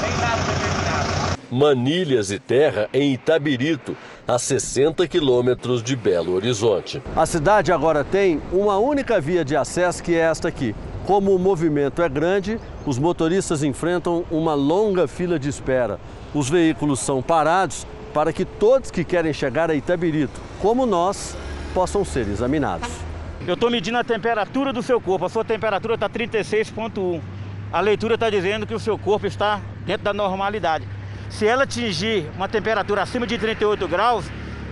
Manilhas 1.51 2.31
e 2.31 2.39
terra 2.39 2.89
em 2.93 3.13
Itabirito, 3.13 3.97
a 4.27 4.39
60 4.39 5.07
quilômetros 5.07 5.83
de 5.83 5.95
Belo 5.95 6.35
Horizonte. 6.35 7.03
A 7.15 7.27
cidade 7.27 7.71
agora 7.71 8.03
tem 8.03 8.41
uma 8.53 8.79
única 8.79 9.21
via 9.21 9.45
de 9.45 9.55
acesso 9.55 10.03
que 10.03 10.15
é 10.15 10.21
esta 10.21 10.49
aqui. 10.49 10.75
Como 11.07 11.35
o 11.35 11.39
movimento 11.39 12.03
é 12.03 12.09
grande, 12.09 12.59
os 12.87 12.99
motoristas 12.99 13.63
enfrentam 13.63 14.25
uma 14.31 14.55
longa 14.55 15.07
fila 15.07 15.39
de 15.39 15.49
espera. 15.49 16.01
Os 16.33 16.49
veículos 16.49 16.99
são 17.01 17.23
parados 17.23 17.87
para 18.15 18.33
que 18.33 18.45
todos 18.45 18.93
que 18.93 19.05
querem 19.05 19.33
chegar 19.33 19.69
a 19.71 19.75
Itabirito, 19.75 20.41
como 20.63 20.87
nós, 20.87 21.37
possam 21.75 22.05
ser 22.05 22.29
examinados. 22.29 22.89
Eu 23.47 23.55
estou 23.55 23.69
medindo 23.69 23.99
a 23.99 24.05
temperatura 24.05 24.73
do 24.73 24.83
seu 24.83 25.01
corpo. 25.01 25.27
A 25.27 25.29
sua 25.29 25.45
temperatura 25.45 25.95
está 25.95 26.09
36,1. 26.09 27.21
A 27.73 27.81
leitura 27.81 28.15
está 28.15 28.31
dizendo 28.31 28.67
que 28.67 28.73
o 28.73 28.79
seu 28.79 28.97
corpo 28.97 29.27
está 29.27 29.61
dentro 29.85 30.05
da 30.05 30.15
normalidade. 30.15 30.87
Se 31.29 31.45
ela 31.45 31.65
atingir 31.65 32.31
uma 32.37 32.49
temperatura 32.49 33.03
acima 33.03 33.27
de 33.27 33.37
38 33.37 33.89
graus, 33.89 34.25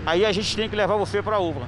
aí 0.06 0.24
a 0.24 0.30
gente 0.30 0.56
tem 0.56 0.70
que 0.70 0.76
levar 0.76 0.96
você 0.96 1.20
para 1.20 1.36
a 1.36 1.40
UVA. 1.40 1.66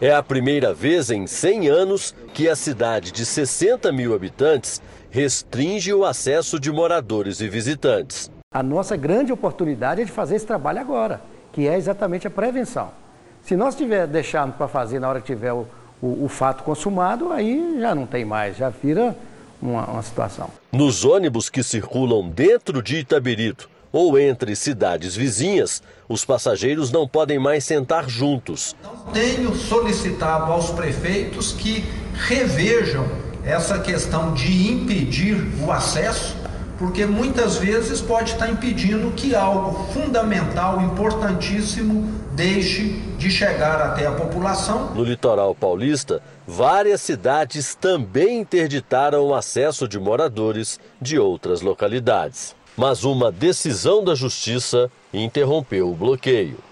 É 0.00 0.14
a 0.14 0.22
primeira 0.22 0.72
vez 0.72 1.10
em 1.10 1.26
100 1.26 1.68
anos 1.68 2.14
que 2.32 2.48
a 2.48 2.56
cidade 2.56 3.12
de 3.12 3.26
60 3.26 3.92
mil 3.92 4.14
habitantes 4.14 4.80
restringe 5.10 5.92
o 5.92 6.06
acesso 6.06 6.58
de 6.58 6.72
moradores 6.72 7.42
e 7.42 7.48
visitantes. 7.48 8.30
A 8.52 8.64
nossa 8.64 8.96
grande 8.96 9.32
oportunidade 9.32 10.02
é 10.02 10.04
de 10.04 10.10
fazer 10.10 10.34
esse 10.34 10.44
trabalho 10.44 10.80
agora, 10.80 11.20
que 11.52 11.68
é 11.68 11.76
exatamente 11.76 12.26
a 12.26 12.30
prevenção. 12.30 12.90
Se 13.44 13.54
nós 13.54 13.76
tiver 13.76 14.08
deixarmos 14.08 14.56
para 14.56 14.66
fazer 14.66 14.98
na 14.98 15.08
hora 15.08 15.20
que 15.20 15.26
tiver 15.28 15.52
o, 15.52 15.68
o, 16.02 16.24
o, 16.24 16.28
fato 16.28 16.64
consumado, 16.64 17.30
aí 17.30 17.76
já 17.78 17.94
não 17.94 18.06
tem 18.06 18.24
mais, 18.24 18.56
já 18.56 18.68
vira 18.68 19.16
uma, 19.62 19.84
uma 19.84 20.02
situação. 20.02 20.50
Nos 20.72 21.04
ônibus 21.04 21.48
que 21.48 21.62
circulam 21.62 22.28
dentro 22.28 22.82
de 22.82 22.96
Itabirito 22.96 23.70
ou 23.92 24.18
entre 24.18 24.56
cidades 24.56 25.14
vizinhas, 25.14 25.80
os 26.08 26.24
passageiros 26.24 26.90
não 26.90 27.06
podem 27.06 27.38
mais 27.38 27.62
sentar 27.62 28.08
juntos. 28.10 28.74
Tenho 29.12 29.54
solicitado 29.54 30.50
aos 30.50 30.70
prefeitos 30.70 31.52
que 31.52 31.84
revejam 32.14 33.06
essa 33.44 33.78
questão 33.78 34.34
de 34.34 34.72
impedir 34.72 35.36
o 35.64 35.70
acesso 35.70 36.49
porque 36.80 37.04
muitas 37.04 37.58
vezes 37.58 38.00
pode 38.00 38.32
estar 38.32 38.48
impedindo 38.48 39.10
que 39.10 39.34
algo 39.34 39.92
fundamental, 39.92 40.80
importantíssimo, 40.80 42.10
deixe 42.32 42.98
de 43.18 43.30
chegar 43.30 43.82
até 43.82 44.06
a 44.06 44.12
população. 44.12 44.94
No 44.94 45.04
litoral 45.04 45.54
paulista, 45.54 46.22
várias 46.46 47.02
cidades 47.02 47.74
também 47.74 48.40
interditaram 48.40 49.26
o 49.26 49.34
acesso 49.34 49.86
de 49.86 49.98
moradores 49.98 50.80
de 50.98 51.18
outras 51.18 51.60
localidades. 51.60 52.56
Mas 52.74 53.04
uma 53.04 53.30
decisão 53.30 54.02
da 54.02 54.14
Justiça 54.14 54.90
interrompeu 55.12 55.90
o 55.90 55.94
bloqueio. 55.94 56.69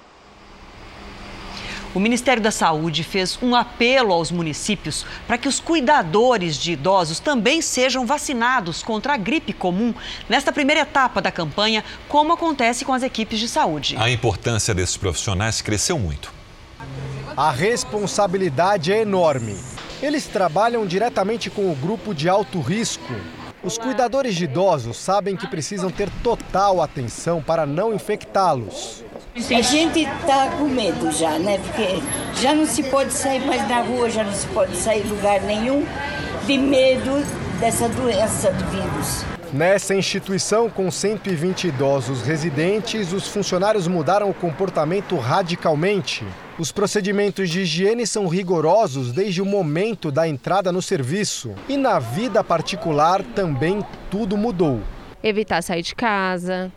O 1.94 2.00
Ministério 2.00 2.42
da 2.42 2.50
Saúde 2.50 3.02
fez 3.02 3.38
um 3.42 3.56
apelo 3.56 4.12
aos 4.12 4.30
municípios 4.30 5.06
para 5.26 5.38
que 5.38 5.48
os 5.48 5.58
cuidadores 5.58 6.56
de 6.56 6.72
idosos 6.72 7.18
também 7.18 7.62
sejam 7.62 8.04
vacinados 8.04 8.82
contra 8.82 9.14
a 9.14 9.16
gripe 9.16 9.54
comum 9.54 9.94
nesta 10.28 10.52
primeira 10.52 10.82
etapa 10.82 11.22
da 11.22 11.32
campanha, 11.32 11.82
como 12.06 12.32
acontece 12.32 12.84
com 12.84 12.92
as 12.92 13.02
equipes 13.02 13.38
de 13.38 13.48
saúde. 13.48 13.96
A 13.98 14.10
importância 14.10 14.74
desses 14.74 14.98
profissionais 14.98 15.62
cresceu 15.62 15.98
muito. 15.98 16.30
A 17.34 17.50
responsabilidade 17.50 18.92
é 18.92 19.00
enorme. 19.00 19.56
Eles 20.02 20.26
trabalham 20.26 20.86
diretamente 20.86 21.48
com 21.48 21.72
o 21.72 21.74
grupo 21.74 22.14
de 22.14 22.28
alto 22.28 22.60
risco. 22.60 23.14
Os 23.62 23.78
cuidadores 23.78 24.36
de 24.36 24.44
idosos 24.44 24.96
sabem 24.98 25.36
que 25.36 25.46
precisam 25.46 25.90
ter 25.90 26.10
total 26.22 26.82
atenção 26.82 27.42
para 27.42 27.64
não 27.64 27.94
infectá-los. 27.94 29.02
A 29.38 29.62
gente 29.62 30.00
está 30.00 30.48
com 30.58 30.64
medo 30.64 31.12
já, 31.12 31.38
né? 31.38 31.58
Porque 31.58 32.02
já 32.42 32.52
não 32.52 32.66
se 32.66 32.82
pode 32.82 33.12
sair 33.12 33.38
mais 33.46 33.66
na 33.68 33.80
rua, 33.82 34.10
já 34.10 34.24
não 34.24 34.32
se 34.32 34.46
pode 34.48 34.76
sair 34.76 35.06
lugar 35.06 35.40
nenhum, 35.42 35.86
de 36.44 36.58
medo 36.58 37.24
dessa 37.60 37.88
doença 37.88 38.50
do 38.50 38.64
vírus. 38.66 39.24
Nessa 39.52 39.94
instituição 39.94 40.68
com 40.68 40.90
120 40.90 41.68
idosos 41.68 42.20
residentes, 42.20 43.12
os 43.12 43.28
funcionários 43.28 43.86
mudaram 43.86 44.28
o 44.28 44.34
comportamento 44.34 45.16
radicalmente. 45.16 46.26
Os 46.58 46.72
procedimentos 46.72 47.48
de 47.48 47.60
higiene 47.60 48.06
são 48.08 48.26
rigorosos 48.26 49.12
desde 49.12 49.40
o 49.40 49.46
momento 49.46 50.10
da 50.10 50.26
entrada 50.28 50.72
no 50.72 50.82
serviço. 50.82 51.52
E 51.68 51.76
na 51.76 52.00
vida 52.00 52.42
particular 52.42 53.22
também 53.22 53.84
tudo 54.10 54.36
mudou. 54.36 54.80
Evitar 55.22 55.62
sair 55.62 55.82
de 55.82 55.94
casa, 55.94 56.70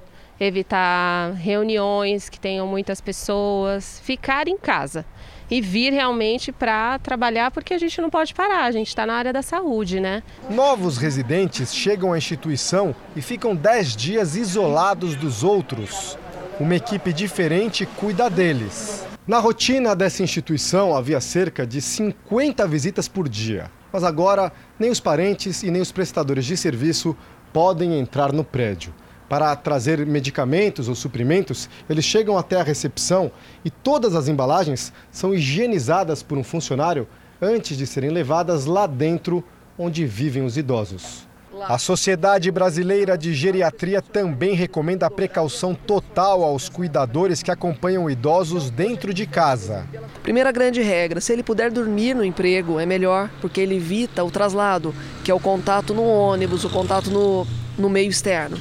evitar 0.45 1.33
reuniões 1.33 2.27
que 2.27 2.39
tenham 2.39 2.65
muitas 2.65 2.99
pessoas, 2.99 3.99
ficar 4.03 4.47
em 4.47 4.57
casa 4.57 5.05
e 5.49 5.61
vir 5.61 5.91
realmente 5.91 6.51
para 6.51 6.97
trabalhar, 6.99 7.51
porque 7.51 7.73
a 7.73 7.77
gente 7.77 8.01
não 8.01 8.09
pode 8.09 8.33
parar, 8.33 8.63
a 8.63 8.71
gente 8.71 8.87
está 8.87 9.05
na 9.05 9.13
área 9.13 9.33
da 9.33 9.41
saúde, 9.41 9.99
né? 9.99 10.23
Novos 10.49 10.97
residentes 10.97 11.75
chegam 11.75 12.13
à 12.13 12.17
instituição 12.17 12.95
e 13.15 13.21
ficam 13.21 13.55
10 13.55 13.95
dias 13.95 14.35
isolados 14.35 15.15
dos 15.15 15.43
outros. 15.43 16.17
Uma 16.59 16.75
equipe 16.75 17.11
diferente 17.11 17.85
cuida 17.85 18.29
deles. 18.29 19.05
Na 19.27 19.39
rotina 19.39 19.95
dessa 19.95 20.23
instituição 20.23 20.95
havia 20.95 21.19
cerca 21.19 21.67
de 21.67 21.81
50 21.81 22.65
visitas 22.67 23.07
por 23.07 23.27
dia. 23.29 23.69
Mas 23.91 24.03
agora, 24.03 24.51
nem 24.79 24.89
os 24.89 24.99
parentes 24.99 25.63
e 25.63 25.69
nem 25.69 25.81
os 25.81 25.91
prestadores 25.91 26.45
de 26.45 26.55
serviço 26.55 27.15
podem 27.51 27.99
entrar 27.99 28.31
no 28.31 28.43
prédio 28.43 28.93
para 29.31 29.55
trazer 29.55 30.05
medicamentos 30.05 30.89
ou 30.89 30.93
suprimentos, 30.93 31.69
eles 31.89 32.03
chegam 32.03 32.37
até 32.37 32.59
a 32.59 32.63
recepção 32.63 33.31
e 33.63 33.69
todas 33.69 34.13
as 34.13 34.27
embalagens 34.27 34.91
são 35.09 35.33
higienizadas 35.33 36.21
por 36.21 36.37
um 36.37 36.43
funcionário 36.43 37.07
antes 37.41 37.77
de 37.77 37.87
serem 37.87 38.09
levadas 38.09 38.65
lá 38.65 38.85
dentro 38.85 39.41
onde 39.79 40.05
vivem 40.05 40.43
os 40.43 40.57
idosos. 40.57 41.25
A 41.61 41.77
Sociedade 41.77 42.51
Brasileira 42.51 43.17
de 43.17 43.33
Geriatria 43.33 44.01
também 44.01 44.53
recomenda 44.53 45.05
a 45.05 45.09
precaução 45.09 45.73
total 45.73 46.43
aos 46.43 46.67
cuidadores 46.67 47.41
que 47.41 47.51
acompanham 47.51 48.09
idosos 48.09 48.69
dentro 48.69 49.13
de 49.13 49.25
casa. 49.25 49.87
Primeira 50.21 50.51
grande 50.51 50.81
regra: 50.81 51.21
se 51.21 51.31
ele 51.31 51.43
puder 51.43 51.71
dormir 51.71 52.15
no 52.15 52.25
emprego, 52.25 52.81
é 52.81 52.85
melhor, 52.85 53.29
porque 53.39 53.61
ele 53.61 53.75
evita 53.75 54.25
o 54.25 54.31
traslado, 54.31 54.93
que 55.23 55.31
é 55.31 55.33
o 55.33 55.39
contato 55.39 55.93
no 55.93 56.03
ônibus, 56.03 56.65
o 56.65 56.69
contato 56.69 57.09
no, 57.09 57.47
no 57.77 57.89
meio 57.89 58.09
externo. 58.09 58.59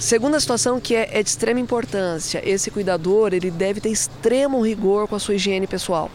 Segunda 0.00 0.40
situação 0.40 0.80
que 0.80 0.96
é, 0.96 1.10
é, 1.12 1.22
de 1.22 1.28
extrema 1.28 1.60
importância, 1.60 2.40
esse 2.42 2.70
cuidador 2.70 3.34
ele 3.34 3.50
deve 3.50 3.82
ter 3.82 3.90
extremo 3.90 4.64
rigor 4.64 5.06
com 5.06 5.14
a 5.14 5.18
sua 5.18 5.34
higiene 5.34 5.66
pessoal. 5.66 6.10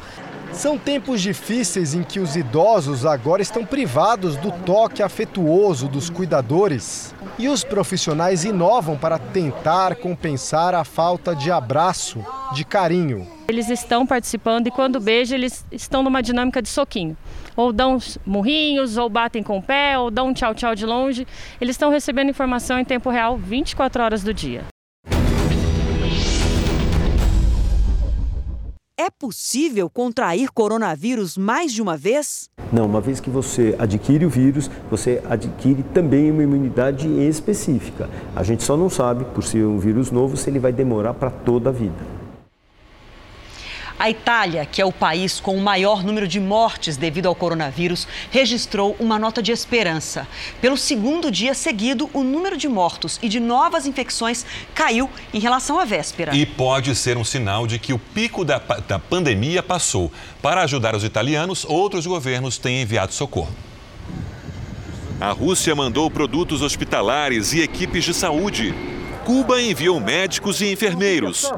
São 0.52 0.76
tempos 0.76 1.22
difíceis 1.22 1.94
em 1.94 2.02
que 2.02 2.20
os 2.20 2.36
idosos 2.36 3.06
agora 3.06 3.44
estão 3.44 3.64
privados 3.64 4.38
do 4.38 4.52
toque 4.52 5.04
afetuoso 5.04 5.88
dos 5.88 6.10
cuidadores. 6.10 7.14
E 7.38 7.48
os 7.48 7.64
profissionais 7.64 8.44
inovam 8.44 8.98
para 8.98 9.20
tentar 9.20 9.96
compensar 9.98 10.74
a 10.74 10.84
falta 10.84 11.36
de 11.36 11.52
abraço, 11.52 12.26
de 12.56 12.64
carinho. 12.66 13.28
Eles 13.48 13.70
estão 13.70 14.08
participando 14.08 14.68
e 14.68 14.72
quando 14.72 15.00
beijam, 15.00 15.38
eles 15.38 15.66
estão 15.72 16.02
numa 16.02 16.24
dinâmica 16.24 16.62
de 16.62 16.70
soquinho 16.70 17.16
ou 17.56 17.72
dão 17.72 17.98
murrinhos, 18.26 18.98
ou 18.98 19.10
batem 19.10 19.42
com 19.42 19.58
o 19.58 19.62
pé, 19.62 19.98
ou 19.98 20.12
dão 20.12 20.28
um 20.28 20.34
tchau-tchau 20.34 20.76
de 20.76 20.86
longe. 20.86 21.26
Eles 21.60 21.76
estão 21.76 21.90
recebendo 21.90 22.30
informação 22.30 22.78
em 22.78 22.86
tempo 22.86 23.10
real 23.10 23.38
24 23.38 24.04
horas 24.04 24.24
do 24.24 24.34
dia. 24.34 24.64
É 28.98 29.10
possível 29.10 29.90
contrair 29.90 30.50
coronavírus 30.52 31.38
mais 31.38 31.72
de 31.74 31.82
uma 31.82 31.96
vez? 31.96 32.50
Não, 32.72 32.86
uma 32.86 33.02
vez 33.02 33.20
que 33.20 33.30
você 33.30 33.76
adquire 33.78 34.26
o 34.26 34.30
vírus, 34.30 34.72
você 34.90 35.22
adquire 35.30 35.84
também 35.94 36.32
uma 36.32 36.42
imunidade 36.42 37.08
específica. 37.08 38.10
A 38.36 38.42
gente 38.42 38.64
só 38.64 38.76
não 38.76 38.90
sabe, 38.90 39.26
por 39.26 39.44
ser 39.44 39.66
um 39.66 39.78
vírus 39.78 40.12
novo, 40.12 40.36
se 40.36 40.50
ele 40.50 40.60
vai 40.60 40.72
demorar 40.72 41.14
para 41.14 41.30
toda 41.30 41.70
a 41.70 41.74
vida. 41.74 42.15
A 43.98 44.10
Itália, 44.10 44.66
que 44.66 44.82
é 44.82 44.86
o 44.86 44.92
país 44.92 45.40
com 45.40 45.56
o 45.56 45.62
maior 45.62 46.04
número 46.04 46.28
de 46.28 46.40
mortes 46.40 46.98
devido 46.98 47.28
ao 47.28 47.36
coronavírus, 47.36 48.06
registrou 48.30 48.94
uma 49.00 49.18
nota 49.18 49.42
de 49.42 49.54
esperança. 49.54 50.28
Pelo 50.60 50.76
segundo 50.76 51.32
dia 51.32 51.54
seguido, 51.54 52.10
o 52.14 52.22
número 52.22 52.58
de 52.58 52.68
mortos 52.68 53.18
e 53.24 53.30
de 53.30 53.40
novas 53.40 53.86
infecções 53.86 54.46
caiu 54.74 55.10
em 55.34 55.40
relação 55.40 55.80
à 55.80 55.86
véspera. 55.86 56.36
E 56.36 56.46
pode 56.46 56.94
ser 56.94 57.18
um 57.18 57.24
sinal 57.24 57.66
de 57.66 57.80
que 57.80 57.94
o 57.94 58.00
pico 58.00 58.44
da, 58.44 58.58
da 58.60 59.00
pandemia 59.00 59.64
passou. 59.64 60.12
Para 60.42 60.64
ajudar 60.64 60.94
os 60.94 61.06
italianos, 61.06 61.64
outros 61.64 62.06
governos 62.06 62.58
têm 62.58 62.82
enviado 62.82 63.14
socorro. 63.14 63.56
A 65.22 65.32
Rússia 65.32 65.74
mandou 65.74 66.12
produtos 66.12 66.62
hospitalares 66.62 67.54
e 67.54 67.62
equipes 67.62 68.04
de 68.04 68.14
saúde. 68.14 68.76
Cuba 69.24 69.62
enviou 69.62 70.00
médicos 70.02 70.60
e 70.60 70.72
enfermeiros. 70.72 71.50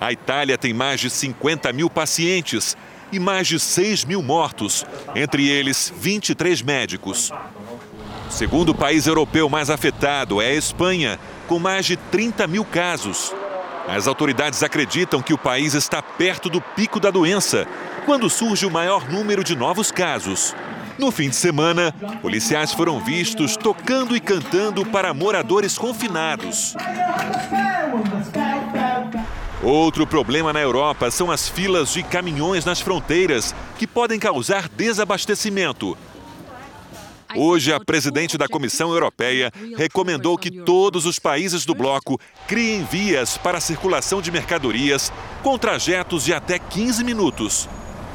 A 0.00 0.12
Itália 0.12 0.56
tem 0.56 0.72
mais 0.72 1.00
de 1.00 1.10
50 1.10 1.72
mil 1.72 1.90
pacientes 1.90 2.76
e 3.10 3.18
mais 3.18 3.48
de 3.48 3.58
6 3.58 4.04
mil 4.04 4.22
mortos, 4.22 4.84
entre 5.14 5.48
eles 5.48 5.92
23 5.96 6.62
médicos. 6.62 7.32
O 8.28 8.30
segundo 8.30 8.74
país 8.74 9.06
europeu 9.06 9.48
mais 9.48 9.70
afetado 9.70 10.40
é 10.40 10.48
a 10.48 10.54
Espanha, 10.54 11.18
com 11.46 11.58
mais 11.58 11.86
de 11.86 11.96
30 11.96 12.46
mil 12.46 12.64
casos. 12.64 13.34
As 13.88 14.06
autoridades 14.06 14.62
acreditam 14.62 15.22
que 15.22 15.32
o 15.32 15.38
país 15.38 15.72
está 15.72 16.02
perto 16.02 16.50
do 16.50 16.60
pico 16.60 17.00
da 17.00 17.10
doença, 17.10 17.66
quando 18.04 18.28
surge 18.28 18.66
o 18.66 18.70
maior 18.70 19.10
número 19.10 19.42
de 19.42 19.56
novos 19.56 19.90
casos. 19.90 20.54
No 20.98 21.10
fim 21.10 21.30
de 21.30 21.36
semana, 21.36 21.94
policiais 22.20 22.72
foram 22.72 23.00
vistos 23.00 23.56
tocando 23.56 24.14
e 24.14 24.20
cantando 24.20 24.84
para 24.84 25.14
moradores 25.14 25.78
confinados. 25.78 26.74
Outro 29.62 30.06
problema 30.06 30.52
na 30.52 30.60
Europa 30.60 31.10
são 31.10 31.30
as 31.30 31.48
filas 31.48 31.92
de 31.92 32.02
caminhões 32.02 32.64
nas 32.64 32.80
fronteiras, 32.80 33.54
que 33.76 33.86
podem 33.86 34.18
causar 34.18 34.68
desabastecimento. 34.68 35.98
Hoje, 37.36 37.72
a 37.72 37.80
presidente 37.80 38.38
da 38.38 38.48
Comissão 38.48 38.90
Europeia 38.90 39.52
recomendou 39.76 40.38
que 40.38 40.50
todos 40.50 41.04
os 41.04 41.18
países 41.18 41.66
do 41.66 41.74
bloco 41.74 42.18
criem 42.46 42.84
vias 42.84 43.36
para 43.36 43.58
a 43.58 43.60
circulação 43.60 44.22
de 44.22 44.30
mercadorias 44.30 45.12
com 45.42 45.58
trajetos 45.58 46.24
de 46.24 46.32
até 46.32 46.58
15 46.58 47.04
minutos. 47.04 47.68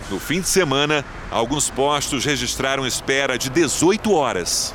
No 0.10 0.20
fim 0.20 0.42
de 0.42 0.48
semana, 0.48 1.06
alguns 1.30 1.70
postos 1.70 2.26
registraram 2.26 2.88
espera 2.88 3.38
de 3.38 3.50
18 3.50 4.12
horas. 4.14 4.74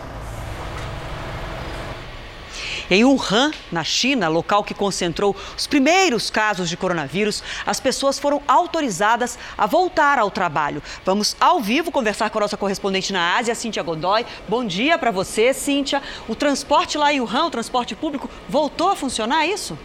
Em 2.91 3.05
Wuhan, 3.05 3.51
na 3.71 3.85
China, 3.85 4.29
local 4.29 4.65
que 4.65 4.73
concentrou 4.73 5.37
os 5.57 5.67
primeiros 5.67 6.31
casos 6.31 6.71
de 6.71 6.77
coronavírus, 6.77 7.43
as 7.67 7.79
pessoas 7.79 8.19
foram 8.19 8.41
autorizadas 8.49 9.39
a 9.59 9.67
voltar 9.67 10.19
ao 10.19 10.31
trabalho. 10.31 10.83
Vamos 11.05 11.37
ao 11.39 11.61
vivo 11.61 11.91
conversar 11.91 12.31
com 12.31 12.39
a 12.39 12.43
nossa 12.43 12.57
correspondente 12.57 13.13
na 13.13 13.37
Ásia, 13.37 13.55
Cíntia 13.55 13.83
Godoy. 13.83 14.25
Bom 14.49 14.65
dia 14.65 14.97
para 14.97 15.11
você, 15.11 15.53
Cíntia. 15.53 16.03
O 16.27 16.35
transporte 16.35 16.97
lá 16.97 17.13
em 17.13 17.21
Wuhan, 17.21 17.47
o 17.47 17.51
transporte 17.51 17.95
público, 17.95 18.31
voltou 18.49 18.91
a 18.91 18.97
funcionar, 18.97 19.45
é 19.45 19.49
isso? 19.49 19.79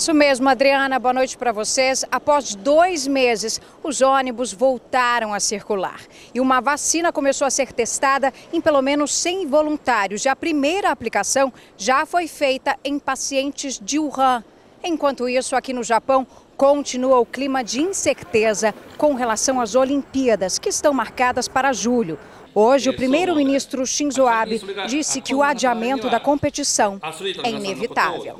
Isso 0.00 0.14
mesmo, 0.14 0.48
Adriana. 0.48 0.98
Boa 0.98 1.12
noite 1.12 1.36
para 1.36 1.52
vocês. 1.52 2.06
Após 2.10 2.54
dois 2.54 3.06
meses, 3.06 3.60
os 3.82 4.00
ônibus 4.00 4.50
voltaram 4.50 5.34
a 5.34 5.38
circular. 5.38 6.00
E 6.32 6.40
uma 6.40 6.58
vacina 6.58 7.12
começou 7.12 7.46
a 7.46 7.50
ser 7.50 7.70
testada 7.70 8.32
em 8.50 8.62
pelo 8.62 8.80
menos 8.80 9.14
100 9.14 9.46
voluntários. 9.46 10.24
E 10.24 10.30
a 10.30 10.34
primeira 10.34 10.90
aplicação 10.90 11.52
já 11.76 12.06
foi 12.06 12.26
feita 12.26 12.78
em 12.82 12.98
pacientes 12.98 13.78
de 13.78 13.98
Wuhan. 13.98 14.42
Enquanto 14.82 15.28
isso, 15.28 15.54
aqui 15.54 15.74
no 15.74 15.84
Japão, 15.84 16.26
continua 16.56 17.18
o 17.18 17.26
clima 17.26 17.62
de 17.62 17.82
incerteza 17.82 18.74
com 18.96 19.12
relação 19.12 19.60
às 19.60 19.74
Olimpíadas, 19.74 20.58
que 20.58 20.70
estão 20.70 20.94
marcadas 20.94 21.46
para 21.46 21.74
julho. 21.74 22.18
Hoje, 22.54 22.90
o 22.90 22.94
primeiro-ministro 22.94 23.86
Shinzo 23.86 24.26
Abe 24.26 24.60
disse 24.88 25.20
que 25.20 25.34
o 25.34 25.42
adiamento 25.42 26.10
da 26.10 26.18
competição 26.18 27.00
é 27.44 27.50
inevitável. 27.50 28.36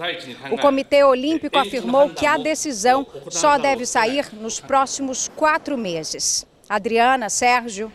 O 0.51 0.59
Comitê 0.59 1.05
Olímpico 1.05 1.59
afirmou 1.59 2.11
que 2.11 2.27
a 2.27 2.37
decisão 2.37 3.07
só 3.29 3.57
deve 3.59 3.87
sair 3.87 4.27
nos 4.33 4.59
próximos 4.59 5.31
quatro 5.37 5.79
meses. 5.79 6.47
Adriana, 6.69 7.29
Sérgio. 7.29 7.93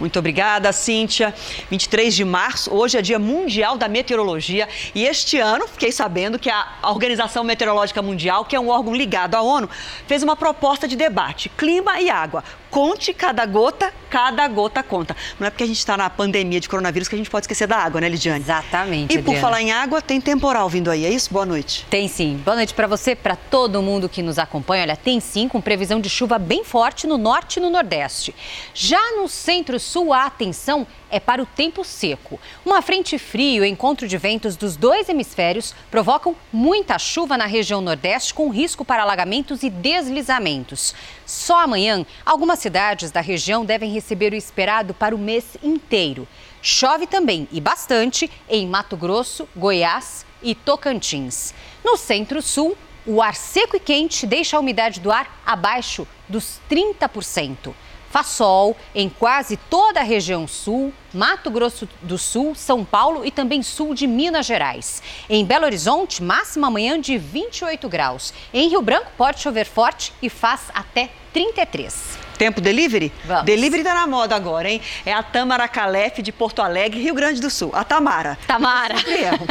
Muito 0.00 0.18
obrigada, 0.18 0.72
Cíntia. 0.72 1.32
23 1.70 2.14
de 2.14 2.24
março, 2.24 2.74
hoje 2.74 2.98
é 2.98 3.02
Dia 3.02 3.18
Mundial 3.18 3.76
da 3.76 3.86
Meteorologia 3.86 4.68
e 4.92 5.04
este 5.04 5.38
ano 5.38 5.68
fiquei 5.68 5.92
sabendo 5.92 6.36
que 6.36 6.50
a 6.50 6.66
Organização 6.82 7.44
Meteorológica 7.44 8.02
Mundial, 8.02 8.44
que 8.44 8.56
é 8.56 8.60
um 8.60 8.68
órgão 8.68 8.92
ligado 8.92 9.36
à 9.36 9.42
ONU, 9.42 9.70
fez 10.06 10.22
uma 10.24 10.34
proposta 10.34 10.88
de 10.88 10.96
debate: 10.96 11.48
clima 11.48 12.00
e 12.00 12.10
água. 12.10 12.42
Conte 12.74 13.14
cada 13.14 13.46
gota, 13.46 13.94
cada 14.10 14.48
gota 14.48 14.82
conta. 14.82 15.16
Não 15.38 15.46
é 15.46 15.50
porque 15.50 15.62
a 15.62 15.66
gente 15.66 15.78
está 15.78 15.96
na 15.96 16.10
pandemia 16.10 16.58
de 16.58 16.68
coronavírus 16.68 17.06
que 17.06 17.14
a 17.14 17.18
gente 17.18 17.30
pode 17.30 17.44
esquecer 17.44 17.68
da 17.68 17.76
água, 17.76 18.00
né, 18.00 18.08
Lidiane? 18.08 18.40
Exatamente. 18.40 19.14
E 19.14 19.18
por 19.18 19.30
Adriana. 19.30 19.40
falar 19.40 19.62
em 19.62 19.70
água, 19.70 20.02
tem 20.02 20.20
temporal 20.20 20.68
vindo 20.68 20.90
aí, 20.90 21.06
é 21.06 21.08
isso? 21.08 21.32
Boa 21.32 21.46
noite. 21.46 21.86
Tem 21.88 22.08
sim. 22.08 22.36
Boa 22.44 22.56
noite 22.56 22.74
para 22.74 22.88
você, 22.88 23.14
para 23.14 23.36
todo 23.36 23.80
mundo 23.80 24.08
que 24.08 24.22
nos 24.22 24.40
acompanha. 24.40 24.82
Olha, 24.82 24.96
tem 24.96 25.20
sim, 25.20 25.46
com 25.46 25.60
previsão 25.60 26.00
de 26.00 26.08
chuva 26.08 26.36
bem 26.36 26.64
forte 26.64 27.06
no 27.06 27.16
norte 27.16 27.58
e 27.58 27.62
no 27.62 27.70
nordeste. 27.70 28.34
Já 28.74 29.12
no 29.12 29.28
centro-sul, 29.28 30.12
a 30.12 30.24
atenção 30.24 30.84
é 31.14 31.20
para 31.20 31.40
o 31.40 31.46
tempo 31.46 31.84
seco. 31.84 32.40
Uma 32.66 32.82
frente 32.82 33.18
frio 33.18 33.64
e 33.64 33.68
encontro 33.68 34.08
de 34.08 34.18
ventos 34.18 34.56
dos 34.56 34.74
dois 34.74 35.08
hemisférios 35.08 35.72
provocam 35.88 36.34
muita 36.52 36.98
chuva 36.98 37.38
na 37.38 37.46
região 37.46 37.80
nordeste, 37.80 38.34
com 38.34 38.48
risco 38.48 38.84
para 38.84 39.02
alagamentos 39.04 39.62
e 39.62 39.70
deslizamentos. 39.70 40.92
Só 41.24 41.60
amanhã, 41.60 42.04
algumas 42.26 42.58
cidades 42.58 43.12
da 43.12 43.20
região 43.20 43.64
devem 43.64 43.92
receber 43.92 44.32
o 44.32 44.36
esperado 44.36 44.92
para 44.92 45.14
o 45.14 45.18
mês 45.18 45.56
inteiro. 45.62 46.26
Chove 46.60 47.06
também 47.06 47.46
e 47.52 47.60
bastante 47.60 48.28
em 48.48 48.66
Mato 48.66 48.96
Grosso, 48.96 49.48
Goiás 49.54 50.26
e 50.42 50.52
Tocantins. 50.52 51.54
No 51.84 51.96
centro-sul, 51.96 52.76
o 53.06 53.22
ar 53.22 53.36
seco 53.36 53.76
e 53.76 53.80
quente 53.80 54.26
deixa 54.26 54.56
a 54.56 54.60
umidade 54.60 54.98
do 54.98 55.12
ar 55.12 55.40
abaixo 55.46 56.08
dos 56.28 56.58
30%. 56.68 57.72
Faz 58.14 58.28
sol 58.28 58.76
em 58.94 59.08
quase 59.08 59.56
toda 59.56 59.98
a 59.98 60.04
região 60.04 60.46
sul, 60.46 60.94
Mato 61.12 61.50
Grosso 61.50 61.88
do 62.00 62.16
Sul, 62.16 62.54
São 62.54 62.84
Paulo 62.84 63.26
e 63.26 63.30
também 63.32 63.60
sul 63.60 63.92
de 63.92 64.06
Minas 64.06 64.46
Gerais. 64.46 65.02
Em 65.28 65.44
Belo 65.44 65.64
Horizonte, 65.64 66.22
máxima 66.22 66.68
amanhã 66.68 67.00
de 67.00 67.18
28 67.18 67.88
graus. 67.88 68.32
Em 68.52 68.68
Rio 68.68 68.82
Branco, 68.82 69.10
pode 69.18 69.40
chover 69.40 69.66
forte 69.66 70.12
e 70.22 70.30
faz 70.30 70.60
até 70.72 71.10
33. 71.32 72.23
Tempo 72.38 72.60
delivery? 72.60 73.12
Vamos. 73.24 73.44
Delivery 73.44 73.82
tá 73.82 73.94
na 73.94 74.06
moda 74.06 74.34
agora, 74.34 74.68
hein? 74.68 74.80
É 75.06 75.12
a 75.12 75.22
Tamara 75.22 75.68
Calef 75.68 76.20
de 76.20 76.32
Porto 76.32 76.60
Alegre, 76.60 77.00
Rio 77.00 77.14
Grande 77.14 77.40
do 77.40 77.50
Sul. 77.50 77.70
A 77.74 77.84
Tamara. 77.84 78.38
Tamara. 78.46 78.94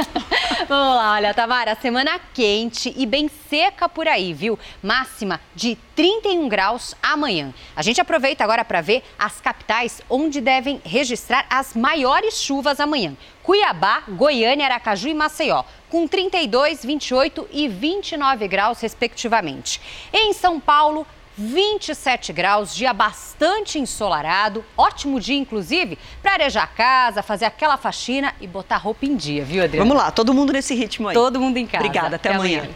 Vamos 0.67 0.95
lá, 0.95 1.13
olha, 1.13 1.33
Tamara, 1.33 1.75
semana 1.81 2.19
quente 2.33 2.93
e 2.95 3.05
bem 3.05 3.29
seca 3.49 3.89
por 3.89 4.07
aí, 4.07 4.33
viu? 4.33 4.57
Máxima 4.81 5.39
de 5.55 5.77
31 5.95 6.47
graus 6.47 6.95
amanhã. 7.01 7.53
A 7.75 7.81
gente 7.81 7.99
aproveita 7.99 8.43
agora 8.43 8.63
para 8.63 8.81
ver 8.81 9.03
as 9.17 9.39
capitais 9.41 10.01
onde 10.09 10.41
devem 10.41 10.81
registrar 10.85 11.45
as 11.49 11.75
maiores 11.75 12.35
chuvas 12.41 12.79
amanhã. 12.79 13.15
Cuiabá, 13.43 14.03
Goiânia, 14.07 14.65
Aracaju 14.65 15.09
e 15.09 15.13
Maceió, 15.13 15.63
com 15.89 16.07
32, 16.07 16.83
28 16.85 17.47
e 17.51 17.67
29 17.67 18.47
graus, 18.47 18.79
respectivamente. 18.79 19.81
Em 20.13 20.31
São 20.33 20.59
Paulo, 20.59 21.05
27 21.37 22.31
graus, 22.31 22.75
dia 22.75 22.93
bastante 22.93 23.79
ensolarado, 23.79 24.63
ótimo 24.77 25.19
dia, 25.19 25.37
inclusive, 25.37 25.97
para 26.21 26.33
arejar 26.33 26.63
a 26.63 26.67
casa, 26.67 27.23
fazer 27.23 27.45
aquela 27.45 27.77
faxina 27.77 28.33
e 28.39 28.47
botar 28.47 28.77
roupa 28.77 29.05
em 29.05 29.15
dia, 29.15 29.43
viu, 29.43 29.63
Adriana? 29.63 29.87
Vamos 29.87 30.03
lá, 30.03 30.11
todo 30.11 30.33
mundo 30.33 30.53
nesse 30.53 30.75
ritmo 30.75 31.07
aí. 31.07 31.13
Todo 31.13 31.39
mundo 31.39 31.57
em 31.57 31.65
casa. 31.65 31.83
Obrigada, 31.85 32.15
até, 32.15 32.29
Até 32.29 32.37
amanhã. 32.37 32.59
amanhã. 32.59 32.73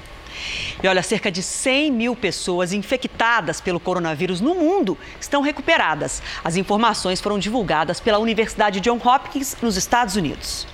E 0.81 0.87
olha, 0.87 1.01
cerca 1.01 1.31
de 1.31 1.41
100 1.41 1.91
mil 1.91 2.15
pessoas 2.15 2.71
infectadas 2.71 3.59
pelo 3.59 3.79
coronavírus 3.79 4.39
no 4.39 4.53
mundo 4.53 4.97
estão 5.19 5.41
recuperadas. 5.41 6.21
As 6.43 6.55
informações 6.55 7.19
foram 7.19 7.39
divulgadas 7.39 7.99
pela 7.99 8.19
Universidade 8.19 8.79
John 8.79 8.99
Hopkins, 9.03 9.57
nos 9.61 9.75
Estados 9.75 10.15
Unidos. 10.15 10.67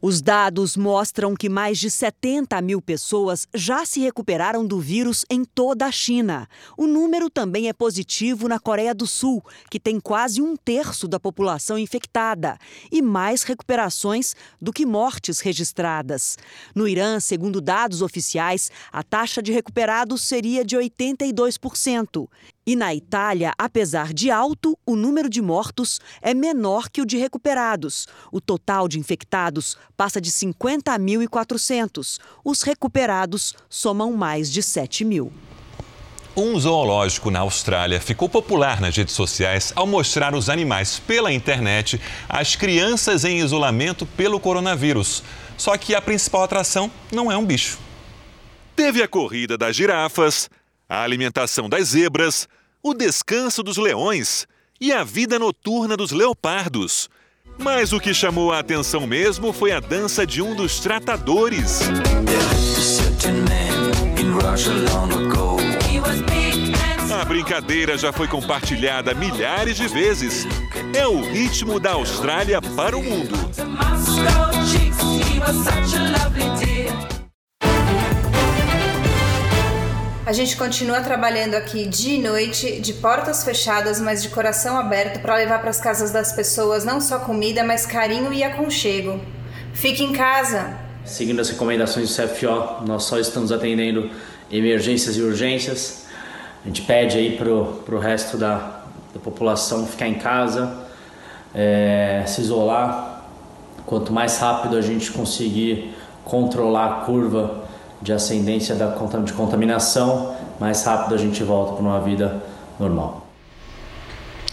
Os 0.00 0.22
dados 0.22 0.76
mostram 0.76 1.34
que 1.34 1.48
mais 1.48 1.76
de 1.76 1.90
70 1.90 2.62
mil 2.62 2.80
pessoas 2.80 3.48
já 3.52 3.84
se 3.84 3.98
recuperaram 3.98 4.64
do 4.64 4.78
vírus 4.78 5.24
em 5.28 5.44
toda 5.44 5.86
a 5.86 5.90
China. 5.90 6.48
O 6.76 6.86
número 6.86 7.28
também 7.28 7.68
é 7.68 7.72
positivo 7.72 8.46
na 8.46 8.60
Coreia 8.60 8.94
do 8.94 9.08
Sul, 9.08 9.42
que 9.68 9.80
tem 9.80 9.98
quase 9.98 10.40
um 10.40 10.54
terço 10.54 11.08
da 11.08 11.18
população 11.18 11.76
infectada, 11.76 12.56
e 12.92 13.02
mais 13.02 13.42
recuperações 13.42 14.36
do 14.62 14.72
que 14.72 14.86
mortes 14.86 15.40
registradas. 15.40 16.38
No 16.76 16.86
Irã, 16.86 17.18
segundo 17.18 17.60
dados 17.60 18.00
oficiais, 18.00 18.70
a 18.92 19.02
taxa 19.02 19.42
de 19.42 19.50
recuperados 19.50 20.22
seria 20.22 20.64
de 20.64 20.76
82%. 20.76 22.28
E 22.68 22.76
na 22.76 22.94
Itália, 22.94 23.54
apesar 23.56 24.12
de 24.12 24.30
alto, 24.30 24.78
o 24.84 24.94
número 24.94 25.30
de 25.30 25.40
mortos 25.40 25.98
é 26.20 26.34
menor 26.34 26.90
que 26.90 27.00
o 27.00 27.06
de 27.06 27.16
recuperados. 27.16 28.06
O 28.30 28.42
total 28.42 28.86
de 28.86 28.98
infectados 28.98 29.78
passa 29.96 30.20
de 30.20 30.30
50.400. 30.30 32.18
Os 32.44 32.60
recuperados 32.60 33.54
somam 33.70 34.12
mais 34.12 34.52
de 34.52 34.62
7 34.62 35.02
mil. 35.02 35.32
Um 36.36 36.60
zoológico 36.60 37.30
na 37.30 37.38
Austrália 37.38 38.02
ficou 38.02 38.28
popular 38.28 38.82
nas 38.82 38.94
redes 38.94 39.14
sociais 39.14 39.72
ao 39.74 39.86
mostrar 39.86 40.34
os 40.34 40.50
animais 40.50 40.98
pela 40.98 41.32
internet 41.32 41.98
às 42.28 42.54
crianças 42.54 43.24
em 43.24 43.38
isolamento 43.38 44.04
pelo 44.04 44.38
coronavírus. 44.38 45.22
Só 45.56 45.74
que 45.78 45.94
a 45.94 46.02
principal 46.02 46.42
atração 46.42 46.90
não 47.10 47.32
é 47.32 47.36
um 47.38 47.46
bicho. 47.46 47.78
Teve 48.76 49.02
a 49.02 49.08
corrida 49.08 49.56
das 49.56 49.74
girafas, 49.74 50.50
a 50.86 51.02
alimentação 51.02 51.66
das 51.66 51.88
zebras, 51.88 52.46
o 52.82 52.94
descanso 52.94 53.62
dos 53.62 53.76
leões 53.76 54.46
e 54.80 54.92
a 54.92 55.02
vida 55.04 55.38
noturna 55.38 55.96
dos 55.96 56.12
leopardos. 56.12 57.08
Mas 57.58 57.92
o 57.92 57.98
que 57.98 58.14
chamou 58.14 58.52
a 58.52 58.60
atenção 58.60 59.06
mesmo 59.06 59.52
foi 59.52 59.72
a 59.72 59.80
dança 59.80 60.24
de 60.26 60.40
um 60.40 60.54
dos 60.54 60.78
tratadores. 60.78 61.80
A 67.20 67.24
brincadeira 67.24 67.98
já 67.98 68.12
foi 68.12 68.28
compartilhada 68.28 69.12
milhares 69.12 69.76
de 69.76 69.88
vezes. 69.88 70.46
É 70.94 71.06
o 71.06 71.20
ritmo 71.20 71.80
da 71.80 71.92
Austrália 71.92 72.62
para 72.62 72.96
o 72.96 73.02
mundo. 73.02 73.34
A 80.28 80.32
gente 80.34 80.58
continua 80.58 81.00
trabalhando 81.00 81.54
aqui 81.54 81.86
dia 81.86 82.18
e 82.18 82.22
noite, 82.22 82.82
de 82.82 82.92
portas 82.92 83.42
fechadas, 83.42 83.98
mas 83.98 84.22
de 84.22 84.28
coração 84.28 84.76
aberto 84.76 85.22
para 85.22 85.36
levar 85.36 85.58
para 85.58 85.70
as 85.70 85.80
casas 85.80 86.10
das 86.10 86.34
pessoas 86.34 86.84
não 86.84 87.00
só 87.00 87.20
comida, 87.20 87.64
mas 87.64 87.86
carinho 87.86 88.30
e 88.30 88.44
aconchego. 88.44 89.18
Fique 89.72 90.04
em 90.04 90.12
casa. 90.12 90.76
Seguindo 91.02 91.40
as 91.40 91.48
recomendações 91.48 92.14
do 92.14 92.22
CFO, 92.22 92.84
nós 92.86 93.04
só 93.04 93.18
estamos 93.18 93.50
atendendo 93.50 94.10
emergências 94.50 95.16
e 95.16 95.22
urgências. 95.22 96.04
A 96.62 96.68
gente 96.68 96.82
pede 96.82 97.16
aí 97.16 97.38
pro, 97.38 97.82
pro 97.86 97.98
resto 97.98 98.36
da, 98.36 98.82
da 99.14 99.20
população 99.24 99.86
ficar 99.86 100.08
em 100.08 100.16
casa, 100.16 100.76
é, 101.54 102.22
se 102.26 102.42
isolar. 102.42 103.24
Quanto 103.86 104.12
mais 104.12 104.36
rápido 104.36 104.76
a 104.76 104.82
gente 104.82 105.10
conseguir 105.10 105.96
controlar 106.22 106.84
a 106.84 107.04
curva 107.06 107.66
de 108.00 108.12
ascendência 108.12 108.74
da, 108.74 108.94
de 109.24 109.32
contaminação, 109.32 110.34
mais 110.60 110.84
rápido 110.84 111.14
a 111.14 111.18
gente 111.18 111.42
volta 111.42 111.72
para 111.72 111.82
uma 111.82 112.00
vida 112.00 112.42
normal. 112.78 113.27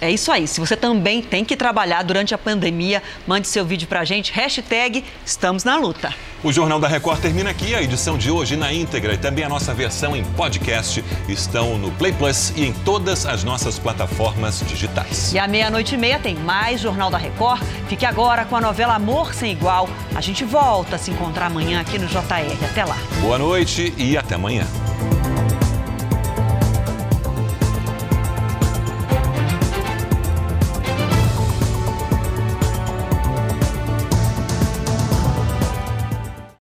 É 0.06 0.12
isso 0.12 0.32
aí. 0.32 0.48
Se 0.48 0.60
você 0.60 0.78
também 0.78 1.20
tem 1.20 1.44
que 1.44 1.58
trabalhar 1.58 2.04
durante 2.04 2.32
a 2.36 2.38
pandemia, 2.38 3.02
mande 3.26 3.48
seu 3.48 3.66
vídeo 3.66 3.88
pra 3.88 4.06
gente. 4.06 4.32
Hashtag 4.32 5.04
Estamos 5.26 5.64
na 5.64 5.78
Luta. 5.78 6.14
O 6.44 6.54
Jornal 6.54 6.80
da 6.80 6.88
Record 6.88 7.20
termina 7.20 7.50
aqui. 7.50 7.74
A 7.74 7.82
edição 7.82 8.16
de 8.16 8.30
hoje 8.30 8.56
na 8.56 8.72
íntegra 8.72 9.16
e 9.16 9.18
também 9.18 9.44
a 9.44 9.50
nossa 9.50 9.74
versão 9.74 10.16
em 10.16 10.24
podcast 10.24 11.04
estão 11.28 11.80
no 11.80 11.90
Play 11.94 12.14
Plus 12.14 12.54
e 12.56 12.66
em 12.66 12.72
todas 12.72 13.26
as 13.26 13.44
nossas 13.44 13.80
plataformas 13.80 14.64
digitais. 14.68 15.34
E 15.34 15.40
à 15.40 15.48
meia-noite 15.48 15.96
e 15.96 15.98
meia 15.98 16.20
tem 16.20 16.36
mais 16.36 16.82
Jornal 16.82 17.10
da 17.10 17.18
Record. 17.18 17.64
Fique 17.90 18.06
agora 18.06 18.46
com 18.46 18.56
a 18.56 18.62
novela 18.62 18.94
Amor 18.94 19.34
Sem 19.34 19.54
Igual. 19.54 19.90
A 20.14 20.22
gente 20.22 20.44
volta 20.46 20.98
a 20.98 21.00
se 21.00 21.10
encontrar 21.10 21.48
amanhã 21.48 21.82
aqui 21.82 21.98
no 21.98 22.06
JR. 22.06 22.64
Até 22.70 22.86
lá. 22.86 22.98
Boa 23.22 23.40
noite 23.40 23.92
e 23.98 24.16
até 24.16 24.36
amanhã. 24.36 24.68